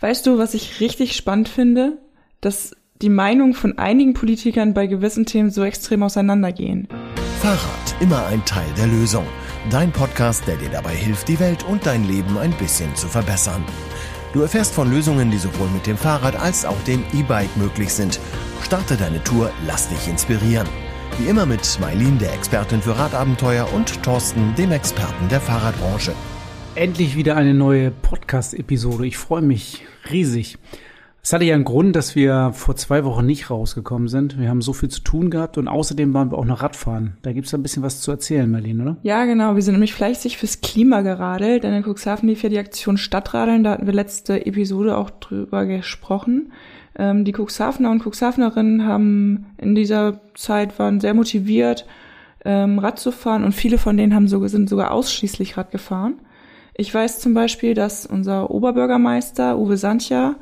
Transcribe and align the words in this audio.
Weißt 0.00 0.26
du, 0.26 0.38
was 0.38 0.54
ich 0.54 0.78
richtig 0.80 1.16
spannend 1.16 1.48
finde? 1.48 1.98
Dass 2.40 2.76
die 3.02 3.08
Meinungen 3.08 3.54
von 3.54 3.78
einigen 3.78 4.14
Politikern 4.14 4.72
bei 4.72 4.86
gewissen 4.86 5.26
Themen 5.26 5.50
so 5.50 5.64
extrem 5.64 6.04
auseinandergehen. 6.04 6.86
Fahrrad, 7.40 7.96
immer 8.00 8.24
ein 8.26 8.44
Teil 8.44 8.68
der 8.76 8.86
Lösung. 8.86 9.26
Dein 9.70 9.90
Podcast, 9.90 10.46
der 10.46 10.56
dir 10.56 10.68
dabei 10.68 10.94
hilft, 10.94 11.26
die 11.26 11.40
Welt 11.40 11.64
und 11.64 11.84
dein 11.84 12.06
Leben 12.06 12.38
ein 12.38 12.52
bisschen 12.58 12.94
zu 12.94 13.08
verbessern. 13.08 13.64
Du 14.32 14.42
erfährst 14.42 14.72
von 14.72 14.88
Lösungen, 14.88 15.32
die 15.32 15.38
sowohl 15.38 15.68
mit 15.70 15.86
dem 15.86 15.96
Fahrrad 15.96 16.36
als 16.36 16.64
auch 16.64 16.80
dem 16.84 17.02
E-Bike 17.12 17.56
möglich 17.56 17.92
sind. 17.92 18.20
Starte 18.62 18.96
deine 18.96 19.22
Tour, 19.24 19.50
lass 19.66 19.88
dich 19.88 20.06
inspirieren. 20.06 20.68
Wie 21.18 21.28
immer 21.28 21.46
mit 21.46 21.78
Mailin, 21.80 22.18
der 22.18 22.34
Expertin 22.34 22.82
für 22.82 22.96
Radabenteuer, 22.96 23.72
und 23.72 24.00
Thorsten, 24.04 24.54
dem 24.54 24.70
Experten 24.70 25.28
der 25.28 25.40
Fahrradbranche. 25.40 26.14
Endlich 26.78 27.16
wieder 27.16 27.34
eine 27.34 27.54
neue 27.54 27.90
Podcast-Episode. 27.90 29.04
Ich 29.04 29.18
freue 29.18 29.42
mich 29.42 29.84
riesig. 30.12 30.58
Es 31.20 31.32
hatte 31.32 31.44
ja 31.44 31.56
einen 31.56 31.64
Grund, 31.64 31.96
dass 31.96 32.14
wir 32.14 32.52
vor 32.54 32.76
zwei 32.76 33.04
Wochen 33.04 33.26
nicht 33.26 33.50
rausgekommen 33.50 34.06
sind. 34.06 34.38
Wir 34.38 34.48
haben 34.48 34.62
so 34.62 34.72
viel 34.72 34.88
zu 34.88 35.00
tun 35.00 35.28
gehabt 35.28 35.58
und 35.58 35.66
außerdem 35.66 36.14
waren 36.14 36.30
wir 36.30 36.38
auch 36.38 36.44
noch 36.44 36.62
Radfahren. 36.62 37.16
Da 37.22 37.32
gibt 37.32 37.48
es 37.48 37.54
ein 37.54 37.64
bisschen 37.64 37.82
was 37.82 38.00
zu 38.00 38.12
erzählen, 38.12 38.48
Marlene, 38.48 38.80
oder? 38.80 38.96
Ja, 39.02 39.24
genau. 39.24 39.56
Wir 39.56 39.62
sind 39.62 39.74
nämlich 39.74 39.92
fleißig 39.92 40.38
fürs 40.38 40.60
Klima 40.60 41.00
geradelt, 41.00 41.64
denn 41.64 41.74
in 41.74 41.82
Cuxhaven 41.82 42.28
lief 42.28 42.44
ja 42.44 42.48
die 42.48 42.60
Aktion 42.60 42.96
Stadtradeln. 42.96 43.64
Da 43.64 43.72
hatten 43.72 43.86
wir 43.86 43.92
letzte 43.92 44.46
Episode 44.46 44.96
auch 44.98 45.10
drüber 45.10 45.66
gesprochen. 45.66 46.52
Ähm, 46.96 47.24
die 47.24 47.34
Cuxhavener 47.36 47.90
und 47.90 48.04
Cuxhavenerinnen 48.06 48.86
haben 48.86 49.46
in 49.56 49.74
dieser 49.74 50.20
Zeit 50.34 50.78
waren 50.78 51.00
sehr 51.00 51.14
motiviert, 51.14 51.86
ähm, 52.44 52.78
Rad 52.78 53.00
zu 53.00 53.10
fahren 53.10 53.42
und 53.42 53.50
viele 53.50 53.78
von 53.78 53.96
denen 53.96 54.14
haben 54.14 54.28
so, 54.28 54.46
sind 54.46 54.68
sogar 54.68 54.92
ausschließlich 54.92 55.56
Rad 55.56 55.72
gefahren. 55.72 56.20
Ich 56.80 56.94
weiß 56.94 57.18
zum 57.18 57.34
Beispiel, 57.34 57.74
dass 57.74 58.06
unser 58.06 58.52
Oberbürgermeister 58.52 59.58
Uwe 59.58 59.76
Santja 59.76 60.36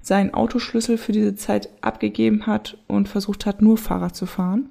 seinen 0.00 0.32
Autoschlüssel 0.32 0.96
für 0.96 1.10
diese 1.10 1.34
Zeit 1.34 1.68
abgegeben 1.80 2.46
hat 2.46 2.78
und 2.86 3.08
versucht 3.08 3.44
hat, 3.44 3.60
nur 3.60 3.76
Fahrrad 3.76 4.14
zu 4.14 4.26
fahren. 4.26 4.70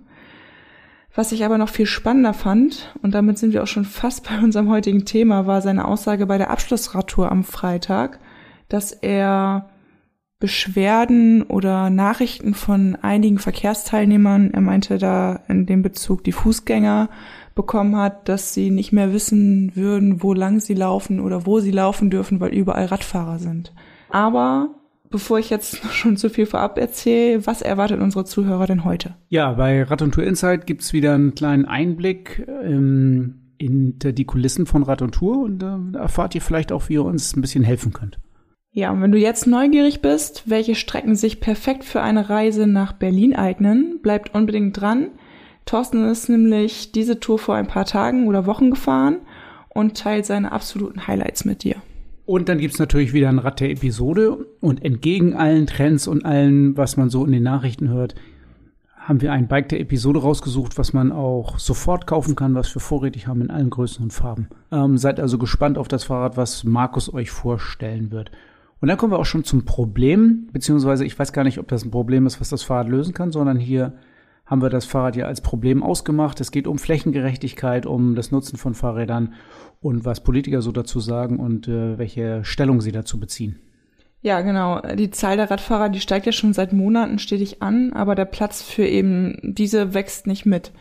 Was 1.13 1.33
ich 1.33 1.43
aber 1.43 1.57
noch 1.57 1.67
viel 1.67 1.87
spannender 1.87 2.33
fand, 2.33 2.95
und 3.01 3.13
damit 3.15 3.37
sind 3.37 3.51
wir 3.51 3.63
auch 3.63 3.67
schon 3.67 3.83
fast 3.83 4.29
bei 4.29 4.39
unserem 4.41 4.69
heutigen 4.69 5.03
Thema, 5.03 5.45
war 5.45 5.61
seine 5.61 5.85
Aussage 5.85 6.25
bei 6.25 6.37
der 6.37 6.51
Abschlussradtour 6.51 7.29
am 7.29 7.43
Freitag, 7.43 8.19
dass 8.69 8.93
er 8.93 9.69
Beschwerden 10.39 11.43
oder 11.43 11.89
Nachrichten 11.89 12.53
von 12.53 12.95
einigen 12.95 13.39
Verkehrsteilnehmern, 13.39 14.51
er 14.53 14.61
meinte 14.61 14.97
da 14.97 15.41
in 15.49 15.65
dem 15.65 15.81
Bezug 15.81 16.23
die 16.23 16.31
Fußgänger, 16.31 17.09
bekommen 17.59 17.97
hat, 17.97 18.29
dass 18.29 18.53
sie 18.53 18.71
nicht 18.71 18.93
mehr 18.93 19.11
wissen 19.11 19.75
würden, 19.75 20.23
wo 20.23 20.33
lang 20.33 20.61
sie 20.61 20.75
laufen 20.75 21.19
oder 21.19 21.45
wo 21.45 21.59
sie 21.59 21.71
laufen 21.71 22.09
dürfen, 22.09 22.39
weil 22.39 22.53
überall 22.53 22.85
Radfahrer 22.85 23.37
sind. 23.37 23.73
Aber 24.09 24.69
bevor 25.09 25.39
ich 25.39 25.49
jetzt 25.49 25.83
schon 25.93 26.15
zu 26.15 26.29
viel 26.29 26.45
vorab 26.45 26.77
erzähle, 26.77 27.45
was 27.45 27.61
erwartet 27.61 27.99
unsere 27.99 28.23
Zuhörer 28.23 28.65
denn 28.65 28.85
heute? 28.85 29.15
Ja, 29.27 29.51
bei 29.51 29.83
Rad 29.83 30.01
und 30.01 30.13
Tour 30.13 30.23
Insight 30.23 30.67
gibt's 30.67 30.93
wieder 30.93 31.13
einen 31.13 31.35
kleinen 31.35 31.65
Einblick 31.65 32.47
ähm, 32.63 33.53
hinter 33.59 34.13
die 34.13 34.23
Kulissen 34.23 34.65
von 34.65 34.83
Rad 34.83 35.01
und 35.01 35.15
Tour 35.15 35.39
und 35.43 35.61
äh, 35.61 35.97
erfahrt 35.97 36.35
ihr 36.35 36.41
vielleicht 36.41 36.71
auch, 36.71 36.87
wie 36.87 36.93
ihr 36.93 37.03
uns 37.03 37.35
ein 37.35 37.41
bisschen 37.41 37.65
helfen 37.65 37.91
könnt. 37.91 38.19
Ja, 38.71 38.91
und 38.91 39.01
wenn 39.01 39.11
du 39.11 39.17
jetzt 39.17 39.47
neugierig 39.47 40.01
bist, 40.01 40.43
welche 40.45 40.75
Strecken 40.75 41.15
sich 41.15 41.41
perfekt 41.41 41.83
für 41.83 42.01
eine 42.01 42.29
Reise 42.29 42.67
nach 42.67 42.93
Berlin 42.93 43.35
eignen, 43.35 43.99
bleibt 44.01 44.33
unbedingt 44.33 44.79
dran. 44.79 45.09
Thorsten 45.69 46.03
ist 46.09 46.29
nämlich 46.29 46.93
diese 46.93 47.19
Tour 47.19 47.37
vor 47.37 47.53
ein 47.53 47.67
paar 47.67 47.85
Tagen 47.85 48.27
oder 48.27 48.47
Wochen 48.47 48.71
gefahren 48.71 49.17
und 49.69 49.95
teilt 49.95 50.25
seine 50.25 50.51
absoluten 50.51 51.05
Highlights 51.05 51.45
mit 51.45 51.63
dir. 51.63 51.75
Und 52.25 52.49
dann 52.49 52.57
gibt's 52.57 52.79
natürlich 52.79 53.13
wieder 53.13 53.29
ein 53.29 53.37
Rad 53.37 53.59
der 53.59 53.69
Episode. 53.69 54.47
Und 54.61 54.83
entgegen 54.83 55.35
allen 55.35 55.67
Trends 55.67 56.07
und 56.07 56.25
allen, 56.25 56.75
was 56.75 56.97
man 56.97 57.11
so 57.11 57.23
in 57.23 57.31
den 57.31 57.43
Nachrichten 57.43 57.89
hört, 57.89 58.15
haben 58.97 59.21
wir 59.21 59.31
ein 59.31 59.47
Bike 59.47 59.69
der 59.69 59.79
Episode 59.79 60.21
rausgesucht, 60.21 60.75
was 60.79 60.93
man 60.93 61.11
auch 61.11 61.59
sofort 61.59 62.07
kaufen 62.07 62.35
kann, 62.35 62.55
was 62.55 62.73
wir 62.75 62.81
vorrätig 62.81 63.27
haben 63.27 63.41
in 63.41 63.51
allen 63.51 63.69
Größen 63.69 64.01
und 64.01 64.11
Farben. 64.11 64.47
Ähm, 64.71 64.97
seid 64.97 65.19
also 65.19 65.37
gespannt 65.37 65.77
auf 65.77 65.87
das 65.87 66.03
Fahrrad, 66.03 66.35
was 66.35 66.63
Markus 66.63 67.13
euch 67.13 67.29
vorstellen 67.29 68.11
wird. 68.11 68.31
Und 68.81 68.87
dann 68.87 68.97
kommen 68.97 69.13
wir 69.13 69.19
auch 69.19 69.25
schon 69.25 69.43
zum 69.43 69.65
Problem, 69.65 70.47
beziehungsweise 70.51 71.05
ich 71.05 71.17
weiß 71.19 71.31
gar 71.31 71.43
nicht, 71.43 71.59
ob 71.59 71.67
das 71.67 71.85
ein 71.85 71.91
Problem 71.91 72.25
ist, 72.25 72.41
was 72.41 72.49
das 72.49 72.63
Fahrrad 72.63 72.89
lösen 72.89 73.13
kann, 73.13 73.31
sondern 73.31 73.57
hier 73.57 73.93
haben 74.49 74.63
wir 74.63 74.69
das 74.69 74.85
Fahrrad 74.85 75.15
ja 75.15 75.25
als 75.27 75.41
Problem 75.41 75.83
ausgemacht. 75.83 76.41
Es 76.41 76.51
geht 76.51 76.65
um 76.65 76.79
Flächengerechtigkeit, 76.79 77.85
um 77.85 78.15
das 78.15 78.31
Nutzen 78.31 78.57
von 78.57 78.73
Fahrrädern 78.73 79.33
und 79.79 80.05
was 80.05 80.23
Politiker 80.23 80.61
so 80.61 80.71
dazu 80.71 80.99
sagen 80.99 81.39
und 81.39 81.67
äh, 81.67 81.99
welche 81.99 82.43
Stellung 82.43 82.81
sie 82.81 82.91
dazu 82.91 83.19
beziehen. 83.19 83.59
Ja, 84.21 84.41
genau. 84.41 84.81
Die 84.95 85.11
Zahl 85.11 85.37
der 85.37 85.49
Radfahrer, 85.49 85.89
die 85.89 86.01
steigt 86.01 86.25
ja 86.25 86.31
schon 86.31 86.53
seit 86.53 86.73
Monaten 86.73 87.19
stetig 87.19 87.61
an, 87.61 87.93
aber 87.93 88.15
der 88.15 88.25
Platz 88.25 88.61
für 88.61 88.85
eben 88.85 89.37
diese 89.43 89.93
wächst 89.93 90.27
nicht 90.27 90.45
mit. 90.45 90.71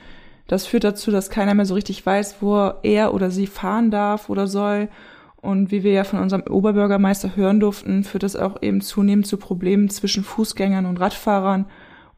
Das 0.49 0.67
führt 0.67 0.85
dazu, 0.85 1.11
dass 1.11 1.31
keiner 1.31 1.55
mehr 1.55 1.67
so 1.67 1.75
richtig 1.75 2.05
weiß, 2.05 2.37
wo 2.41 2.73
er 2.83 3.13
oder 3.13 3.31
sie 3.31 3.47
fahren 3.47 3.91
darf 3.91 4.31
oder 4.31 4.47
soll 4.47 4.89
und 5.37 5.71
wie 5.71 5.85
wir 5.85 5.93
ja 5.93 6.05
von 6.05 6.19
unserem 6.21 6.43
Oberbürgermeister 6.49 7.37
hören 7.37 7.61
durften, 7.61 8.03
führt 8.03 8.23
das 8.23 8.35
auch 8.35 8.61
eben 8.63 8.81
zunehmend 8.81 9.27
zu 9.27 9.37
Problemen 9.37 9.89
zwischen 9.89 10.25
Fußgängern 10.25 10.87
und 10.87 10.99
Radfahrern 10.99 11.67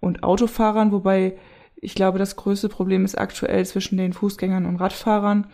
und 0.01 0.23
Autofahrern, 0.23 0.93
wobei 0.93 1.37
ich 1.77 1.95
glaube, 1.95 2.19
das 2.19 2.37
größte 2.37 2.69
Problem 2.69 3.05
ist 3.05 3.19
aktuell 3.19 3.65
zwischen 3.65 3.97
den 3.97 4.13
Fußgängern 4.13 4.67
und 4.67 4.77
Radfahrern. 4.77 5.47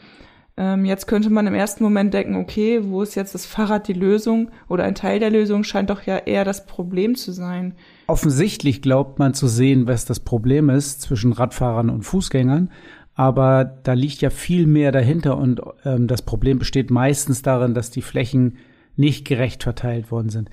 Ähm, 0.59 0.85
jetzt 0.87 1.07
könnte 1.07 1.29
man 1.29 1.47
im 1.47 1.55
ersten 1.55 1.85
Moment 1.85 2.15
denken, 2.15 2.37
okay, 2.37 2.81
wo 2.83 3.03
ist 3.03 3.15
jetzt 3.15 3.35
das 3.35 3.45
Fahrrad 3.45 3.89
die 3.89 3.93
Lösung 3.93 4.51
oder 4.69 4.85
ein 4.85 4.95
Teil 4.95 5.21
der 5.21 5.31
Lösung 5.31 5.65
scheint 5.65 5.91
doch 5.91 6.03
ja 6.03 6.17
eher 6.17 6.45
das 6.45 6.67
Problem 6.67 7.15
zu 7.15 7.33
sein. 7.33 7.75
Offensichtlich 8.07 8.81
glaubt 8.81 9.19
man 9.19 9.35
zu 9.35 9.49
sehen, 9.49 9.87
was 9.87 10.07
das 10.07 10.21
Problem 10.21 10.71
ist 10.71 11.03
zwischen 11.03 11.33
Radfahrern 11.33 11.91
und 11.91 12.03
Fußgängern, 12.03 12.71
aber 13.15 13.65
da 13.65 13.93
liegt 13.93 14.23
ja 14.23 14.31
viel 14.31 14.67
mehr 14.67 14.93
dahinter 14.93 15.37
und 15.37 15.61
ähm, 15.85 16.07
das 16.07 16.23
Problem 16.23 16.59
besteht 16.59 16.91
meistens 16.91 17.43
darin, 17.43 17.75
dass 17.75 17.91
die 17.91 18.03
Flächen 18.03 18.57
nicht 18.97 19.27
gerecht 19.27 19.63
verteilt 19.63 20.11
worden 20.11 20.31
sind. 20.31 20.49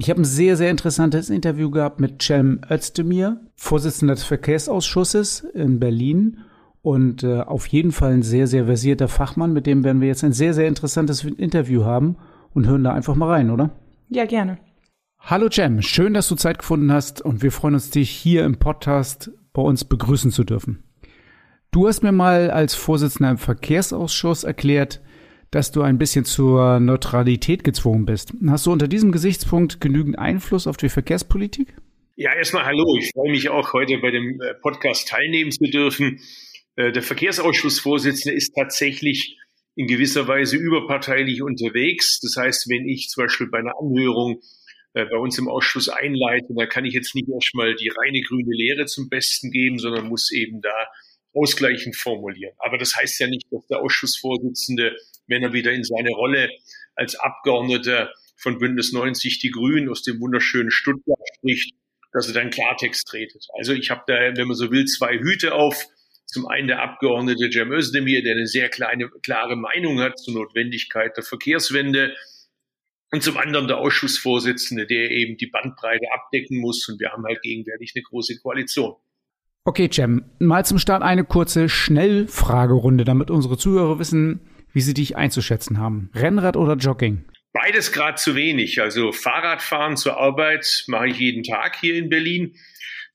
Ich 0.00 0.08
habe 0.10 0.20
ein 0.20 0.24
sehr, 0.24 0.56
sehr 0.56 0.70
interessantes 0.70 1.28
Interview 1.28 1.72
gehabt 1.72 1.98
mit 1.98 2.22
Cem 2.22 2.60
Özdemir, 2.70 3.40
Vorsitzender 3.56 4.14
des 4.14 4.22
Verkehrsausschusses 4.22 5.40
in 5.40 5.80
Berlin 5.80 6.38
und 6.82 7.24
äh, 7.24 7.40
auf 7.40 7.66
jeden 7.66 7.90
Fall 7.90 8.12
ein 8.12 8.22
sehr, 8.22 8.46
sehr 8.46 8.66
versierter 8.66 9.08
Fachmann, 9.08 9.52
mit 9.52 9.66
dem 9.66 9.82
werden 9.82 10.00
wir 10.00 10.06
jetzt 10.06 10.22
ein 10.22 10.32
sehr, 10.32 10.54
sehr 10.54 10.68
interessantes 10.68 11.24
Interview 11.24 11.84
haben 11.84 12.16
und 12.54 12.68
hören 12.68 12.84
da 12.84 12.92
einfach 12.92 13.16
mal 13.16 13.28
rein, 13.28 13.50
oder? 13.50 13.70
Ja, 14.08 14.24
gerne. 14.24 14.58
Hallo 15.18 15.48
Cem, 15.50 15.82
schön, 15.82 16.14
dass 16.14 16.28
du 16.28 16.36
Zeit 16.36 16.60
gefunden 16.60 16.92
hast 16.92 17.20
und 17.20 17.42
wir 17.42 17.50
freuen 17.50 17.74
uns, 17.74 17.90
dich 17.90 18.08
hier 18.08 18.44
im 18.44 18.60
Podcast 18.60 19.32
bei 19.52 19.62
uns 19.62 19.84
begrüßen 19.84 20.30
zu 20.30 20.44
dürfen. 20.44 20.84
Du 21.72 21.88
hast 21.88 22.04
mir 22.04 22.12
mal 22.12 22.52
als 22.52 22.76
Vorsitzender 22.76 23.32
im 23.32 23.38
Verkehrsausschuss 23.38 24.44
erklärt, 24.44 25.00
dass 25.50 25.72
du 25.72 25.82
ein 25.82 25.98
bisschen 25.98 26.24
zur 26.24 26.80
Neutralität 26.80 27.64
gezwungen 27.64 28.06
bist. 28.06 28.32
Hast 28.48 28.66
du 28.66 28.72
unter 28.72 28.88
diesem 28.88 29.12
Gesichtspunkt 29.12 29.80
genügend 29.80 30.18
Einfluss 30.18 30.66
auf 30.66 30.76
die 30.76 30.88
Verkehrspolitik? 30.88 31.74
Ja, 32.16 32.34
erstmal 32.34 32.66
hallo. 32.66 32.96
Ich 32.98 33.12
freue 33.12 33.30
mich 33.30 33.48
auch 33.48 33.72
heute 33.72 33.98
bei 33.98 34.10
dem 34.10 34.40
äh, 34.40 34.54
Podcast 34.54 35.08
teilnehmen 35.08 35.52
zu 35.52 35.64
dürfen. 35.64 36.20
Äh, 36.76 36.92
der 36.92 37.02
Verkehrsausschussvorsitzende 37.02 38.36
ist 38.36 38.54
tatsächlich 38.54 39.38
in 39.76 39.86
gewisser 39.86 40.26
Weise 40.26 40.56
überparteilich 40.56 41.42
unterwegs. 41.42 42.18
Das 42.20 42.36
heißt, 42.36 42.68
wenn 42.68 42.88
ich 42.88 43.08
zum 43.08 43.24
Beispiel 43.24 43.46
bei 43.48 43.58
einer 43.58 43.78
Anhörung 43.80 44.40
äh, 44.94 45.04
bei 45.04 45.16
uns 45.16 45.38
im 45.38 45.48
Ausschuss 45.48 45.88
einleite, 45.88 46.52
da 46.56 46.66
kann 46.66 46.84
ich 46.84 46.94
jetzt 46.94 47.14
nicht 47.14 47.28
erstmal 47.28 47.76
die 47.76 47.88
reine 47.88 48.20
grüne 48.22 48.52
Lehre 48.52 48.86
zum 48.86 49.08
Besten 49.08 49.52
geben, 49.52 49.78
sondern 49.78 50.08
muss 50.08 50.32
eben 50.32 50.60
da 50.60 50.88
ausgleichend 51.32 51.94
formulieren. 51.94 52.54
Aber 52.58 52.78
das 52.78 52.96
heißt 52.96 53.20
ja 53.20 53.28
nicht, 53.28 53.46
dass 53.52 53.66
der 53.68 53.80
Ausschussvorsitzende, 53.80 54.96
wenn 55.28 55.42
er 55.42 55.52
wieder 55.52 55.72
in 55.72 55.84
seine 55.84 56.10
Rolle 56.10 56.50
als 56.94 57.14
Abgeordneter 57.14 58.10
von 58.36 58.58
Bündnis 58.58 58.92
90 58.92 59.38
Die 59.38 59.50
Grünen 59.50 59.88
aus 59.88 60.02
dem 60.02 60.20
wunderschönen 60.20 60.70
Stuttgart 60.70 61.18
spricht, 61.36 61.74
dass 62.12 62.28
er 62.28 62.34
dann 62.34 62.50
Klartext 62.50 63.06
tretet. 63.06 63.46
Also 63.56 63.72
ich 63.72 63.90
habe 63.90 64.02
da, 64.06 64.14
wenn 64.36 64.48
man 64.48 64.56
so 64.56 64.70
will, 64.70 64.86
zwei 64.86 65.18
Hüte 65.18 65.54
auf. 65.54 65.86
Zum 66.26 66.46
einen 66.46 66.68
der 66.68 66.82
Abgeordnete 66.82 67.50
Cem 67.50 67.72
Özdemir, 67.72 68.22
der 68.22 68.34
eine 68.34 68.46
sehr 68.46 68.68
kleine, 68.68 69.08
klare 69.22 69.56
Meinung 69.56 70.00
hat 70.00 70.18
zur 70.18 70.34
Notwendigkeit 70.34 71.16
der 71.16 71.24
Verkehrswende. 71.24 72.14
Und 73.10 73.22
zum 73.22 73.38
anderen 73.38 73.66
der 73.68 73.78
Ausschussvorsitzende, 73.78 74.86
der 74.86 75.10
eben 75.10 75.38
die 75.38 75.46
Bandbreite 75.46 76.04
abdecken 76.12 76.58
muss. 76.58 76.86
Und 76.88 77.00
wir 77.00 77.10
haben 77.10 77.24
halt 77.24 77.40
gegenwärtig 77.40 77.92
eine 77.94 78.02
große 78.02 78.38
Koalition. 78.40 78.96
Okay, 79.64 79.88
Cem, 79.90 80.24
mal 80.38 80.64
zum 80.64 80.78
Start 80.78 81.02
eine 81.02 81.24
kurze 81.24 81.68
Schnellfragerunde, 81.68 83.04
damit 83.04 83.30
unsere 83.30 83.56
Zuhörer 83.56 83.98
wissen, 83.98 84.40
wie 84.72 84.80
sie 84.80 84.94
dich 84.94 85.16
einzuschätzen 85.16 85.78
haben. 85.78 86.10
Rennrad 86.14 86.56
oder 86.56 86.74
Jogging? 86.74 87.24
Beides 87.52 87.92
gerade 87.92 88.16
zu 88.16 88.34
wenig. 88.34 88.80
Also 88.80 89.12
Fahrradfahren 89.12 89.96
zur 89.96 90.18
Arbeit 90.18 90.84
mache 90.86 91.08
ich 91.08 91.18
jeden 91.18 91.42
Tag 91.42 91.76
hier 91.80 91.94
in 91.94 92.08
Berlin 92.08 92.54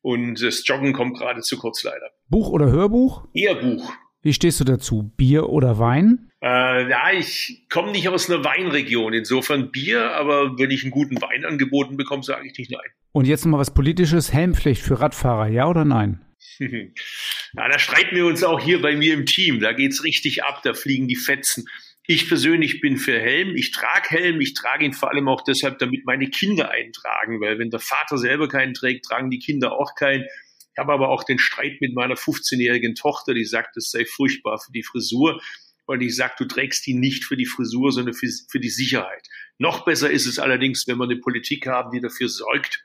und 0.02 0.42
das 0.42 0.68
Joggen 0.68 0.94
kommt 0.94 1.18
gerade 1.18 1.42
zu 1.42 1.58
kurz 1.58 1.84
leider. 1.84 2.10
Buch 2.30 2.50
oder 2.50 2.72
Hörbuch? 2.72 3.28
Eher 3.34 3.56
Buch. 3.56 3.94
Wie 4.22 4.34
stehst 4.34 4.60
du 4.60 4.64
dazu? 4.64 5.12
Bier 5.18 5.50
oder 5.50 5.80
Wein? 5.80 6.30
Äh, 6.42 6.90
ja, 6.90 7.12
ich 7.12 7.66
komme 7.70 7.92
nicht 7.92 8.08
aus 8.10 8.30
einer 8.30 8.44
Weinregion, 8.44 9.14
insofern 9.14 9.72
Bier, 9.72 10.12
aber 10.12 10.58
wenn 10.58 10.72
ich 10.72 10.84
einen 10.84 10.92
guten 10.92 11.22
Wein 11.22 11.46
angeboten 11.46 11.96
bekomme, 11.96 12.24
sage 12.24 12.48
ich 12.48 12.58
nicht 12.58 12.72
nein. 12.72 12.90
Und 13.12 13.28
jetzt 13.28 13.46
noch 13.46 13.58
was 13.58 13.74
Politisches, 13.74 14.34
Helmpflicht 14.34 14.82
für 14.82 15.00
Radfahrer, 15.00 15.48
ja 15.48 15.68
oder 15.68 15.86
nein? 15.86 16.22
ja, 16.60 17.70
da 17.70 17.80
streiten 17.80 18.16
wir 18.16 18.26
uns 18.26 18.44
auch 18.44 18.60
hier 18.60 18.82
bei 18.82 18.96
mir 18.96 19.14
im 19.14 19.26
Team. 19.26 19.60
Da 19.60 19.74
geht's 19.74 20.04
richtig 20.04 20.44
ab, 20.44 20.62
da 20.64 20.74
fliegen 20.74 21.08
die 21.08 21.16
Fetzen. 21.16 21.66
Ich 22.06 22.28
persönlich 22.28 22.82
bin 22.82 22.98
für 22.98 23.18
Helm. 23.18 23.56
Ich 23.56 23.72
trage 23.72 24.10
Helm. 24.10 24.42
Ich 24.42 24.54
trage 24.54 24.86
ihn 24.86 24.94
vor 24.94 25.10
allem 25.10 25.30
auch 25.30 25.42
deshalb, 25.44 25.80
damit 25.80 26.06
meine 26.06 26.30
Kinder 26.30 26.70
eintragen, 26.70 27.40
weil 27.40 27.60
wenn 27.60 27.70
der 27.70 27.80
Vater 27.80 28.18
selber 28.18 28.50
keinen 28.50 28.74
trägt, 28.74 29.06
tragen 29.06 29.30
die 29.30 29.40
Kinder 29.40 29.72
auch 29.74 29.96
keinen. 29.96 30.26
Ich 30.74 30.78
habe 30.78 30.92
aber 30.92 31.10
auch 31.10 31.24
den 31.24 31.40
Streit 31.40 31.80
mit 31.80 31.94
meiner 31.94 32.16
15-jährigen 32.16 32.96
Tochter, 32.96 33.34
die 33.34 33.46
sagt, 33.46 33.78
es 33.78 33.92
sei 33.92 34.06
furchtbar 34.06 34.60
für 34.60 34.72
die 34.72 34.84
Frisur. 34.84 35.42
Und 35.86 36.02
ich 36.02 36.16
sage, 36.16 36.34
du 36.40 36.46
trägst 36.46 36.88
ihn 36.88 37.00
nicht 37.00 37.26
für 37.26 37.38
die 37.38 37.46
Frisur, 37.46 37.92
sondern 37.92 38.16
für, 38.16 38.28
für 38.50 38.60
die 38.60 38.70
Sicherheit. 38.70 39.28
Noch 39.58 39.86
besser 39.86 40.10
ist 40.10 40.26
es 40.26 40.40
allerdings, 40.40 40.88
wenn 40.88 40.98
wir 40.98 41.04
eine 41.06 41.18
Politik 41.18 41.68
haben, 41.68 41.92
die 41.92 42.02
dafür 42.02 42.28
sorgt, 42.28 42.84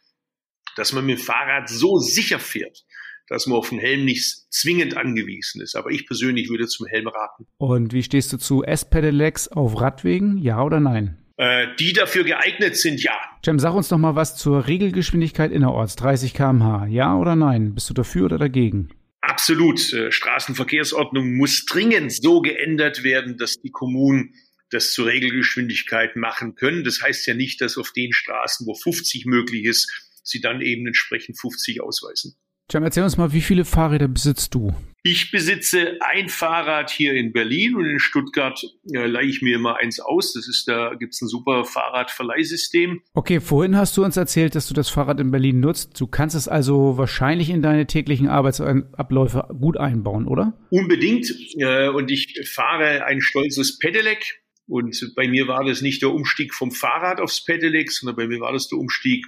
dass 0.77 0.93
man 0.93 1.07
mit 1.07 1.19
dem 1.19 1.25
Fahrrad 1.25 1.69
so 1.69 1.99
sicher 1.99 2.39
fährt, 2.39 2.85
dass 3.29 3.47
man 3.47 3.59
auf 3.59 3.71
den 3.71 3.79
Helm 3.79 4.05
nicht 4.05 4.47
zwingend 4.51 4.97
angewiesen 4.97 5.61
ist. 5.61 5.77
Aber 5.77 5.91
ich 5.91 6.07
persönlich 6.07 6.49
würde 6.49 6.67
zum 6.67 6.87
Helm 6.87 7.09
raten. 7.09 7.47
Und 7.59 7.93
wie 7.93 8.03
stehst 8.03 8.33
du 8.33 8.39
zu 8.39 8.63
S-Pedelecs 8.63 9.49
auf 9.49 9.81
Radwegen? 9.81 10.39
Ja 10.39 10.63
oder 10.63 10.81
nein? 10.81 11.19
Äh, 11.37 11.69
die 11.79 11.93
dafür 11.93 12.25
geeignet 12.25 12.77
sind, 12.77 13.03
ja. 13.03 13.17
Cem, 13.45 13.61
sag 13.61 13.75
uns 13.75 13.91
noch 13.91 13.99
mal 13.99 14.17
was 14.17 14.37
zur 14.37 14.67
Regelgeschwindigkeit 14.67 15.53
innerorts, 15.53 15.95
30 15.97 16.35
km/h. 16.35 16.87
Ja 16.87 17.17
oder 17.17 17.37
nein? 17.37 17.75
Bist 17.75 17.89
du 17.89 17.95
dafür 17.95 18.25
oder 18.25 18.39
dagegen? 18.39 18.89
Absolut. 19.21 19.93
Äh, 19.93 20.11
Straßenverkehrsordnung 20.11 21.37
muss 21.37 21.65
dringend 21.65 22.13
so 22.13 22.41
geändert 22.41 23.05
werden, 23.05 23.37
dass 23.37 23.57
die 23.61 23.71
Kommunen 23.71 24.35
das 24.71 24.93
zur 24.93 25.07
Regelgeschwindigkeit 25.07 26.17
machen 26.17 26.55
können. 26.57 26.83
Das 26.83 27.01
heißt 27.03 27.27
ja 27.27 27.35
nicht, 27.35 27.61
dass 27.61 27.79
auf 27.79 27.93
den 27.93 28.13
Straßen, 28.13 28.67
wo 28.67 28.75
50 28.75 29.25
möglich 29.27 29.65
ist, 29.65 29.91
sie 30.25 30.41
dann 30.41 30.61
eben 30.61 30.87
entsprechend 30.87 31.39
50 31.41 31.81
ausweisen. 31.81 32.37
Cem, 32.71 32.83
erzähl 32.83 33.03
uns 33.03 33.17
mal, 33.17 33.33
wie 33.33 33.41
viele 33.41 33.65
Fahrräder 33.65 34.09
besitzt 34.09 34.55
du? 34.55 34.75
Ich 35.03 35.31
besitze 35.31 35.97
ein 36.01 36.29
Fahrrad 36.29 36.91
hier 36.91 37.15
in 37.15 37.33
Berlin 37.33 37.75
und 37.77 37.87
in 37.87 37.99
Stuttgart 37.99 38.63
äh, 38.93 39.07
leihe 39.07 39.27
ich 39.27 39.41
mir 39.41 39.57
immer 39.57 39.77
eins 39.77 40.01
aus. 40.01 40.35
Das 40.35 40.47
ist, 40.47 40.69
da 40.69 40.95
gibt's 40.99 41.23
ein 41.23 41.29
super 41.29 41.65
Fahrradverleihsystem. 41.65 43.01
Okay, 43.15 43.41
vorhin 43.41 43.75
hast 43.75 43.97
du 43.97 44.05
uns 44.05 44.19
erzählt, 44.19 44.55
dass 44.55 44.69
du 44.69 44.75
das 44.75 44.91
Fahrrad 44.91 45.19
in 45.19 45.31
Berlin 45.31 45.61
nutzt. 45.61 45.99
Du 45.99 46.09
kannst 46.09 46.37
es 46.37 46.47
also 46.47 46.99
wahrscheinlich 46.99 47.49
in 47.49 47.63
deine 47.63 47.87
täglichen 47.87 48.29
Arbeitsabläufe 48.29 49.49
gut 49.59 49.79
einbauen, 49.79 50.27
oder? 50.27 50.53
Unbedingt. 50.69 51.33
Äh, 51.57 51.89
und 51.89 52.11
ich 52.11 52.39
fahre 52.53 53.07
ein 53.07 53.23
stolzes 53.23 53.79
Pedelec. 53.79 54.43
Und 54.67 55.15
bei 55.17 55.27
mir 55.27 55.49
war 55.49 55.65
das 55.65 55.81
nicht 55.81 56.03
der 56.03 56.11
Umstieg 56.11 56.53
vom 56.53 56.71
Fahrrad 56.71 57.23
aufs 57.23 57.43
Pedelec, 57.43 57.91
sondern 57.91 58.17
bei 58.17 58.27
mir 58.27 58.41
war 58.41 58.53
das 58.53 58.69
der 58.69 58.79
Umstieg 58.79 59.25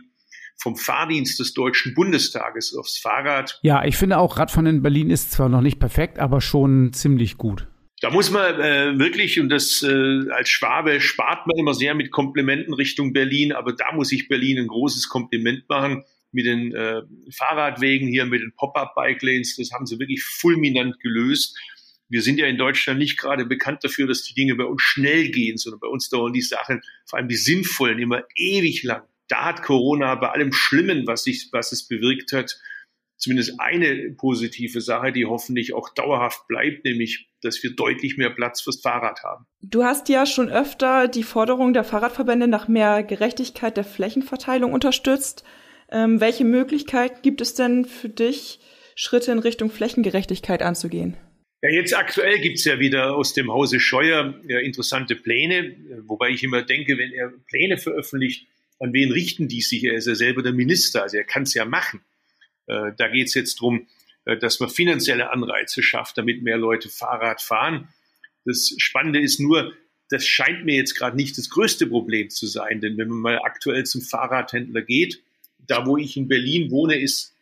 vom 0.60 0.76
Fahrdienst 0.76 1.40
des 1.40 1.54
Deutschen 1.54 1.94
Bundestages 1.94 2.74
aufs 2.74 2.98
Fahrrad. 2.98 3.58
Ja, 3.62 3.84
ich 3.84 3.96
finde 3.96 4.18
auch 4.18 4.36
Radfahren 4.36 4.66
in 4.66 4.82
Berlin 4.82 5.10
ist 5.10 5.32
zwar 5.32 5.48
noch 5.48 5.62
nicht 5.62 5.78
perfekt, 5.78 6.18
aber 6.18 6.40
schon 6.40 6.92
ziemlich 6.92 7.38
gut. 7.38 7.66
Da 8.00 8.10
muss 8.10 8.30
man 8.30 8.60
äh, 8.60 8.98
wirklich, 8.98 9.40
und 9.40 9.50
das 9.50 9.82
äh, 9.82 10.30
als 10.30 10.48
Schwabe 10.48 11.00
spart 11.00 11.46
man 11.46 11.58
immer 11.58 11.74
sehr 11.74 11.94
mit 11.94 12.10
Komplimenten 12.10 12.72
Richtung 12.72 13.12
Berlin, 13.12 13.52
aber 13.52 13.74
da 13.74 13.92
muss 13.92 14.12
ich 14.12 14.28
Berlin 14.28 14.58
ein 14.58 14.68
großes 14.68 15.08
Kompliment 15.08 15.68
machen 15.68 16.04
mit 16.32 16.46
den 16.46 16.74
äh, 16.74 17.02
Fahrradwegen 17.30 18.08
hier, 18.08 18.24
mit 18.24 18.40
den 18.40 18.52
Pop-up-Bike-Lanes. 18.54 19.56
Das 19.56 19.72
haben 19.72 19.84
sie 19.84 19.98
wirklich 19.98 20.22
fulminant 20.22 20.98
gelöst. 21.00 21.58
Wir 22.08 22.22
sind 22.22 22.38
ja 22.38 22.46
in 22.46 22.56
Deutschland 22.56 22.98
nicht 22.98 23.18
gerade 23.18 23.44
bekannt 23.44 23.84
dafür, 23.84 24.06
dass 24.06 24.22
die 24.22 24.34
Dinge 24.34 24.54
bei 24.54 24.64
uns 24.64 24.82
schnell 24.82 25.30
gehen, 25.30 25.58
sondern 25.58 25.80
bei 25.80 25.88
uns 25.88 26.08
dauern 26.08 26.32
die 26.32 26.42
Sachen, 26.42 26.82
vor 27.04 27.18
allem 27.18 27.28
die 27.28 27.36
sinnvollen, 27.36 27.98
immer 27.98 28.24
ewig 28.34 28.82
lang 28.82 29.02
da 29.30 29.44
hat 29.44 29.62
Corona 29.62 30.14
bei 30.16 30.28
allem 30.28 30.52
Schlimmen, 30.52 31.06
was, 31.06 31.24
sich, 31.24 31.48
was 31.52 31.72
es 31.72 31.86
bewirkt 31.86 32.32
hat, 32.32 32.60
zumindest 33.16 33.60
eine 33.60 34.14
positive 34.16 34.80
Sache, 34.80 35.12
die 35.12 35.26
hoffentlich 35.26 35.74
auch 35.74 35.88
dauerhaft 35.94 36.48
bleibt, 36.48 36.84
nämlich, 36.84 37.28
dass 37.42 37.62
wir 37.62 37.74
deutlich 37.74 38.16
mehr 38.16 38.30
Platz 38.30 38.60
fürs 38.62 38.80
Fahrrad 38.80 39.22
haben. 39.22 39.46
Du 39.62 39.84
hast 39.84 40.08
ja 40.08 40.26
schon 40.26 40.48
öfter 40.48 41.06
die 41.06 41.22
Forderung 41.22 41.72
der 41.72 41.84
Fahrradverbände 41.84 42.48
nach 42.48 42.66
mehr 42.66 43.02
Gerechtigkeit 43.02 43.76
der 43.76 43.84
Flächenverteilung 43.84 44.72
unterstützt. 44.72 45.44
Ähm, 45.92 46.20
welche 46.20 46.44
Möglichkeit 46.44 47.22
gibt 47.22 47.40
es 47.40 47.54
denn 47.54 47.84
für 47.84 48.08
dich, 48.08 48.60
Schritte 48.96 49.32
in 49.32 49.38
Richtung 49.38 49.70
Flächengerechtigkeit 49.70 50.62
anzugehen? 50.62 51.16
Ja, 51.62 51.70
jetzt 51.70 51.96
aktuell 51.96 52.38
gibt's 52.40 52.64
ja 52.64 52.78
wieder 52.78 53.14
aus 53.14 53.34
dem 53.34 53.52
Hause 53.52 53.80
Scheuer 53.80 54.34
ja, 54.46 54.58
interessante 54.60 55.14
Pläne, 55.14 55.76
wobei 56.06 56.30
ich 56.30 56.42
immer 56.42 56.62
denke, 56.62 56.96
wenn 56.96 57.12
er 57.12 57.32
Pläne 57.48 57.76
veröffentlicht, 57.76 58.46
an 58.80 58.92
wen 58.92 59.12
richten 59.12 59.46
die 59.46 59.60
sich? 59.60 59.84
Er 59.84 59.94
ist 59.94 60.06
ja 60.06 60.14
selber 60.14 60.42
der 60.42 60.52
Minister, 60.52 61.02
also 61.02 61.16
er 61.16 61.24
kann 61.24 61.44
es 61.44 61.54
ja 61.54 61.64
machen. 61.64 62.00
Äh, 62.66 62.92
da 62.96 63.08
geht 63.08 63.28
es 63.28 63.34
jetzt 63.34 63.60
drum, 63.60 63.86
äh, 64.24 64.36
dass 64.36 64.58
man 64.58 64.70
finanzielle 64.70 65.30
Anreize 65.30 65.82
schafft, 65.82 66.18
damit 66.18 66.42
mehr 66.42 66.56
Leute 66.56 66.88
Fahrrad 66.88 67.40
fahren. 67.40 67.88
Das 68.44 68.74
Spannende 68.78 69.20
ist 69.20 69.38
nur, 69.38 69.74
das 70.08 70.26
scheint 70.26 70.64
mir 70.64 70.74
jetzt 70.74 70.94
gerade 70.94 71.16
nicht 71.16 71.38
das 71.38 71.50
größte 71.50 71.86
Problem 71.86 72.30
zu 72.30 72.46
sein, 72.46 72.80
denn 72.80 72.96
wenn 72.98 73.08
man 73.08 73.18
mal 73.18 73.38
aktuell 73.42 73.84
zum 73.84 74.00
Fahrradhändler 74.00 74.82
geht, 74.82 75.22
da 75.58 75.86
wo 75.86 75.96
ich 75.96 76.16
in 76.16 76.26
Berlin 76.26 76.70
wohne, 76.70 76.98
ist 76.98 77.36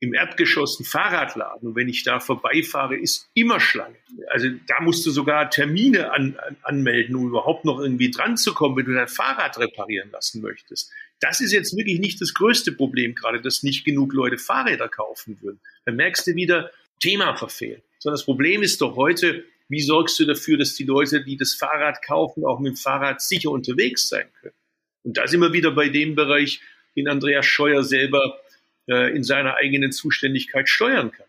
im 0.00 0.14
Erdgeschoss 0.14 0.78
ein 0.78 0.84
Fahrradladen 0.84 1.68
und 1.68 1.76
wenn 1.76 1.88
ich 1.88 2.04
da 2.04 2.20
vorbeifahre, 2.20 2.96
ist 2.96 3.28
immer 3.34 3.58
Schlange. 3.58 3.96
Also 4.28 4.48
da 4.66 4.80
musst 4.80 5.04
du 5.04 5.10
sogar 5.10 5.50
Termine 5.50 6.12
an, 6.12 6.36
an, 6.36 6.56
anmelden, 6.62 7.16
um 7.16 7.28
überhaupt 7.28 7.64
noch 7.64 7.80
irgendwie 7.80 8.10
dran 8.10 8.36
zu 8.36 8.54
kommen, 8.54 8.76
wenn 8.76 8.84
du 8.84 8.94
dein 8.94 9.08
Fahrrad 9.08 9.58
reparieren 9.58 10.10
lassen 10.12 10.40
möchtest. 10.40 10.92
Das 11.20 11.40
ist 11.40 11.52
jetzt 11.52 11.76
wirklich 11.76 11.98
nicht 11.98 12.20
das 12.20 12.32
größte 12.32 12.72
Problem 12.72 13.14
gerade, 13.14 13.40
dass 13.40 13.64
nicht 13.64 13.84
genug 13.84 14.12
Leute 14.12 14.38
Fahrräder 14.38 14.88
kaufen 14.88 15.38
würden. 15.40 15.60
Dann 15.84 15.96
merkst 15.96 16.28
du 16.28 16.34
wieder, 16.36 16.70
Thema 17.00 17.36
verfehlt. 17.36 17.82
Sondern 17.98 18.18
das 18.18 18.24
Problem 18.24 18.62
ist 18.62 18.80
doch 18.80 18.94
heute, 18.94 19.44
wie 19.68 19.80
sorgst 19.80 20.18
du 20.20 20.24
dafür, 20.24 20.58
dass 20.58 20.74
die 20.74 20.84
Leute, 20.84 21.24
die 21.24 21.36
das 21.36 21.54
Fahrrad 21.54 22.02
kaufen, 22.02 22.44
auch 22.44 22.60
mit 22.60 22.74
dem 22.74 22.76
Fahrrad 22.76 23.20
sicher 23.20 23.50
unterwegs 23.50 24.08
sein 24.08 24.28
können? 24.40 24.54
Und 25.02 25.16
da 25.16 25.26
sind 25.26 25.40
wir 25.40 25.52
wieder 25.52 25.72
bei 25.72 25.88
dem 25.88 26.14
Bereich, 26.14 26.60
den 26.96 27.08
Andreas 27.08 27.46
Scheuer 27.46 27.82
selber 27.82 28.38
äh, 28.88 29.14
in 29.14 29.24
seiner 29.24 29.56
eigenen 29.56 29.92
Zuständigkeit 29.92 30.68
steuern 30.68 31.12
kann. 31.12 31.26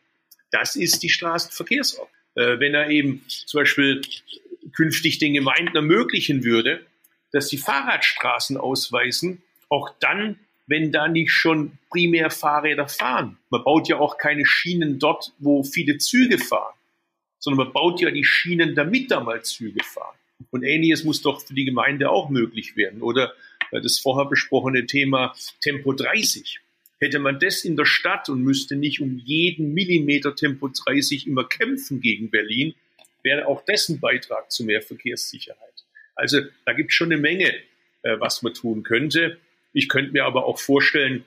Das 0.52 0.76
ist 0.76 1.04
die 1.04 1.10
Straßenverkehrsordnung. 1.10 2.10
Äh, 2.36 2.60
wenn 2.60 2.74
er 2.74 2.90
eben 2.90 3.24
zum 3.28 3.62
Beispiel 3.62 4.02
künftig 4.74 5.18
den 5.20 5.34
Gemeinden 5.34 5.76
ermöglichen 5.76 6.44
würde, 6.44 6.86
dass 7.32 7.50
sie 7.50 7.58
Fahrradstraßen 7.58 8.58
ausweisen, 8.58 9.42
auch 9.70 9.90
dann, 10.00 10.40
wenn 10.68 10.92
da 10.92 11.08
nicht 11.08 11.32
schon 11.32 11.78
primär 11.90 12.30
Fahrräder 12.30 12.88
fahren. 12.88 13.38
Man 13.50 13.64
baut 13.64 13.88
ja 13.88 13.98
auch 14.00 14.18
keine 14.18 14.46
Schienen 14.46 15.00
dort, 15.00 15.34
wo 15.40 15.64
viele 15.64 15.98
Züge 15.98 16.38
fahren, 16.38 16.74
sondern 17.40 17.66
man 17.66 17.74
baut 17.74 18.02
ja 18.02 18.12
die 18.12 18.24
Schienen, 18.24 18.76
damit 18.76 19.12
da 19.12 19.20
mal 19.20 19.44
Züge 19.44 19.84
fahren. 19.84 20.16
Und 20.52 20.64
ähnliches 20.64 21.04
muss 21.04 21.22
doch 21.22 21.42
für 21.42 21.54
die 21.54 21.66
Gemeinde 21.66 22.10
auch 22.10 22.30
möglich 22.30 22.76
werden. 22.76 23.02
Oder 23.02 23.34
äh, 23.72 23.82
das 23.82 24.00
vorher 24.00 24.30
besprochene 24.30 24.86
Thema 24.86 25.36
Tempo 25.62 25.94
30. 25.94 26.62
Hätte 27.00 27.20
man 27.20 27.40
das 27.40 27.64
in 27.64 27.78
der 27.78 27.86
Stadt 27.86 28.30
und 28.30 28.44
müsste 28.44 28.76
nicht 28.76 29.00
um 29.00 29.18
jeden 29.18 29.74
Millimeter 29.74 30.36
Tempo 30.36 30.68
30 30.68 31.28
immer 31.28 31.48
kämpfen 31.48 32.02
gegen 32.02 32.30
Berlin, 32.30 32.76
wäre 33.24 33.48
auch 33.48 33.64
dessen 33.64 34.00
Beitrag 34.00 34.52
zu 34.52 34.66
mehr 34.66 34.82
Verkehrssicherheit. 34.82 35.86
Also 36.16 36.42
da 36.66 36.74
gibt 36.74 36.92
es 36.92 36.96
schon 36.96 37.12
eine 37.12 37.22
Menge, 37.22 37.54
äh, 38.04 38.20
was 38.20 38.42
man 38.42 38.54
tun 38.54 38.84
könnte. 38.84 39.38
Ich 39.72 39.88
könnte 39.88 40.12
mir 40.12 40.26
aber 40.26 40.46
auch 40.46 40.60
vorstellen, 40.60 41.24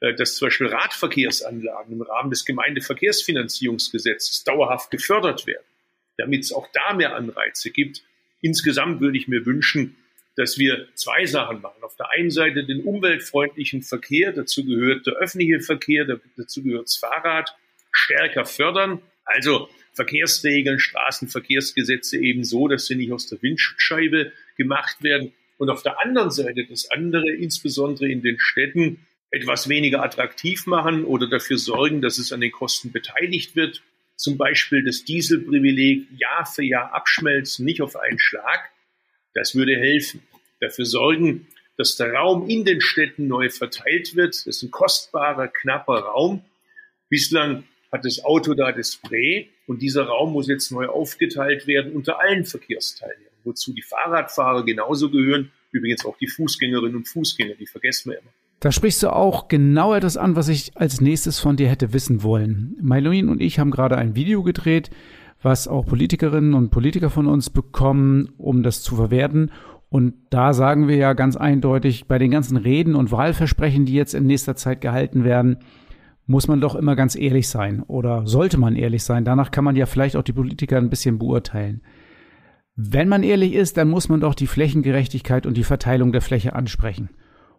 äh, 0.00 0.14
dass 0.14 0.36
zum 0.36 0.46
Beispiel 0.46 0.68
Radverkehrsanlagen 0.68 1.92
im 1.92 2.02
Rahmen 2.02 2.30
des 2.30 2.44
Gemeindeverkehrsfinanzierungsgesetzes 2.44 4.44
dauerhaft 4.44 4.90
gefördert 4.90 5.46
werden, 5.46 5.64
damit 6.18 6.44
es 6.44 6.52
auch 6.52 6.68
da 6.72 6.94
mehr 6.94 7.16
Anreize 7.16 7.70
gibt. 7.70 8.02
Insgesamt 8.42 9.00
würde 9.00 9.18
ich 9.18 9.26
mir 9.26 9.46
wünschen, 9.46 9.96
dass 10.36 10.58
wir 10.58 10.86
zwei 10.94 11.24
Sachen 11.24 11.62
machen. 11.62 11.82
Auf 11.82 11.96
der 11.96 12.10
einen 12.10 12.30
Seite 12.30 12.64
den 12.64 12.82
umweltfreundlichen 12.82 13.82
Verkehr, 13.82 14.32
dazu 14.32 14.64
gehört 14.64 15.06
der 15.06 15.14
öffentliche 15.14 15.60
Verkehr, 15.60 16.06
dazu 16.36 16.62
gehört 16.62 16.84
das 16.84 16.96
Fahrrad, 16.96 17.56
stärker 17.90 18.44
fördern. 18.44 19.00
Also 19.24 19.68
Verkehrsregeln, 19.94 20.78
Straßenverkehrsgesetze 20.78 22.18
eben 22.18 22.44
so, 22.44 22.68
dass 22.68 22.86
sie 22.86 22.94
nicht 22.94 23.12
aus 23.12 23.26
der 23.28 23.42
Windschutzscheibe 23.42 24.32
gemacht 24.56 25.02
werden. 25.02 25.32
Und 25.56 25.70
auf 25.70 25.82
der 25.82 26.04
anderen 26.04 26.30
Seite 26.30 26.66
das 26.68 26.90
andere, 26.90 27.30
insbesondere 27.30 28.08
in 28.08 28.22
den 28.22 28.38
Städten, 28.38 29.06
etwas 29.30 29.68
weniger 29.68 30.02
attraktiv 30.02 30.66
machen 30.66 31.04
oder 31.04 31.28
dafür 31.28 31.58
sorgen, 31.58 32.02
dass 32.02 32.18
es 32.18 32.32
an 32.32 32.40
den 32.40 32.52
Kosten 32.52 32.92
beteiligt 32.92 33.56
wird. 33.56 33.82
Zum 34.16 34.36
Beispiel 34.36 34.84
das 34.84 35.04
Dieselprivileg 35.04 36.08
Jahr 36.18 36.46
für 36.46 36.62
Jahr 36.62 36.94
abschmelzen, 36.94 37.64
nicht 37.64 37.82
auf 37.82 37.96
einen 37.96 38.18
Schlag, 38.18 38.70
das 39.36 39.54
würde 39.54 39.76
helfen. 39.76 40.22
Dafür 40.60 40.86
sorgen, 40.86 41.46
dass 41.76 41.96
der 41.96 42.12
Raum 42.14 42.48
in 42.48 42.64
den 42.64 42.80
Städten 42.80 43.28
neu 43.28 43.50
verteilt 43.50 44.16
wird. 44.16 44.34
Das 44.34 44.46
ist 44.46 44.62
ein 44.62 44.70
kostbarer, 44.70 45.48
knapper 45.48 45.98
Raum. 45.98 46.42
Bislang 47.10 47.64
hat 47.92 48.04
das 48.04 48.24
Auto 48.24 48.54
da 48.54 48.72
das 48.72 48.94
Spray 48.94 49.50
und 49.66 49.82
dieser 49.82 50.04
Raum 50.04 50.32
muss 50.32 50.48
jetzt 50.48 50.72
neu 50.72 50.86
aufgeteilt 50.86 51.66
werden 51.66 51.92
unter 51.92 52.18
allen 52.18 52.44
Verkehrsteilnehmern, 52.44 53.32
wozu 53.44 53.74
die 53.74 53.82
Fahrradfahrer 53.82 54.64
genauso 54.64 55.10
gehören, 55.10 55.52
übrigens 55.70 56.04
auch 56.04 56.16
die 56.16 56.28
Fußgängerinnen 56.28 56.96
und 56.96 57.08
Fußgänger, 57.08 57.54
die 57.54 57.66
vergessen 57.66 58.10
wir 58.10 58.18
immer. 58.18 58.30
Da 58.60 58.72
sprichst 58.72 59.02
du 59.02 59.10
auch 59.10 59.48
genau 59.48 59.94
etwas 59.94 60.16
an, 60.16 60.34
was 60.34 60.48
ich 60.48 60.72
als 60.76 61.02
nächstes 61.02 61.38
von 61.38 61.56
dir 61.56 61.68
hätte 61.68 61.92
wissen 61.92 62.22
wollen. 62.22 62.76
Mailin 62.80 63.28
und 63.28 63.42
ich 63.42 63.58
haben 63.58 63.70
gerade 63.70 63.98
ein 63.98 64.16
Video 64.16 64.42
gedreht, 64.42 64.88
was 65.42 65.68
auch 65.68 65.86
Politikerinnen 65.86 66.54
und 66.54 66.70
Politiker 66.70 67.10
von 67.10 67.26
uns 67.26 67.50
bekommen, 67.50 68.30
um 68.38 68.62
das 68.62 68.82
zu 68.82 68.96
verwerten. 68.96 69.50
Und 69.88 70.14
da 70.30 70.52
sagen 70.52 70.88
wir 70.88 70.96
ja 70.96 71.12
ganz 71.12 71.36
eindeutig, 71.36 72.06
bei 72.06 72.18
den 72.18 72.30
ganzen 72.30 72.56
Reden 72.56 72.94
und 72.94 73.12
Wahlversprechen, 73.12 73.86
die 73.86 73.94
jetzt 73.94 74.14
in 74.14 74.26
nächster 74.26 74.56
Zeit 74.56 74.80
gehalten 74.80 75.24
werden, 75.24 75.58
muss 76.26 76.48
man 76.48 76.60
doch 76.60 76.74
immer 76.74 76.96
ganz 76.96 77.14
ehrlich 77.14 77.48
sein 77.48 77.82
oder 77.82 78.26
sollte 78.26 78.58
man 78.58 78.74
ehrlich 78.74 79.04
sein. 79.04 79.24
Danach 79.24 79.52
kann 79.52 79.64
man 79.64 79.76
ja 79.76 79.86
vielleicht 79.86 80.16
auch 80.16 80.24
die 80.24 80.32
Politiker 80.32 80.76
ein 80.76 80.90
bisschen 80.90 81.18
beurteilen. 81.18 81.82
Wenn 82.74 83.08
man 83.08 83.22
ehrlich 83.22 83.54
ist, 83.54 83.76
dann 83.76 83.88
muss 83.88 84.08
man 84.08 84.20
doch 84.20 84.34
die 84.34 84.48
Flächengerechtigkeit 84.48 85.46
und 85.46 85.56
die 85.56 85.64
Verteilung 85.64 86.12
der 86.12 86.20
Fläche 86.20 86.54
ansprechen. 86.54 87.10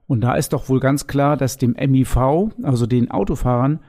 Und 0.06 0.22
da 0.22 0.36
ist 0.36 0.54
doch 0.54 0.70
wohl 0.70 0.80
ganz 0.80 1.08
klar, 1.08 1.38
dass 1.38 1.58
dem 1.58 1.72
MIV, 1.72 2.18
also 2.62 2.86
den 2.86 3.10
Autofahrern, 3.10 3.80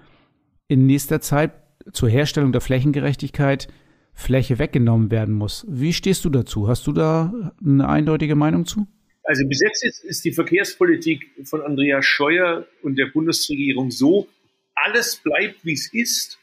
in 0.69 0.87
nächster 0.87 1.21
Zeit 1.21 1.53
zur 1.93 2.09
Herstellung 2.09 2.53
der 2.53 2.61
Flächengerechtigkeit 2.61 3.69
Fläche 4.13 4.59
weggenommen 4.59 5.11
werden 5.11 5.35
muss. 5.35 5.65
Wie 5.69 5.93
stehst 5.93 6.25
du 6.25 6.31
dazu? 6.31 6.69
Hast 6.69 6.87
du 6.87 6.93
da 6.93 7.53
eine 7.65 7.89
eindeutige 7.89 8.35
Meinung 8.35 8.67
zu? 8.67 8.89
Also 9.23 9.47
bis 9.47 9.61
jetzt 9.61 9.85
ist, 9.85 10.25
die 10.25 10.33
Verkehrspolitik 10.33 11.31
von 11.45 11.61
Andreas 11.63 12.05
Scheuer 12.05 12.67
und 12.83 12.97
der 12.99 13.07
Bundesregierung 13.07 13.91
so, 13.91 14.27
alles 14.75 15.17
bleibt, 15.17 15.65
wie 15.65 15.75
es 15.75 15.93
ist, 15.93 16.39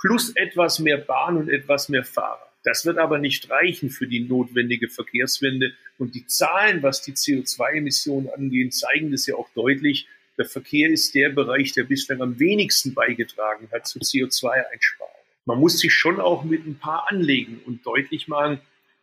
plus 0.00 0.34
etwas 0.36 0.78
mehr 0.78 0.96
Bahn 0.96 1.36
und 1.36 1.50
etwas 1.50 1.88
mehr 1.88 2.02
Fahrer. 2.02 2.50
Das 2.64 2.84
wird 2.84 2.98
aber 2.98 3.18
nicht 3.18 3.50
reichen 3.50 3.90
für 3.90 4.06
die 4.06 4.20
notwendige 4.20 4.88
Verkehrswende. 4.88 5.72
Und 5.98 6.14
die 6.14 6.26
Zahlen, 6.26 6.82
was 6.82 7.02
die 7.02 7.12
CO2-Emissionen 7.12 8.28
angeht, 8.30 8.74
zeigen 8.74 9.12
das 9.12 9.26
ja 9.26 9.34
auch 9.36 9.48
deutlich. 9.54 10.08
Der 10.40 10.46
Verkehr 10.46 10.88
ist 10.88 11.14
der 11.14 11.28
Bereich, 11.28 11.74
der 11.74 11.84
bislang 11.84 12.22
am 12.22 12.40
wenigsten 12.40 12.94
beigetragen 12.94 13.68
hat 13.70 13.86
zur 13.86 14.00
CO2-Einsparung. 14.00 15.12
Man 15.44 15.60
muss 15.60 15.78
sich 15.78 15.92
schon 15.92 16.18
auch 16.18 16.44
mit 16.44 16.66
ein 16.66 16.78
paar 16.78 17.08
anlegen 17.10 17.60
und 17.66 17.84
deutlich 17.84 18.26
machen, 18.26 18.58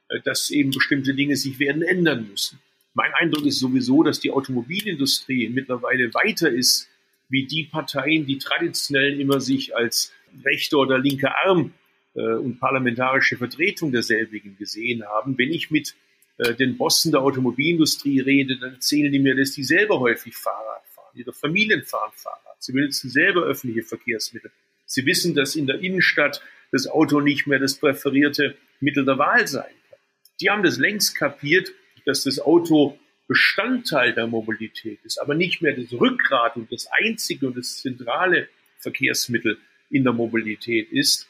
äh, 0.10 0.20
dass 0.22 0.50
eben 0.50 0.72
bestimmte 0.72 1.14
Dinge 1.14 1.36
sich 1.36 1.60
werden 1.60 1.84
ändern 1.84 2.28
müssen. 2.28 2.58
Mein 2.96 3.14
Eindruck 3.14 3.46
ist 3.46 3.60
sowieso, 3.60 4.02
dass 4.02 4.20
die 4.20 4.32
Automobilindustrie 4.32 5.50
mittlerweile 5.50 6.12
weiter 6.16 6.50
ist 6.50 6.90
wie 7.30 7.46
die 7.46 7.66
Parteien, 7.66 8.26
die 8.26 8.40
traditionell 8.40 9.22
immer 9.22 9.40
sich 9.40 9.76
als 9.76 10.12
rechter 10.44 10.80
oder 10.80 10.98
linker 10.98 11.36
Arm 11.46 11.72
äh, 12.16 12.34
und 12.34 12.60
parlamentarische 12.60 13.38
Vertretung 13.38 13.92
derselbigen 13.92 14.58
gesehen 14.58 15.04
haben. 15.06 15.38
Wenn 15.38 15.52
ich 15.52 15.70
mit 15.70 15.94
äh, 16.40 16.56
den 16.56 16.78
Bossen 16.78 17.12
der 17.12 17.22
Automobilindustrie 17.22 18.22
rede, 18.22 18.58
dann 18.58 18.74
erzählen 18.74 19.12
die 19.12 19.20
mir, 19.20 19.36
dass 19.36 19.52
die 19.52 19.64
selber 19.64 20.00
häufig 20.00 20.36
fahren. 20.36 20.77
Ihre 21.18 21.34
Familien 21.34 21.84
fahren 21.84 22.12
Fahrrad. 22.16 22.56
Sie 22.60 22.72
benutzen 22.72 23.10
selber 23.10 23.44
öffentliche 23.44 23.84
Verkehrsmittel. 23.84 24.52
Sie 24.86 25.06
wissen, 25.06 25.36
dass 25.36 25.56
in 25.56 25.68
der 25.68 25.80
Innenstadt 25.80 26.42
das 26.72 26.88
Auto 26.88 27.20
nicht 27.20 27.48
mehr 27.48 27.60
das 27.60 27.76
präferierte 27.76 28.56
Mittel 28.80 29.06
der 29.06 29.18
Wahl 29.18 29.48
sein 29.48 29.74
kann. 29.90 30.00
Die 30.42 30.50
haben 30.50 30.64
das 30.64 30.78
längst 30.78 31.16
kapiert, 31.16 31.72
dass 32.06 32.24
das 32.24 32.40
Auto 32.40 32.98
Bestandteil 33.28 34.14
der 34.14 34.28
Mobilität 34.28 35.00
ist, 35.04 35.20
aber 35.20 35.36
nicht 35.36 35.62
mehr 35.62 35.74
das 35.74 35.92
Rückgrat 35.92 36.56
und 36.56 36.72
das 36.72 36.88
einzige 37.04 37.48
und 37.48 37.58
das 37.58 37.82
zentrale 37.82 38.48
Verkehrsmittel 38.80 39.58
in 39.90 40.04
der 40.04 40.14
Mobilität 40.14 40.92
ist. 40.92 41.28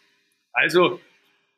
Also 0.54 1.02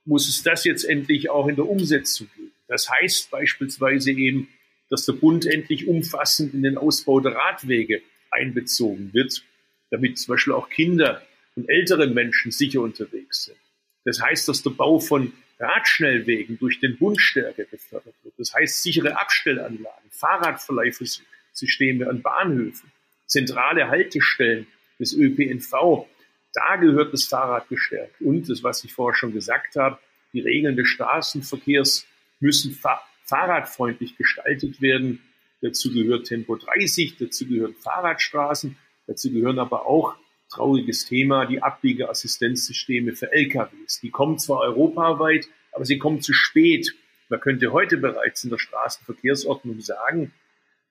muss 0.06 0.30
es 0.30 0.42
das 0.44 0.64
jetzt 0.64 0.86
endlich 0.86 1.30
auch 1.30 1.48
in 1.48 1.56
der 1.56 1.68
Umsetzung 1.68 2.30
geben. 2.36 2.52
Das 2.68 2.90
heißt 2.90 3.32
beispielsweise 3.32 4.12
eben, 4.12 4.48
dass 4.90 5.06
der 5.06 5.14
Bund 5.14 5.46
endlich 5.46 5.88
umfassend 5.88 6.54
in 6.54 6.64
den 6.64 6.78
Ausbau 6.78 7.20
der 7.20 7.34
Radwege 7.34 8.02
einbezogen 8.32 9.14
wird, 9.14 9.44
damit 9.90 10.18
zum 10.18 10.34
Beispiel 10.34 10.54
auch 10.54 10.70
Kinder 10.70 11.22
und 11.56 11.70
ältere 11.70 12.08
Menschen 12.08 12.52
sicher 12.52 12.82
unterwegs 12.82 13.46
sind. 13.46 13.58
Das 14.06 14.22
heißt, 14.22 14.48
dass 14.48 14.64
der 14.64 14.72
Bau 14.72 15.00
von 15.00 15.34
Radschnellwegen 15.60 16.58
durch 16.58 16.80
den 16.80 16.98
Bund 16.98 17.20
stärker 17.20 17.66
gefördert 17.66 18.16
wird. 18.24 18.34
Das 18.38 18.54
heißt, 18.54 18.82
sichere 18.82 19.20
Abstellanlagen, 19.20 20.10
Fahrradverleihsysteme 20.12 22.08
an 22.08 22.22
Bahnhöfen, 22.22 22.92
zentrale 23.26 23.90
Haltestellen 23.90 24.68
des 25.00 25.14
ÖPNV. 25.14 26.08
Da 26.54 26.78
gehört 26.78 27.14
das 27.14 27.26
Fahrrad 27.26 27.68
gestärkt. 27.70 28.22
Und 28.22 28.50
das, 28.50 28.64
was 28.64 28.84
ich 28.84 28.94
vorher 28.94 29.18
schon 29.18 29.34
gesagt 29.34 29.76
habe, 29.76 30.00
die 30.34 30.42
Regeln 30.42 30.76
des 30.76 30.88
Straßenverkehrs 30.88 32.06
müssen 32.40 32.74
fa 32.74 33.02
fahrradfreundlich 33.26 34.18
gestaltet 34.18 34.82
werden. 34.82 35.22
Dazu 35.62 35.92
gehört 35.92 36.28
Tempo 36.28 36.56
30, 36.56 37.18
dazu 37.18 37.46
gehören 37.48 37.76
Fahrradstraßen, 37.76 38.78
dazu 39.08 39.32
gehören 39.32 39.60
aber 39.60 39.86
auch 39.86 40.16
trauriges 40.50 41.06
Thema, 41.06 41.46
die 41.46 41.62
Abbiegeassistenzsysteme 41.62 43.14
für 43.14 43.32
LKWs. 43.32 44.00
Die 44.02 44.10
kommen 44.10 44.40
zwar 44.40 44.62
europaweit, 44.62 45.48
aber 45.72 45.86
sie 45.86 45.98
kommen 45.98 46.22
zu 46.22 46.34
spät. 46.34 46.96
Man 47.30 47.40
könnte 47.40 47.72
heute 47.72 47.98
bereits 47.98 48.44
in 48.44 48.50
der 48.50 48.58
Straßenverkehrsordnung 48.58 49.82
sagen, 49.82 50.34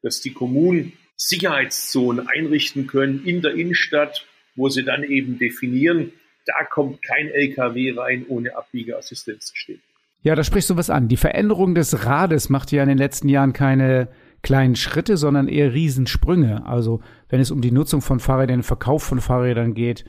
dass 0.03 0.21
die 0.21 0.33
Kommunen 0.33 0.93
Sicherheitszonen 1.17 2.29
einrichten 2.29 2.87
können 2.87 3.25
in 3.25 3.43
der 3.43 3.55
Innenstadt, 3.55 4.25
wo 4.55 4.69
sie 4.69 4.85
dann 4.85 5.03
eben 5.03 5.39
definieren, 5.39 6.13
da 6.47 6.65
kommt 6.65 7.03
kein 7.03 7.29
LKW 7.29 7.93
rein 7.99 8.25
ohne 8.29 8.57
Abbiegeassistenzsystem. 8.57 9.81
Ja, 10.23 10.35
da 10.35 10.45
sprichst 10.45 10.71
du 10.71 10.77
was 10.77 10.91
an. 10.91 11.09
Die 11.09 11.17
Veränderung 11.17 11.75
des 11.75 12.05
Rades 12.05 12.49
macht 12.49 12.73
ja 12.73 12.83
in 12.83 12.89
den 12.89 12.99
letzten 12.99 13.29
Jahren 13.29 13.53
keine 13.53 14.09
kleinen 14.43 14.77
Schritte, 14.77 15.17
sondern 15.17 15.49
eher 15.49 15.75
Riesensprünge. 15.75 16.67
Also 16.67 17.01
wenn 17.29 17.41
es 17.41 17.51
um 17.51 17.61
die 17.61 17.73
Nutzung 17.73 18.01
von 18.01 18.21
Fahrrädern, 18.21 18.59
den 18.59 18.63
Verkauf 18.63 19.03
von 19.03 19.21
Fahrrädern 19.21 19.75
geht 19.75 20.05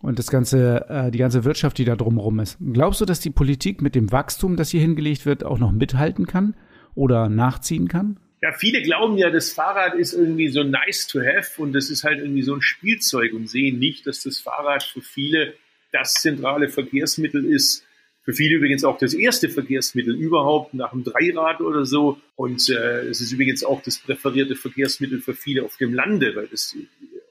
und 0.00 0.18
das 0.18 0.30
ganze, 0.30 0.88
äh, 0.88 1.10
die 1.10 1.18
ganze 1.18 1.44
Wirtschaft, 1.44 1.78
die 1.78 1.84
da 1.84 1.96
drumherum 1.96 2.40
ist. 2.40 2.58
Glaubst 2.72 3.00
du, 3.00 3.04
dass 3.04 3.20
die 3.20 3.30
Politik 3.30 3.82
mit 3.82 3.94
dem 3.94 4.12
Wachstum, 4.12 4.56
das 4.56 4.70
hier 4.70 4.80
hingelegt 4.80 5.26
wird, 5.26 5.44
auch 5.44 5.58
noch 5.58 5.72
mithalten 5.72 6.26
kann 6.26 6.54
oder 6.94 7.28
nachziehen 7.28 7.88
kann? 7.88 8.18
Ja, 8.42 8.52
viele 8.52 8.80
glauben 8.80 9.18
ja, 9.18 9.28
das 9.28 9.52
Fahrrad 9.52 9.94
ist 9.94 10.14
irgendwie 10.14 10.48
so 10.48 10.62
nice 10.62 11.06
to 11.06 11.20
have 11.20 11.60
und 11.60 11.74
das 11.74 11.90
ist 11.90 12.04
halt 12.04 12.20
irgendwie 12.20 12.42
so 12.42 12.54
ein 12.54 12.62
Spielzeug 12.62 13.34
und 13.34 13.50
sehen 13.50 13.78
nicht, 13.78 14.06
dass 14.06 14.22
das 14.22 14.38
Fahrrad 14.40 14.82
für 14.82 15.02
viele 15.02 15.54
das 15.92 16.14
zentrale 16.14 16.68
Verkehrsmittel 16.68 17.44
ist, 17.44 17.84
für 18.22 18.34
viele 18.34 18.56
übrigens 18.56 18.84
auch 18.84 18.98
das 18.98 19.14
erste 19.14 19.48
Verkehrsmittel 19.48 20.14
überhaupt 20.14 20.74
nach 20.74 20.90
dem 20.90 21.04
Dreirad 21.04 21.60
oder 21.60 21.86
so. 21.86 22.20
Und 22.36 22.68
äh, 22.68 23.06
es 23.08 23.20
ist 23.20 23.32
übrigens 23.32 23.64
auch 23.64 23.82
das 23.82 23.98
präferierte 23.98 24.56
Verkehrsmittel 24.56 25.20
für 25.20 25.34
viele 25.34 25.64
auf 25.64 25.76
dem 25.78 25.94
Lande, 25.94 26.36
weil 26.36 26.46
das 26.48 26.76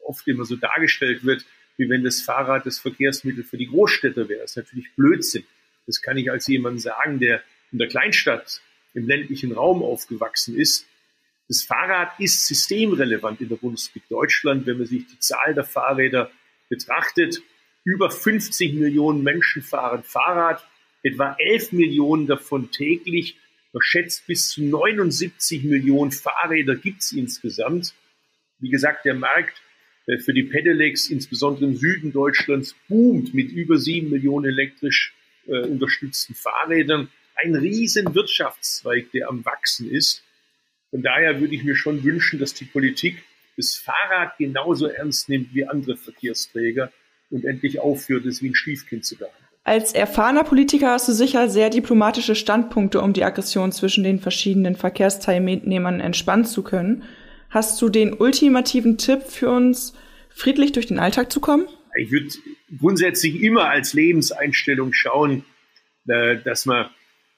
oft 0.03 0.27
immer 0.27 0.45
so 0.45 0.55
dargestellt 0.55 1.23
wird, 1.23 1.45
wie 1.77 1.89
wenn 1.89 2.03
das 2.03 2.21
Fahrrad 2.21 2.65
das 2.65 2.79
Verkehrsmittel 2.79 3.43
für 3.43 3.57
die 3.57 3.67
Großstädter 3.67 4.27
wäre. 4.27 4.41
Das 4.41 4.51
ist 4.51 4.57
natürlich 4.57 4.91
Blödsinn. 4.95 5.43
Das 5.85 6.01
kann 6.01 6.17
ich 6.17 6.31
als 6.31 6.47
jemand 6.47 6.81
sagen, 6.81 7.19
der 7.19 7.41
in 7.71 7.77
der 7.77 7.87
Kleinstadt, 7.87 8.61
im 8.95 9.07
ländlichen 9.07 9.51
Raum 9.51 9.83
aufgewachsen 9.83 10.57
ist. 10.57 10.87
Das 11.47 11.63
Fahrrad 11.63 12.19
ist 12.19 12.47
systemrelevant 12.47 13.41
in 13.41 13.49
der 13.49 13.55
Bundesrepublik 13.55 14.09
Deutschland, 14.09 14.65
wenn 14.65 14.79
man 14.79 14.87
sich 14.87 15.05
die 15.05 15.19
Zahl 15.19 15.53
der 15.53 15.63
Fahrräder 15.63 16.31
betrachtet. 16.67 17.41
Über 17.83 18.09
50 18.09 18.73
Millionen 18.73 19.23
Menschen 19.23 19.61
fahren 19.61 20.03
Fahrrad 20.03 20.65
etwa 21.03 21.35
11 21.39 21.71
Millionen 21.73 22.27
davon 22.27 22.71
täglich. 22.71 23.37
Man 23.73 23.81
schätzt, 23.83 24.25
bis 24.27 24.49
zu 24.49 24.63
79 24.63 25.63
Millionen 25.63 26.11
Fahrräder 26.11 26.75
gibt 26.75 27.01
es 27.01 27.11
insgesamt. 27.11 27.93
Wie 28.59 28.69
gesagt, 28.69 29.05
der 29.05 29.13
Markt 29.13 29.61
äh, 30.07 30.17
für 30.17 30.33
die 30.33 30.43
Pedelecs, 30.43 31.09
insbesondere 31.09 31.65
im 31.65 31.75
Süden 31.75 32.11
Deutschlands, 32.11 32.75
boomt 32.87 33.33
mit 33.33 33.51
über 33.51 33.77
7 33.77 34.09
Millionen 34.09 34.45
elektrisch 34.45 35.13
äh, 35.47 35.59
unterstützten 35.61 36.35
Fahrrädern. 36.35 37.09
Ein 37.35 37.55
riesen 37.55 38.13
Wirtschaftszweig, 38.15 39.11
der 39.11 39.29
am 39.29 39.45
Wachsen 39.45 39.89
ist. 39.89 40.23
Von 40.89 41.03
daher 41.03 41.39
würde 41.39 41.55
ich 41.55 41.63
mir 41.63 41.75
schon 41.75 42.03
wünschen, 42.03 42.39
dass 42.39 42.53
die 42.53 42.65
Politik 42.65 43.23
das 43.55 43.75
Fahrrad 43.75 44.37
genauso 44.37 44.87
ernst 44.87 45.29
nimmt 45.29 45.53
wie 45.53 45.65
andere 45.65 45.95
Verkehrsträger 45.95 46.91
und 47.29 47.45
endlich 47.45 47.79
aufhört, 47.79 48.25
es 48.25 48.41
wie 48.41 48.49
ein 48.49 48.55
Stiefkind 48.55 49.05
zu 49.05 49.17
behandeln. 49.17 49.48
Als 49.69 49.93
erfahrener 49.93 50.43
Politiker 50.43 50.89
hast 50.89 51.07
du 51.09 51.11
sicher 51.11 51.47
sehr 51.47 51.69
diplomatische 51.69 52.33
Standpunkte, 52.33 53.01
um 53.01 53.13
die 53.13 53.23
Aggression 53.23 53.71
zwischen 53.71 54.03
den 54.03 54.17
verschiedenen 54.17 54.75
Verkehrsteilnehmern 54.75 55.99
entspannen 55.99 56.45
zu 56.45 56.63
können. 56.63 57.03
Hast 57.51 57.79
du 57.79 57.89
den 57.89 58.15
ultimativen 58.15 58.97
Tipp 58.97 59.21
für 59.27 59.51
uns, 59.51 59.93
friedlich 60.31 60.71
durch 60.71 60.87
den 60.87 60.97
Alltag 60.97 61.31
zu 61.31 61.39
kommen? 61.39 61.67
Ich 62.01 62.11
würde 62.11 62.29
grundsätzlich 62.79 63.43
immer 63.43 63.69
als 63.69 63.93
Lebenseinstellung 63.93 64.91
schauen, 64.91 65.45
äh, 66.07 66.37
dass 66.43 66.65
man 66.65 66.89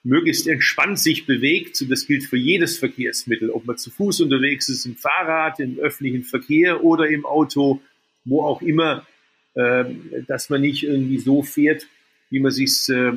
möglichst 0.02 0.48
entspannt 0.48 1.00
sich 1.00 1.26
bewegt. 1.26 1.84
Das 1.90 2.08
gilt 2.08 2.24
für 2.24 2.38
jedes 2.38 2.80
Verkehrsmittel, 2.80 3.50
ob 3.50 3.66
man 3.66 3.78
zu 3.78 3.92
Fuß 3.92 4.22
unterwegs 4.22 4.70
ist, 4.70 4.86
im 4.86 4.96
Fahrrad, 4.96 5.60
im 5.60 5.80
öffentlichen 5.80 6.24
Verkehr 6.24 6.82
oder 6.82 7.10
im 7.10 7.26
Auto, 7.26 7.82
wo 8.24 8.46
auch 8.46 8.62
immer 8.62 9.06
äh, 9.54 9.84
dass 10.28 10.50
man 10.50 10.62
nicht 10.62 10.84
irgendwie 10.84 11.20
so 11.20 11.44
fährt, 11.44 11.88
wie 12.32 12.40
man 12.40 12.52
sich 12.52 12.90
äh, 12.90 13.12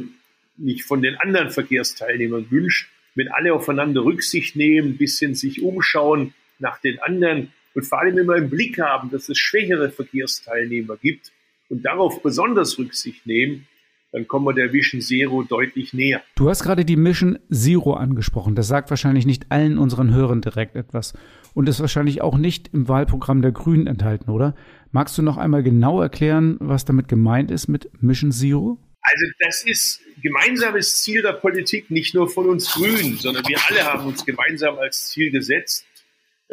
nicht 0.59 0.85
von 0.85 1.01
den 1.01 1.17
anderen 1.17 1.51
Verkehrsteilnehmern 1.51 2.51
wünscht, 2.51 2.91
wenn 3.15 3.29
alle 3.29 3.55
aufeinander 3.55 4.05
Rücksicht 4.05 4.57
nehmen, 4.57 4.91
ein 4.91 4.97
bisschen 4.99 5.35
sich 5.35 5.63
umschauen 5.63 6.35
nach 6.59 6.81
den 6.81 6.99
anderen 7.01 7.53
und 7.75 7.85
vor 7.85 8.01
allem 8.01 8.19
immer 8.19 8.37
im 8.37 8.51
Blick 8.51 8.79
haben, 8.79 9.11
dass 9.11 9.29
es 9.29 9.39
schwächere 9.39 9.91
Verkehrsteilnehmer 9.91 10.97
gibt 10.97 11.33
und 11.69 11.85
darauf 11.85 12.23
besonders 12.23 12.79
Rücksicht 12.79 13.27
nehmen, 13.27 13.67
dann 14.13 14.29
kommen 14.29 14.47
wir 14.47 14.53
der 14.53 14.73
Vision 14.73 15.01
Zero 15.01 15.43
deutlich 15.43 15.93
näher. 15.93 16.23
Du 16.37 16.49
hast 16.49 16.63
gerade 16.63 16.85
die 16.85 16.95
Mission 16.95 17.41
Zero 17.51 17.95
angesprochen. 17.95 18.55
Das 18.55 18.69
sagt 18.69 18.91
wahrscheinlich 18.91 19.27
nicht 19.27 19.51
allen 19.51 19.77
unseren 19.77 20.15
Hörern 20.15 20.41
direkt 20.41 20.77
etwas 20.77 21.15
und 21.53 21.69
ist 21.69 21.81
wahrscheinlich 21.81 22.23
auch 22.23 22.39
nicht 22.39 22.73
im 22.73 22.87
Wahlprogramm 22.87 23.43
der 23.43 23.51
Grünen 23.51 23.89
enthalten, 23.89 24.31
oder? 24.31 24.55
Magst 24.93 25.19
du 25.19 25.23
noch 25.23 25.37
einmal 25.37 25.65
genau 25.65 26.01
erklären, 26.01 26.59
was 26.61 26.85
damit 26.85 27.09
gemeint 27.09 27.51
ist 27.51 27.67
mit 27.67 27.91
Mission 28.01 28.31
Zero? 28.31 28.79
Also 29.07 29.27
das 29.39 29.63
ist 29.65 30.01
gemeinsames 30.23 31.03
Ziel 31.03 31.21
der 31.23 31.35
Politik, 31.35 31.91
nicht 31.91 32.15
nur 32.15 32.29
von 32.29 32.49
uns 32.49 32.73
Grünen, 32.73 33.19
sondern 33.19 33.47
wir 33.47 33.59
alle 33.69 33.85
haben 33.85 34.07
uns 34.07 34.25
gemeinsam 34.25 34.79
als 34.79 35.09
Ziel 35.09 35.31
gesetzt, 35.31 35.87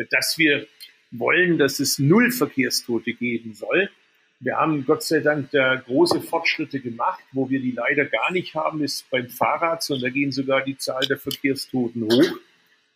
dass 0.09 0.37
wir 0.37 0.67
wollen, 1.11 1.57
dass 1.57 1.79
es 1.79 1.97
null 1.97 2.31
Verkehrstote 2.31 3.13
geben 3.13 3.53
soll. 3.53 3.89
Wir 4.41 4.57
haben 4.57 4.85
Gott 4.85 5.03
sei 5.03 5.19
Dank 5.19 5.51
da 5.51 5.75
große 5.75 6.19
Fortschritte 6.19 6.79
gemacht. 6.79 7.23
Wo 7.31 7.49
wir 7.49 7.61
die 7.61 7.71
leider 7.71 8.05
gar 8.05 8.31
nicht 8.31 8.55
haben, 8.55 8.83
ist 8.83 9.09
beim 9.09 9.29
Fahrrad, 9.29 9.83
sondern 9.83 10.09
da 10.09 10.13
gehen 10.13 10.31
sogar 10.31 10.63
die 10.63 10.77
Zahl 10.77 11.05
der 11.07 11.17
Verkehrstoten 11.17 12.03
hoch. 12.03 12.37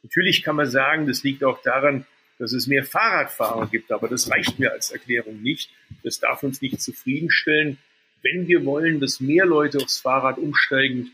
Natürlich 0.04 0.44
kann 0.44 0.56
man 0.56 0.70
sagen, 0.70 1.08
das 1.08 1.24
liegt 1.24 1.44
auch 1.44 1.62
daran, 1.62 2.06
dass 2.40 2.52
es 2.52 2.68
mehr 2.68 2.84
Fahrradfahrer 2.84 3.68
gibt, 3.68 3.92
aber 3.92 4.10
das 4.10 4.30
reicht 4.30 4.60
mir 4.60 4.72
als 4.72 4.92
Erklärung 4.92 5.42
nicht. 5.42 5.70
Das 6.04 6.20
darf 6.20 6.44
uns 6.44 6.62
nicht 6.62 6.82
zufriedenstellen. 6.82 7.78
Wenn 8.26 8.48
wir 8.48 8.66
wollen, 8.66 9.00
dass 9.00 9.20
mehr 9.20 9.46
Leute 9.46 9.78
aufs 9.78 10.00
Fahrrad 10.00 10.40
umsteigen, 10.40 11.12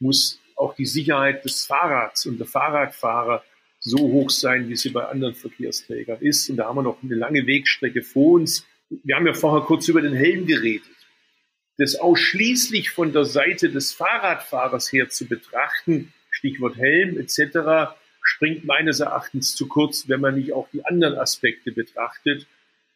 muss 0.00 0.40
auch 0.56 0.74
die 0.74 0.86
Sicherheit 0.86 1.44
des 1.44 1.66
Fahrrads 1.66 2.24
und 2.24 2.38
der 2.38 2.46
Fahrradfahrer 2.46 3.44
so 3.78 3.98
hoch 3.98 4.30
sein, 4.30 4.70
wie 4.70 4.76
sie 4.76 4.88
bei 4.88 5.04
anderen 5.04 5.34
Verkehrsträgern 5.34 6.18
ist. 6.20 6.48
Und 6.48 6.56
da 6.56 6.64
haben 6.64 6.76
wir 6.76 6.82
noch 6.82 7.02
eine 7.02 7.14
lange 7.14 7.46
Wegstrecke 7.46 8.02
vor 8.02 8.40
uns. 8.40 8.66
Wir 8.88 9.16
haben 9.16 9.26
ja 9.26 9.34
vorher 9.34 9.66
kurz 9.66 9.86
über 9.88 10.00
den 10.00 10.14
Helm 10.14 10.46
geredet. 10.46 10.88
Das 11.76 11.96
ausschließlich 11.96 12.88
von 12.88 13.12
der 13.12 13.26
Seite 13.26 13.68
des 13.68 13.92
Fahrradfahrers 13.92 14.90
her 14.90 15.10
zu 15.10 15.26
betrachten, 15.26 16.14
Stichwort 16.30 16.78
Helm 16.78 17.18
etc., 17.18 17.92
springt 18.22 18.64
meines 18.64 19.00
Erachtens 19.00 19.54
zu 19.54 19.68
kurz, 19.68 20.08
wenn 20.08 20.22
man 20.22 20.36
nicht 20.36 20.54
auch 20.54 20.68
die 20.72 20.86
anderen 20.86 21.18
Aspekte 21.18 21.70
betrachtet. 21.70 22.46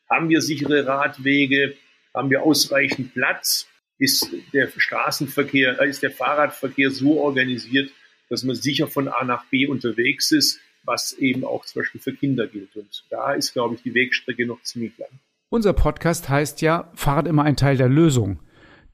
Haben 0.09 0.31
wir 0.31 0.41
sichere 0.41 0.87
Radwege? 0.87 1.77
Haben 2.15 2.31
wir 2.31 2.43
ausreichend 2.43 3.15
Platz? 3.15 3.67
Ist 3.99 4.31
der 4.55 4.69
Straßenverkehr, 4.75 5.81
äh, 5.81 5.89
ist 5.89 6.03
der 6.03 6.11
Fahrradverkehr 6.11 6.91
so 6.91 7.21
organisiert, 7.21 7.91
dass 8.31 8.45
man 8.45 8.57
sicher 8.57 8.87
von 8.87 9.09
A 9.09 9.25
nach 9.25 9.45
B 9.47 9.67
unterwegs 9.67 10.33
ist, 10.33 10.61
was 10.85 11.13
eben 11.13 11.45
auch 11.45 11.67
zum 11.67 11.83
Beispiel 11.83 12.01
für 12.01 12.15
Kinder 12.15 12.47
gilt. 12.47 12.75
Und 12.77 13.05
da 13.11 13.35
ist, 13.35 13.53
glaube 13.53 13.75
ich, 13.75 13.83
die 13.83 13.95
Wegstrecke 13.95 14.47
noch 14.47 14.63
ziemlich 14.63 14.97
lang. 14.97 15.11
Unser 15.51 15.75
Podcast 15.75 16.29
heißt 16.29 16.63
ja 16.63 16.91
Fahrrad 16.95 17.29
immer 17.29 17.45
ein 17.45 17.57
Teil 17.57 17.77
der 17.77 17.89
Lösung. 17.89 18.41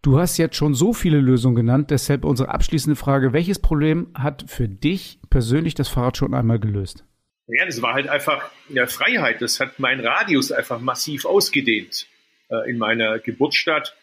Du 0.03 0.19
hast 0.19 0.39
jetzt 0.39 0.57
schon 0.57 0.75
so 0.75 0.93
viele 0.93 1.21
Lösungen 1.21 1.55
genannt, 1.55 1.91
deshalb 1.91 2.25
unsere 2.25 2.49
abschließende 2.49 2.97
Frage, 2.97 3.33
welches 3.33 3.61
Problem 3.61 4.09
hat 4.15 4.45
für 4.49 4.69
dich 4.69 5.21
persönlich 5.31 5.75
das 5.75 5.89
Fahrrad 5.89 6.17
schon 6.17 6.35
einmal 6.35 6.59
gelöst? 6.59 7.05
Ja, 7.47 7.65
das 7.65 7.81
war 7.81 7.95
halt 7.95 8.09
einfach 8.09 8.51
ja, 8.69 8.87
Freiheit. 8.87 9.41
Das 9.41 9.61
hat 9.61 9.79
meinen 9.79 10.05
Radius 10.05 10.51
einfach 10.51 10.81
massiv 10.81 11.25
ausgedehnt 11.25 12.09
äh, 12.51 12.71
in 12.71 12.79
meiner 12.79 13.19
Geburtsstadt. 13.19 13.97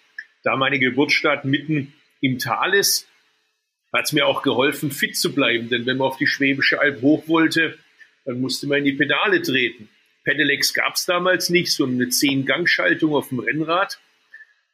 Da 0.44 0.56
meine 0.56 0.80
Geburtsstadt 0.80 1.46
mitten 1.46 1.94
im 2.22 2.40
Tal 2.40 2.74
ist, 2.74 3.08
hat 3.94 4.06
es 4.06 4.14
mir 4.14 4.26
auch 4.26 4.42
geholfen, 4.42 4.92
fit 4.92 5.18
zu 5.18 5.34
bleiben. 5.34 5.70
Denn 5.70 5.86
wenn 5.86 5.98
man 5.98 6.08
auf 6.08 6.18
die 6.18 6.28
Schwäbische 6.28 6.82
Alb 6.82 7.02
hoch 7.02 7.28
wollte, 7.28 7.78
dann 8.26 8.42
musste 8.42 8.68
man 8.68 8.80
in 8.80 8.86
die 8.86 8.94
Pedale 8.94 9.42
treten. 9.42 9.90
Pedelecs 10.24 10.74
gab 10.74 10.96
es 10.96 11.06
damals 11.06 11.50
nicht, 11.50 11.72
so 11.72 11.86
eine 11.86 12.10
Zehn-Gang-Schaltung 12.10 13.14
auf 13.14 13.30
dem 13.30 13.40
Rennrad. 13.40 14.00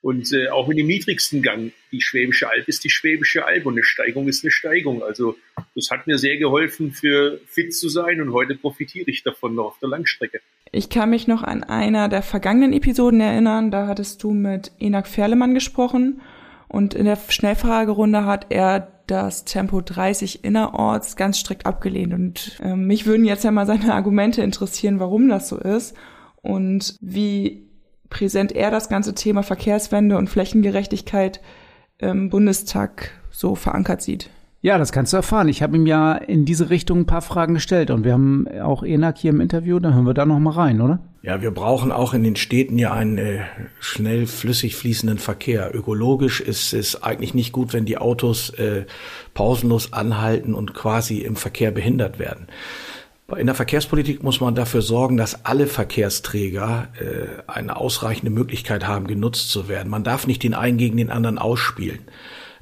Und 0.01 0.31
äh, 0.31 0.47
auch 0.47 0.69
in 0.69 0.77
dem 0.77 0.87
niedrigsten 0.87 1.41
Gang, 1.41 1.73
die 1.91 2.01
Schwäbische 2.01 2.49
Alb 2.49 2.67
ist 2.69 2.85
die 2.85 2.89
Schwäbische 2.89 3.45
Alb 3.45 3.65
und 3.65 3.73
eine 3.73 3.83
Steigung 3.83 4.29
ist 4.29 4.45
eine 4.45 4.51
Steigung. 4.51 5.03
Also 5.03 5.37
das 5.75 5.91
hat 5.91 6.07
mir 6.07 6.17
sehr 6.17 6.37
geholfen, 6.37 6.93
für 6.93 7.41
fit 7.47 7.75
zu 7.75 7.89
sein 7.89 8.21
und 8.21 8.31
heute 8.31 8.55
profitiere 8.55 9.09
ich 9.09 9.23
davon 9.23 9.55
noch 9.55 9.65
auf 9.65 9.79
der 9.79 9.89
Langstrecke. 9.89 10.39
Ich 10.71 10.89
kann 10.89 11.09
mich 11.09 11.27
noch 11.27 11.43
an 11.43 11.63
einer 11.63 12.09
der 12.09 12.21
vergangenen 12.21 12.73
Episoden 12.73 13.21
erinnern, 13.21 13.71
da 13.71 13.87
hattest 13.87 14.21
du 14.23 14.31
mit 14.31 14.71
Enak 14.79 15.07
Ferlemann 15.07 15.53
gesprochen 15.53 16.21
und 16.67 16.93
in 16.93 17.05
der 17.05 17.17
Schnellfragerunde 17.27 18.25
hat 18.25 18.47
er 18.49 18.91
das 19.07 19.43
Tempo 19.43 19.81
30 19.81 20.43
innerorts 20.43 21.15
ganz 21.15 21.39
strikt 21.39 21.65
abgelehnt. 21.65 22.13
Und 22.13 22.59
äh, 22.63 22.75
mich 22.75 23.07
würden 23.07 23.25
jetzt 23.25 23.43
ja 23.43 23.51
mal 23.51 23.65
seine 23.65 23.93
Argumente 23.95 24.43
interessieren, 24.43 24.99
warum 24.99 25.27
das 25.29 25.49
so 25.49 25.57
ist 25.57 25.95
und 26.41 26.95
wie 27.01 27.67
präsent 28.09 28.51
er 28.51 28.69
das 28.69 28.89
ganze 28.89 29.15
Thema 29.15 29.41
Verkehrswende 29.41 30.17
und 30.17 30.29
Flächengerechtigkeit 30.29 31.41
im 31.97 32.29
Bundestag 32.29 33.11
so 33.31 33.55
verankert 33.55 34.01
sieht. 34.01 34.29
Ja, 34.61 34.77
das 34.77 34.91
kannst 34.91 35.13
du 35.13 35.17
erfahren. 35.17 35.47
Ich 35.47 35.63
habe 35.63 35.77
ihm 35.77 35.85
ja 35.85 36.13
in 36.13 36.43
diese 36.43 36.69
Richtung 36.69 36.99
ein 36.99 37.05
paar 37.05 37.21
Fragen 37.21 37.53
gestellt 37.53 37.91
und 37.91 38.03
wir 38.03 38.11
haben 38.11 38.45
auch 38.61 38.83
Enak 38.83 39.17
hier 39.17 39.31
im 39.31 39.39
Interview, 39.39 39.79
da 39.79 39.93
hören 39.93 40.05
wir 40.05 40.13
da 40.13 40.25
noch 40.25 40.39
mal 40.39 40.51
rein, 40.51 40.81
oder? 40.81 40.99
Ja, 41.21 41.41
wir 41.41 41.51
brauchen 41.51 41.93
auch 41.93 42.13
in 42.13 42.23
den 42.23 42.35
Städten 42.35 42.77
ja 42.77 42.93
einen 42.93 43.17
äh, 43.17 43.39
schnell 43.79 44.27
flüssig 44.27 44.75
fließenden 44.75 45.17
Verkehr. 45.17 45.73
Ökologisch 45.73 46.41
ist 46.41 46.73
es 46.73 47.01
eigentlich 47.01 47.33
nicht 47.33 47.53
gut, 47.53 47.71
wenn 47.71 47.85
die 47.85 47.97
Autos 47.97 48.49
äh, 48.51 48.85
pausenlos 49.33 49.93
anhalten 49.93 50.53
und 50.53 50.73
quasi 50.73 51.19
im 51.19 51.37
Verkehr 51.37 51.71
behindert 51.71 52.19
werden. 52.19 52.47
In 53.37 53.45
der 53.45 53.55
Verkehrspolitik 53.55 54.23
muss 54.23 54.41
man 54.41 54.55
dafür 54.55 54.81
sorgen, 54.81 55.15
dass 55.15 55.45
alle 55.45 55.67
Verkehrsträger 55.67 56.87
äh, 56.99 57.49
eine 57.49 57.77
ausreichende 57.77 58.31
Möglichkeit 58.31 58.87
haben, 58.87 59.07
genutzt 59.07 59.51
zu 59.51 59.69
werden. 59.69 59.89
Man 59.89 60.03
darf 60.03 60.27
nicht 60.27 60.43
den 60.43 60.53
einen 60.53 60.77
gegen 60.77 60.97
den 60.97 61.11
anderen 61.11 61.37
ausspielen. 61.37 61.99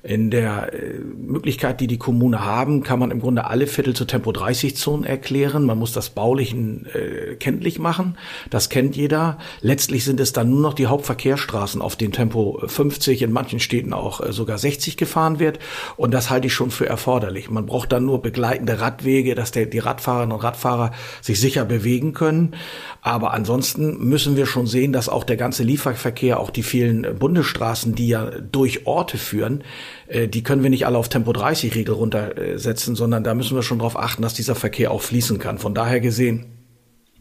In 0.08 0.32
der 0.32 0.72
äh, 0.74 1.00
Möglichkeit, 1.00 1.82
die 1.82 1.88
die 1.88 1.98
Kommune 1.98 2.46
haben, 2.46 2.82
kann 2.82 2.98
man 2.98 3.12
im 3.12 3.20
Grunde 3.20 3.44
alle 3.44 3.68
Viertel 3.68 3.94
zu 3.94 4.06
Tempo 4.06 4.32
30 4.32 4.78
Zonen 4.78 5.04
erklären. 5.04 5.66
Man 5.66 5.78
muss 5.78 5.92
das 5.92 6.12
Baulichen 6.12 6.86
äh, 6.94 7.36
kenntlich 7.36 7.78
machen. 7.78 8.18
Das 8.50 8.70
kennt 8.70 8.96
jeder. 8.96 9.38
Letztlich 9.60 10.06
sind 10.06 10.22
es 10.22 10.32
dann 10.32 10.50
nur 10.50 10.62
noch 10.62 10.76
die 10.76 10.88
Hauptverkehrsstraßen, 10.88 11.82
auf 11.82 11.98
denen 11.98 12.14
Tempo 12.14 12.58
50, 12.66 13.22
in 13.22 13.34
manchen 13.34 13.60
Städten 13.60 13.92
auch 13.92 14.22
äh, 14.22 14.32
sogar 14.32 14.58
60 14.58 14.96
gefahren 14.96 15.40
wird. 15.40 15.60
Und 15.98 16.14
das 16.14 16.30
halte 16.30 16.48
ich 16.48 16.54
schon 16.54 16.72
für 16.72 16.88
erforderlich. 16.88 17.50
Man 17.50 17.66
braucht 17.66 17.92
dann 17.92 18.06
nur 18.06 18.22
begleitende 18.22 18.80
Radwege, 18.80 19.36
dass 19.36 19.52
der, 19.52 19.66
die 19.66 19.80
Radfahrerinnen 19.80 20.34
und 20.34 20.42
Radfahrer 20.42 20.92
sich 21.20 21.38
sicher 21.38 21.66
bewegen 21.66 22.14
können. 22.14 22.56
Aber 23.02 23.34
ansonsten 23.34 24.08
müssen 24.08 24.38
wir 24.38 24.46
schon 24.46 24.68
sehen, 24.68 24.94
dass 24.94 25.10
auch 25.10 25.26
der 25.26 25.36
ganze 25.36 25.64
Lieferverkehr, 25.64 26.40
auch 26.40 26.50
die 26.50 26.64
vielen 26.64 27.20
Bundesstraßen, 27.20 27.94
die 27.94 28.08
ja 28.08 28.32
durch 28.40 28.88
Orte 28.88 29.18
führen, 29.18 29.66
äh, 30.08 30.28
die 30.28 30.44
können 30.44 30.64
wir 30.64 30.70
nicht 30.70 30.86
alle 30.86 30.98
auf 30.98 31.10
Tempo 31.10 31.34
30 31.34 31.76
Regel 31.76 31.96
runtersetzen, 31.96 32.96
sondern 32.96 33.24
da 33.24 33.34
müssen 33.34 33.56
wir 33.56 33.64
schon 33.64 33.80
darauf 33.80 33.98
achten, 33.98 34.22
dass 34.22 34.34
dieser 34.34 34.56
Verkehr 34.56 34.92
auch 34.92 35.02
fließen 35.02 35.40
kann. 35.40 35.58
Von 35.58 35.74
daher 35.74 36.00
gesehen 36.00 36.46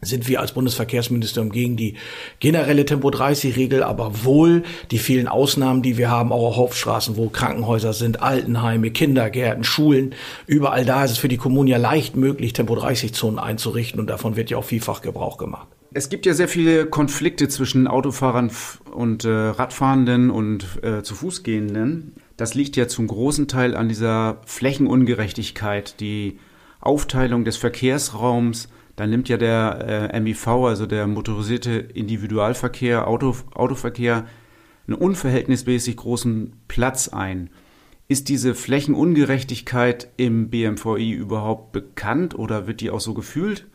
sind 0.01 0.27
wir 0.27 0.41
als 0.41 0.51
Bundesverkehrsministerium 0.51 1.51
gegen 1.51 1.75
die 1.75 1.95
generelle 2.39 2.85
Tempo 2.85 3.09
30 3.09 3.55
Regel, 3.55 3.83
aber 3.83 4.23
wohl 4.23 4.63
die 4.91 4.99
vielen 4.99 5.27
Ausnahmen, 5.27 5.81
die 5.81 5.97
wir 5.97 6.11
haben, 6.11 6.31
auch 6.31 6.49
auf 6.49 6.57
Hauptstraßen, 6.57 7.17
wo 7.17 7.29
Krankenhäuser 7.29 7.93
sind, 7.93 8.21
Altenheime, 8.21 8.91
Kindergärten, 8.91 9.63
Schulen. 9.63 10.13
Überall 10.45 10.85
da 10.85 11.03
ist 11.03 11.11
es 11.11 11.17
für 11.17 11.27
die 11.27 11.37
Kommunen 11.37 11.67
ja 11.67 11.77
leicht 11.77 12.15
möglich, 12.15 12.53
Tempo 12.53 12.75
30 12.75 13.13
Zonen 13.13 13.39
einzurichten 13.39 13.99
und 13.99 14.07
davon 14.07 14.35
wird 14.35 14.49
ja 14.49 14.57
auch 14.57 14.63
vielfach 14.63 15.01
Gebrauch 15.01 15.37
gemacht. 15.37 15.67
Es 15.93 16.09
gibt 16.09 16.25
ja 16.25 16.33
sehr 16.33 16.47
viele 16.47 16.85
Konflikte 16.85 17.47
zwischen 17.47 17.87
Autofahrern 17.87 18.51
und 18.91 19.25
äh, 19.25 19.29
Radfahrenden 19.29 20.29
und 20.29 20.83
äh, 20.83 21.01
zu 21.01 21.15
Fußgehenden. 21.15 22.13
Das 22.37 22.53
liegt 22.53 22.75
ja 22.75 22.87
zum 22.87 23.07
großen 23.07 23.47
Teil 23.47 23.75
an 23.75 23.89
dieser 23.89 24.41
Flächenungerechtigkeit, 24.45 25.99
die 25.99 26.39
Aufteilung 26.79 27.43
des 27.43 27.57
Verkehrsraums. 27.57 28.69
Da 28.95 29.07
nimmt 29.07 29.27
ja 29.27 29.37
der 29.37 30.11
äh, 30.13 30.19
MIV, 30.19 30.47
also 30.47 30.85
der 30.85 31.07
motorisierte 31.07 31.71
Individualverkehr, 31.71 33.07
Auto, 33.07 33.35
Autoverkehr, 33.53 34.27
einen 34.87 34.97
unverhältnismäßig 34.97 35.97
großen 35.97 36.53
Platz 36.67 37.07
ein. 37.09 37.49
Ist 38.07 38.29
diese 38.29 38.55
Flächenungerechtigkeit 38.55 40.09
im 40.15 40.49
BMVI 40.49 41.11
überhaupt 41.11 41.73
bekannt 41.73 42.37
oder 42.37 42.67
wird 42.67 42.81
die 42.81 42.91
auch 42.91 43.01
so 43.01 43.13
gefühlt? 43.13 43.67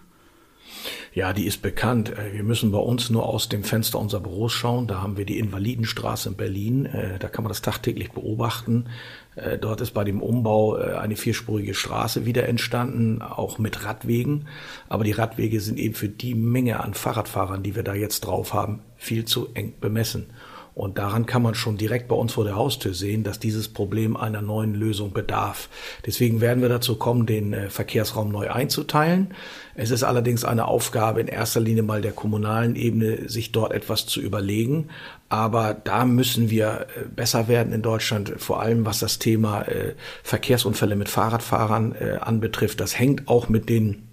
Ja, 1.15 1.33
die 1.33 1.47
ist 1.47 1.63
bekannt. 1.63 2.11
Äh, 2.11 2.33
wir 2.33 2.43
müssen 2.43 2.73
bei 2.73 2.79
uns 2.79 3.11
nur 3.11 3.27
aus 3.29 3.49
dem 3.49 3.65
Fenster 3.65 3.99
unserer 3.99 4.21
Büros 4.21 4.53
schauen. 4.53 4.87
Da 4.87 5.03
haben 5.03 5.17
wir 5.17 5.25
die 5.25 5.39
Invalidenstraße 5.39 6.31
in 6.31 6.37
Berlin. 6.37 6.87
Äh, 6.87 7.19
da 7.19 7.29
kann 7.29 7.45
man 7.45 7.51
das 7.51 7.63
tagtäglich 7.63 8.13
beobachten. 8.13 8.87
Äh, 9.35 9.59
dort 9.59 9.81
ist 9.81 9.93
bei 9.93 10.05
dem 10.05 10.23
Umbau 10.23 10.75
eine 10.75 11.17
vierspurige 11.17 11.75
Straße 11.75 12.27
wieder 12.27 12.49
entstanden, 12.49 13.23
auch 13.23 13.59
mit 13.59 13.85
Radwegen. 13.85 14.49
Aber 14.89 15.05
die 15.05 15.13
Radwege 15.13 15.61
sind 15.61 15.79
eben 15.79 15.95
für 15.95 16.09
die 16.09 16.35
Menge 16.35 16.81
an 16.81 16.95
Fahrradfahrern, 16.95 17.63
die 17.63 17.75
wir 17.75 17.83
da 17.83 17.95
jetzt 17.95 18.23
drauf 18.23 18.55
haben, 18.55 18.81
viel 18.97 19.25
zu 19.25 19.49
eng 19.55 19.75
bemessen. 19.81 20.31
Und 20.75 20.97
daran 20.97 21.27
kann 21.27 21.43
man 21.43 21.55
schon 21.55 21.77
direkt 21.77 22.09
bei 22.09 22.17
uns 22.17 22.33
vor 22.33 22.45
der 22.45 22.57
Haustür 22.57 22.95
sehen, 22.95 23.25
dass 23.25 23.39
dieses 23.39 23.69
Problem 23.69 24.17
einer 24.17 24.41
neuen 24.41 24.75
Lösung 24.75 25.13
bedarf. 25.13 25.69
Deswegen 26.07 26.41
werden 26.41 26.63
wir 26.63 26.71
dazu 26.71 26.97
kommen, 26.97 27.27
den 27.27 27.53
äh, 27.53 27.69
Verkehrsraum 27.69 28.31
neu 28.31 28.51
einzuteilen. 28.51 29.35
Es 29.75 29.91
ist 29.91 30.03
allerdings 30.03 30.45
eine 30.45 30.67
Aufgabe 30.67 31.21
in 31.21 31.29
erster 31.29 31.61
Linie 31.61 31.83
mal 31.83 32.01
der 32.01 32.13
kommunalen 32.13 32.75
Ebene, 32.75 33.29
sich 33.29 33.53
dort 33.53 33.73
etwas 33.73 34.07
zu 34.07 34.21
überlegen. 34.21 34.89
Aber 35.29 35.75
da 35.75 36.07
müssen 36.07 36.49
wir 36.49 36.87
äh, 36.97 37.05
besser 37.05 37.49
werden 37.49 37.75
in 37.75 37.83
Deutschland, 37.83 38.33
vor 38.39 38.63
allem 38.63 38.87
was 38.87 38.99
das 38.99 39.19
Thema 39.19 39.63
äh, 39.63 39.95
Verkehrsunfälle 40.23 40.97
mit 40.97 41.09
Fahrradfahrern 41.11 41.95
anbetrifft. 42.21 42.81
Das 42.81 42.99
hängt 42.99 43.29
auch 43.29 43.49
mit 43.49 43.69
den 43.69 44.09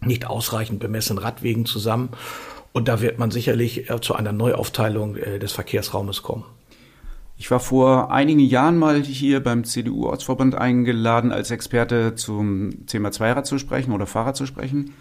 nicht 0.00 0.26
ausreichend 0.26 0.80
bemessenen 0.80 1.22
Radwegen 1.22 1.64
zusammen. 1.64 2.10
Und 2.74 2.88
da 2.88 3.00
wird 3.00 3.20
man 3.20 3.30
sicherlich 3.30 3.88
äh, 3.88 4.00
zu 4.00 4.16
einer 4.16 4.32
Neuaufteilung 4.32 5.14
äh, 5.14 5.38
des 5.38 5.52
Verkehrsraumes 5.52 6.24
kommen. 6.24 6.44
Ich 7.38 7.48
war 7.52 7.60
vor 7.60 8.10
einigen 8.10 8.40
Jahren 8.40 8.78
mal 8.78 9.00
hier 9.00 9.40
beim 9.40 9.62
CDU-Ortsverband 9.62 10.56
eingeladen, 10.56 11.30
als 11.30 11.52
Experte 11.52 12.16
zum 12.16 12.84
Thema 12.86 13.12
Zweirad 13.12 13.46
zu 13.46 13.58
sprechen 13.58 13.92
oder 13.92 14.06
Fahrrad 14.06 14.36
zu 14.36 14.44
sprechen. 14.44 14.92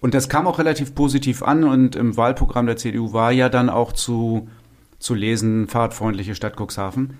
Und 0.00 0.14
das 0.14 0.30
kam 0.30 0.46
auch 0.46 0.58
relativ 0.58 0.94
positiv 0.94 1.42
an 1.42 1.64
und 1.64 1.96
im 1.96 2.16
Wahlprogramm 2.16 2.66
der 2.66 2.78
CDU 2.78 3.12
war 3.12 3.30
ja 3.30 3.50
dann 3.50 3.68
auch 3.68 3.92
zu, 3.92 4.48
zu 4.98 5.12
lesen, 5.14 5.68
fahrradfreundliche 5.68 6.34
Stadt 6.34 6.58
Cuxhaven. 6.58 7.18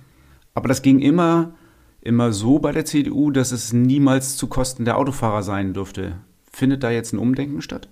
Aber 0.55 0.69
das 0.69 0.81
ging 0.81 1.01
immer, 1.01 1.53
immer 2.01 2.33
so 2.33 2.61
bei 2.61 2.73
der 2.73 2.87
CDU, 2.87 3.31
dass 3.31 3.53
es 3.53 3.75
niemals 3.75 4.39
zu 4.39 4.47
Kosten 4.47 4.87
der 4.87 4.97
Autofahrer 4.97 5.43
sein 5.43 5.75
dürfte. 5.75 6.17
Findet 6.51 6.83
da 6.83 6.91
jetzt 6.91 7.13
ein 7.13 7.19
Umdenken 7.19 7.61
statt? 7.61 7.89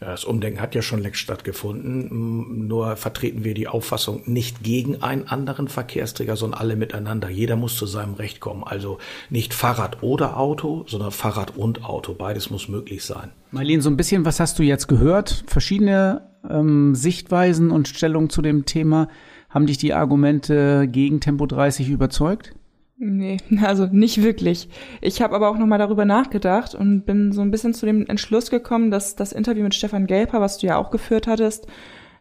Ja, 0.00 0.08
das 0.08 0.24
Umdenken 0.24 0.60
hat 0.60 0.74
ja 0.74 0.82
schon 0.82 1.00
längst 1.00 1.20
stattgefunden. 1.20 2.66
Nur 2.66 2.96
vertreten 2.96 3.44
wir 3.44 3.54
die 3.54 3.68
Auffassung 3.68 4.22
nicht 4.26 4.62
gegen 4.62 5.02
einen 5.02 5.28
anderen 5.28 5.68
Verkehrsträger, 5.68 6.36
sondern 6.36 6.60
alle 6.60 6.76
miteinander. 6.76 7.28
Jeder 7.28 7.56
muss 7.56 7.76
zu 7.76 7.86
seinem 7.86 8.14
Recht 8.14 8.40
kommen. 8.40 8.64
Also 8.64 8.98
nicht 9.30 9.54
Fahrrad 9.54 10.02
oder 10.02 10.38
Auto, 10.38 10.84
sondern 10.86 11.10
Fahrrad 11.10 11.56
und 11.56 11.84
Auto. 11.84 12.14
Beides 12.14 12.50
muss 12.50 12.68
möglich 12.68 13.04
sein. 13.04 13.30
Marlene, 13.50 13.82
so 13.82 13.90
ein 13.90 13.96
bisschen, 13.96 14.24
was 14.24 14.40
hast 14.40 14.58
du 14.58 14.62
jetzt 14.62 14.88
gehört? 14.88 15.44
Verschiedene 15.46 16.22
ähm, 16.48 16.94
Sichtweisen 16.94 17.70
und 17.70 17.88
Stellungen 17.88 18.30
zu 18.30 18.42
dem 18.42 18.66
Thema. 18.66 19.08
Haben 19.48 19.66
dich 19.66 19.78
die 19.78 19.94
Argumente 19.94 20.88
gegen 20.88 21.20
Tempo 21.20 21.46
30 21.46 21.88
überzeugt? 21.88 22.54
Nee, 22.96 23.38
also 23.62 23.86
nicht 23.86 24.22
wirklich. 24.22 24.68
Ich 25.00 25.20
habe 25.22 25.34
aber 25.34 25.50
auch 25.50 25.58
nochmal 25.58 25.78
darüber 25.78 26.04
nachgedacht 26.04 26.74
und 26.74 27.04
bin 27.06 27.32
so 27.32 27.40
ein 27.40 27.50
bisschen 27.50 27.74
zu 27.74 27.86
dem 27.86 28.06
Entschluss 28.06 28.50
gekommen, 28.50 28.90
dass 28.90 29.16
das 29.16 29.32
Interview 29.32 29.62
mit 29.62 29.74
Stefan 29.74 30.06
Gelper, 30.06 30.40
was 30.40 30.58
du 30.58 30.66
ja 30.66 30.76
auch 30.76 30.90
geführt 30.90 31.26
hattest, 31.26 31.66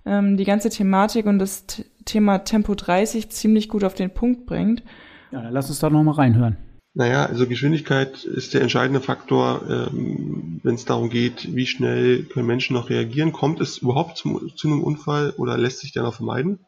ähm, 0.05 0.38
die 0.38 0.45
ganze 0.45 0.69
Thematik 0.69 1.25
und 1.25 1.39
das 1.39 1.65
Thema 2.05 2.39
Tempo 2.39 2.75
30 2.75 3.29
ziemlich 3.29 3.69
gut 3.69 3.83
auf 3.83 3.93
den 3.93 4.13
Punkt 4.13 4.45
bringt. 4.45 4.83
Ja, 5.31 5.41
dann 5.41 5.53
lass 5.53 5.69
uns 5.69 5.79
da 5.79 5.89
nochmal 5.89 6.15
reinhören. 6.15 6.57
Naja, 6.95 7.25
also 7.25 7.47
Geschwindigkeit 7.47 8.23
ist 8.23 8.53
der 8.53 8.62
entscheidende 8.62 9.01
Faktor, 9.01 9.63
ähm, 9.67 10.59
wenn 10.63 10.75
es 10.75 10.86
darum 10.86 11.09
geht, 11.09 11.55
wie 11.55 11.65
schnell 11.65 12.23
können 12.25 12.45
Menschen 12.45 12.75
noch 12.75 12.89
reagieren. 12.89 13.31
Kommt 13.31 13.62
es 13.62 13.79
überhaupt 13.79 14.17
zum, 14.17 14.51
zu 14.55 14.67
einem 14.67 14.83
Unfall 14.83 15.31
oder 15.38 15.57
lässt 15.57 15.79
sich 15.79 15.91
der 15.91 16.03
noch 16.03 16.13
vermeiden? 16.13 16.59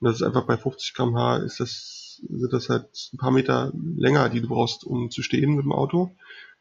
Und 0.00 0.08
das 0.08 0.16
ist 0.16 0.22
einfach 0.22 0.46
bei 0.46 0.56
50 0.56 0.94
km/h 0.94 1.36
ist 1.44 1.60
das 1.60 1.99
sind 2.28 2.52
das 2.52 2.68
halt 2.68 3.10
ein 3.12 3.18
paar 3.18 3.30
Meter 3.30 3.72
länger, 3.96 4.28
die 4.28 4.40
du 4.40 4.48
brauchst, 4.48 4.84
um 4.84 5.10
zu 5.10 5.22
stehen 5.22 5.54
mit 5.54 5.64
dem 5.64 5.72
Auto. 5.72 6.14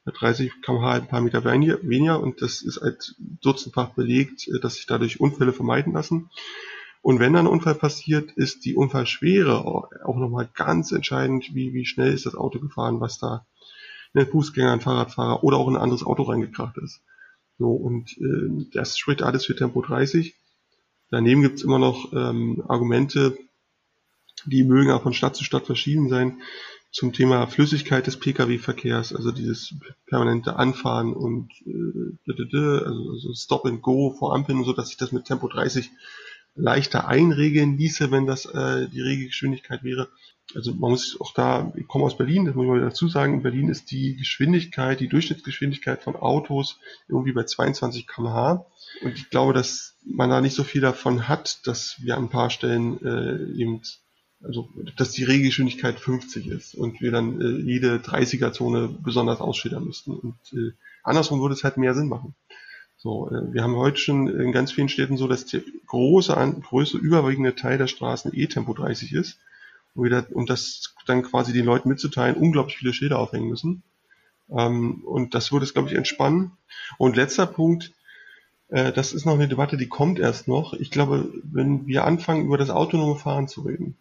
Bei 0.06 0.12
30 0.12 0.62
km/h 0.62 0.92
halt 0.92 1.04
ein 1.04 1.10
paar 1.10 1.22
Meter 1.22 1.44
weniger 1.44 2.22
und 2.22 2.42
das 2.42 2.62
ist 2.62 2.82
halt 2.82 3.16
dutzendfach 3.42 3.90
belegt, 3.90 4.48
äh, 4.48 4.60
dass 4.60 4.76
sich 4.76 4.86
dadurch 4.86 5.20
Unfälle 5.20 5.54
vermeiden 5.54 5.94
lassen. 5.94 6.30
Und 7.02 7.20
wenn 7.20 7.34
dann 7.34 7.48
ein 7.48 7.52
Unfall 7.52 7.76
passiert, 7.76 8.32
ist 8.32 8.66
die 8.66 8.76
Unfallschwere 8.76 9.64
auch 9.64 10.18
nochmal 10.18 10.50
ganz 10.54 10.92
entscheidend, 10.92 11.54
wie, 11.54 11.74
wie 11.74 11.86
schnell 11.86 12.14
ist 12.14 12.26
das 12.26 12.36
Auto 12.36 12.60
gefahren, 12.60 13.00
was 13.00 13.20
da 13.20 13.46
in 14.14 14.22
den 14.22 14.30
Fußgänger, 14.30 14.74
ein 14.74 14.82
Fahrradfahrer 14.82 15.44
oder 15.44 15.58
auch 15.58 15.68
in 15.70 15.76
ein 15.76 15.82
anderes 15.82 16.06
Auto 16.06 16.24
reingekracht 16.24 16.78
ist. 16.78 17.02
So, 17.58 17.72
und 17.72 18.18
äh, 18.18 18.68
das 18.74 18.98
spricht 18.98 19.22
alles 19.22 19.46
für 19.46 19.56
Tempo 19.56 19.82
30. 19.82 20.36
Daneben 21.12 21.42
gibt's 21.42 21.64
immer 21.64 21.80
noch 21.80 22.12
ähm, 22.14 22.64
Argumente, 22.68 23.38
die 24.46 24.64
mögen 24.64 24.92
auch 24.92 25.04
von 25.04 25.14
Stadt 25.14 25.36
zu 25.36 25.44
Stadt 25.44 25.66
verschieden 25.66 26.10
sein. 26.10 26.42
Zum 26.92 27.14
Thema 27.14 27.46
Flüssigkeit 27.46 28.08
des 28.08 28.18
Pkw-Verkehrs, 28.18 29.14
also 29.14 29.32
dieses 29.32 29.76
permanente 30.08 30.56
Anfahren 30.56 31.14
und 31.14 31.52
äh, 31.68 32.34
also, 32.84 33.12
also 33.12 33.34
Stop 33.36 33.66
and 33.66 33.84
Go 33.84 34.16
vor 34.18 34.34
Ampeln, 34.34 34.64
so 34.64 34.74
dass 34.74 34.88
sich 34.88 34.98
das 34.98 35.12
mit 35.12 35.26
Tempo 35.26 35.48
30 35.48 35.92
leichter 36.56 37.08
einregeln 37.08 37.78
ließe, 37.78 38.12
wenn 38.12 38.26
das 38.26 38.46
äh, 38.46 38.88
die 38.90 39.02
Regelgeschwindigkeit 39.02 39.84
wäre. 39.84 40.10
Also 40.56 40.74
man 40.74 40.92
muss 40.92 41.16
auch 41.22 41.34
da, 41.34 41.72
ich 41.76 41.88
komme 41.88 42.06
aus 42.06 42.18
Berlin, 42.18 42.46
das 42.46 42.56
muss 42.56 42.66
ich 42.66 42.72
mal 42.72 42.82
dazu 42.82 43.08
sagen, 43.08 43.36
in 43.36 43.44
Berlin 43.44 43.70
ist 43.70 43.92
die 43.92 44.16
Geschwindigkeit, 44.16 45.00
die 45.00 45.08
Durchschnittsgeschwindigkeit 45.08 46.02
von 46.02 46.16
Autos 46.16 46.80
irgendwie 47.08 47.34
bei 47.34 47.44
22 47.44 48.08
km/h. 48.08 48.66
Und 49.04 49.14
ich 49.14 49.30
glaube, 49.30 49.54
dass 49.54 49.96
man 50.04 50.30
da 50.30 50.42
nicht 50.42 50.56
so 50.56 50.64
viel 50.64 50.82
davon 50.82 51.28
hat, 51.28 51.68
dass 51.68 51.98
wir 52.02 52.18
an 52.18 52.26
ein 52.26 52.30
paar 52.30 52.50
Stellen 52.50 53.00
äh, 53.06 53.62
eben 53.62 53.82
also 54.44 54.70
dass 54.96 55.12
die 55.12 55.24
Regelgeschwindigkeit 55.24 56.00
50 56.00 56.48
ist 56.48 56.76
und 56.76 57.02
wir 57.02 57.12
dann 57.12 57.42
äh, 57.42 57.62
jede 57.62 57.98
30er-Zone 57.98 58.90
besonders 59.04 59.42
ausschildern 59.42 59.86
müssten. 59.86 60.12
Und 60.12 60.36
äh, 60.54 60.72
andersrum 61.04 61.42
würde 61.42 61.56
es 61.56 61.64
halt 61.64 61.78
mehr 61.78 61.94
Sinn 61.94 62.08
machen. 62.08 62.36
So, 62.98 63.30
äh, 63.30 63.54
wir 63.54 63.64
haben 63.64 63.76
heute 63.76 63.98
schon 63.98 64.28
in 64.28 64.52
ganz 64.52 64.72
vielen 64.72 64.90
Städten 64.90 65.18
so, 65.18 65.28
dass 65.28 65.46
der 65.46 65.62
große, 65.88 66.34
größte 66.62 66.98
überwiegende 66.98 67.56
Teil 67.56 67.78
der 67.78 67.88
Straßen 67.88 68.34
eh 68.34 68.48
Tempo 68.48 68.74
30 68.74 69.14
ist. 69.14 69.40
Und, 69.94 70.04
wir 70.04 70.10
da, 70.12 70.26
und 70.32 70.50
das 70.50 70.96
dann 71.06 71.24
quasi 71.24 71.52
den 71.52 71.66
Leuten 71.66 71.90
mitzuteilen, 71.90 72.36
unglaublich 72.36 72.78
viele 72.78 72.94
Schilder 72.94 73.20
aufhängen 73.20 73.50
müssen. 73.50 73.84
Ähm, 74.50 75.04
und 75.04 75.36
das 75.36 75.52
würde 75.52 75.66
es, 75.66 75.74
glaube 75.74 75.90
ich, 75.90 75.96
entspannen. 75.96 76.52
Und 76.98 77.16
letzter 77.16 77.46
Punkt, 77.46 77.92
äh, 78.70 78.92
das 78.94 79.14
ist 79.14 79.26
noch 79.26 79.34
eine 79.34 79.48
Debatte, 79.48 79.78
die 79.78 79.88
kommt 79.88 80.20
erst 80.20 80.48
noch. 80.48 80.74
Ich 80.74 80.92
glaube, 80.92 81.30
wenn 81.44 81.88
wir 81.88 82.06
anfangen, 82.06 82.46
über 82.46 82.58
das 82.58 82.70
autonome 82.70 83.16
Fahren 83.16 83.48
zu 83.48 83.62
reden, 83.62 83.98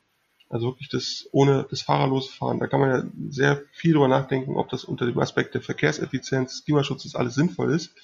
also 0.48 0.68
wirklich 0.68 0.88
das 0.88 1.28
ohne 1.32 1.66
das 1.70 1.82
fahrerlose 1.82 2.30
Fahren. 2.30 2.58
Da 2.58 2.66
kann 2.66 2.80
man 2.80 2.90
ja 2.90 3.04
sehr 3.28 3.62
viel 3.72 3.92
drüber 3.92 4.08
nachdenken, 4.08 4.56
ob 4.56 4.68
das 4.70 4.84
unter 4.84 5.06
dem 5.06 5.18
Aspekt 5.18 5.54
der 5.54 5.62
Verkehrseffizienz, 5.62 6.64
Klimaschutzes 6.64 7.14
alles 7.14 7.34
sinnvoll 7.34 7.72
ist. 7.72 7.94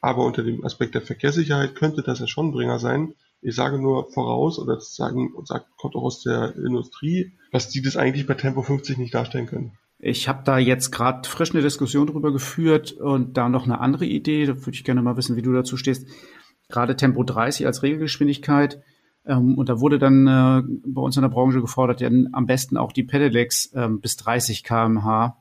Aber 0.00 0.24
unter 0.24 0.42
dem 0.42 0.64
Aspekt 0.64 0.94
der 0.94 1.02
Verkehrssicherheit 1.02 1.74
könnte 1.74 2.02
das 2.02 2.20
ja 2.20 2.26
schon 2.26 2.48
ein 2.48 2.52
Bringer 2.52 2.78
sein. 2.78 3.14
Ich 3.42 3.54
sage 3.54 3.78
nur 3.78 4.10
voraus, 4.10 4.58
oder 4.58 4.74
das 4.76 4.94
sagen, 4.96 5.32
sagt, 5.44 5.66
kommt 5.76 5.94
auch 5.94 6.04
aus 6.04 6.22
der 6.22 6.54
Industrie, 6.56 7.32
dass 7.52 7.68
die 7.68 7.82
das 7.82 7.96
eigentlich 7.96 8.26
bei 8.26 8.34
Tempo 8.34 8.62
50 8.62 8.98
nicht 8.98 9.14
darstellen 9.14 9.46
können. 9.46 9.72
Ich 9.98 10.28
habe 10.28 10.42
da 10.44 10.58
jetzt 10.58 10.90
gerade 10.90 11.28
frisch 11.28 11.52
eine 11.52 11.62
Diskussion 11.62 12.06
drüber 12.06 12.32
geführt 12.32 12.92
und 12.92 13.36
da 13.36 13.48
noch 13.48 13.64
eine 13.64 13.80
andere 13.80 14.04
Idee. 14.04 14.46
Da 14.46 14.56
würde 14.56 14.72
ich 14.72 14.84
gerne 14.84 15.02
mal 15.02 15.16
wissen, 15.16 15.36
wie 15.36 15.42
du 15.42 15.52
dazu 15.52 15.76
stehst. 15.76 16.06
Gerade 16.68 16.96
Tempo 16.96 17.22
30 17.22 17.66
als 17.66 17.82
Regelgeschwindigkeit 17.82 18.82
ähm, 19.26 19.58
und 19.58 19.68
da 19.68 19.80
wurde 19.80 19.98
dann 19.98 20.26
äh, 20.26 20.62
bei 20.86 21.00
uns 21.00 21.16
in 21.16 21.22
der 21.22 21.28
Branche 21.28 21.60
gefordert, 21.60 22.00
ja, 22.00 22.08
am 22.32 22.46
besten 22.46 22.76
auch 22.76 22.92
die 22.92 23.02
Pedelecs 23.02 23.72
ähm, 23.74 24.00
bis 24.00 24.16
30 24.16 24.62
kmh 24.62 25.36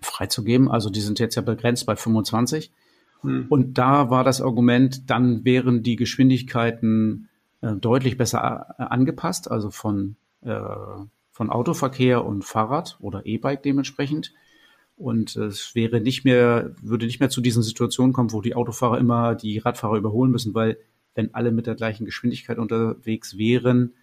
freizugeben. 0.00 0.70
Also 0.70 0.90
die 0.90 1.00
sind 1.00 1.18
jetzt 1.18 1.34
ja 1.34 1.42
begrenzt 1.42 1.86
bei 1.86 1.96
25. 1.96 2.72
Hm. 3.20 3.46
Und 3.48 3.78
da 3.78 4.10
war 4.10 4.24
das 4.24 4.40
Argument, 4.40 5.10
dann 5.10 5.44
wären 5.44 5.82
die 5.82 5.96
Geschwindigkeiten 5.96 7.28
äh, 7.60 7.74
deutlich 7.74 8.16
besser 8.16 8.74
äh, 8.78 8.82
angepasst, 8.82 9.50
also 9.50 9.70
von, 9.70 10.16
äh, 10.40 10.58
von 11.30 11.50
Autoverkehr 11.50 12.24
und 12.24 12.44
Fahrrad 12.44 12.96
oder 13.00 13.26
E-Bike 13.26 13.62
dementsprechend. 13.62 14.32
Und 14.96 15.36
es 15.36 15.74
wäre 15.74 16.00
nicht 16.00 16.24
mehr, 16.24 16.74
würde 16.80 17.06
nicht 17.06 17.20
mehr 17.20 17.30
zu 17.30 17.40
diesen 17.40 17.62
Situationen 17.62 18.12
kommen, 18.12 18.32
wo 18.32 18.40
die 18.40 18.54
Autofahrer 18.54 18.98
immer 18.98 19.34
die 19.34 19.58
Radfahrer 19.58 19.96
überholen 19.96 20.30
müssen, 20.30 20.54
weil 20.54 20.78
wenn 21.14 21.34
alle 21.34 21.52
mit 21.52 21.66
der 21.66 21.74
gleichen 21.74 22.04
Geschwindigkeit 22.04 22.58
unterwegs 22.58 23.36
wären, 23.36 23.94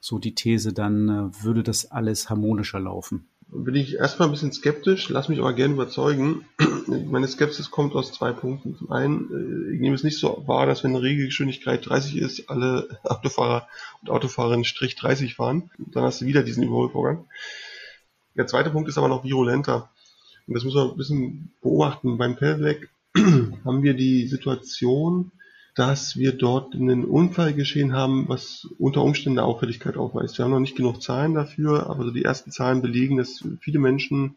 so 0.00 0.18
die 0.18 0.34
These, 0.34 0.72
dann 0.72 1.08
äh, 1.08 1.44
würde 1.44 1.62
das 1.62 1.90
alles 1.90 2.28
harmonischer 2.28 2.78
laufen. 2.78 3.26
Bin 3.48 3.74
ich 3.74 3.94
erstmal 3.94 4.28
ein 4.28 4.32
bisschen 4.32 4.52
skeptisch, 4.52 5.08
lass 5.08 5.28
mich 5.28 5.38
aber 5.38 5.52
gerne 5.52 5.74
überzeugen. 5.74 6.44
Meine 6.86 7.28
Skepsis 7.28 7.70
kommt 7.70 7.94
aus 7.94 8.12
zwei 8.12 8.32
Punkten. 8.32 8.76
Zum 8.76 8.90
einen, 8.90 9.30
äh, 9.30 9.74
ich 9.74 9.80
nehme 9.80 9.94
es 9.94 10.02
nicht 10.02 10.18
so 10.18 10.44
wahr, 10.46 10.66
dass 10.66 10.84
wenn 10.84 10.90
eine 10.90 11.02
Regelgeschwindigkeit 11.02 11.86
30 11.88 12.18
ist, 12.18 12.50
alle 12.50 12.98
Autofahrer 13.04 13.68
und 14.02 14.10
Autofahrerinnen 14.10 14.64
Strich 14.64 14.96
30 14.96 15.36
fahren. 15.36 15.70
Dann 15.78 16.04
hast 16.04 16.20
du 16.20 16.26
wieder 16.26 16.42
diesen 16.42 16.64
Überholvorgang. 16.64 17.26
Der 18.36 18.46
zweite 18.46 18.70
Punkt 18.70 18.88
ist 18.88 18.98
aber 18.98 19.08
noch 19.08 19.24
virulenter. 19.24 19.90
Und 20.46 20.54
das 20.54 20.64
müssen 20.64 20.76
wir 20.76 20.90
ein 20.90 20.96
bisschen 20.96 21.52
beobachten. 21.62 22.18
Beim 22.18 22.36
Pedelec 22.36 22.90
haben 23.16 23.82
wir 23.82 23.94
die 23.94 24.26
Situation, 24.26 25.32
dass 25.74 26.16
wir 26.16 26.32
dort 26.32 26.74
einen 26.74 27.04
Unfall 27.04 27.52
geschehen 27.52 27.92
haben, 27.92 28.28
was 28.28 28.68
unter 28.78 29.02
Umständen 29.02 29.38
eine 29.38 29.48
Auffälligkeit 29.48 29.96
aufweist. 29.96 30.38
Wir 30.38 30.44
haben 30.44 30.52
noch 30.52 30.60
nicht 30.60 30.76
genug 30.76 31.02
Zahlen 31.02 31.34
dafür, 31.34 31.90
aber 31.90 32.12
die 32.12 32.24
ersten 32.24 32.52
Zahlen 32.52 32.80
belegen, 32.80 33.16
dass 33.16 33.44
viele 33.60 33.80
Menschen 33.80 34.36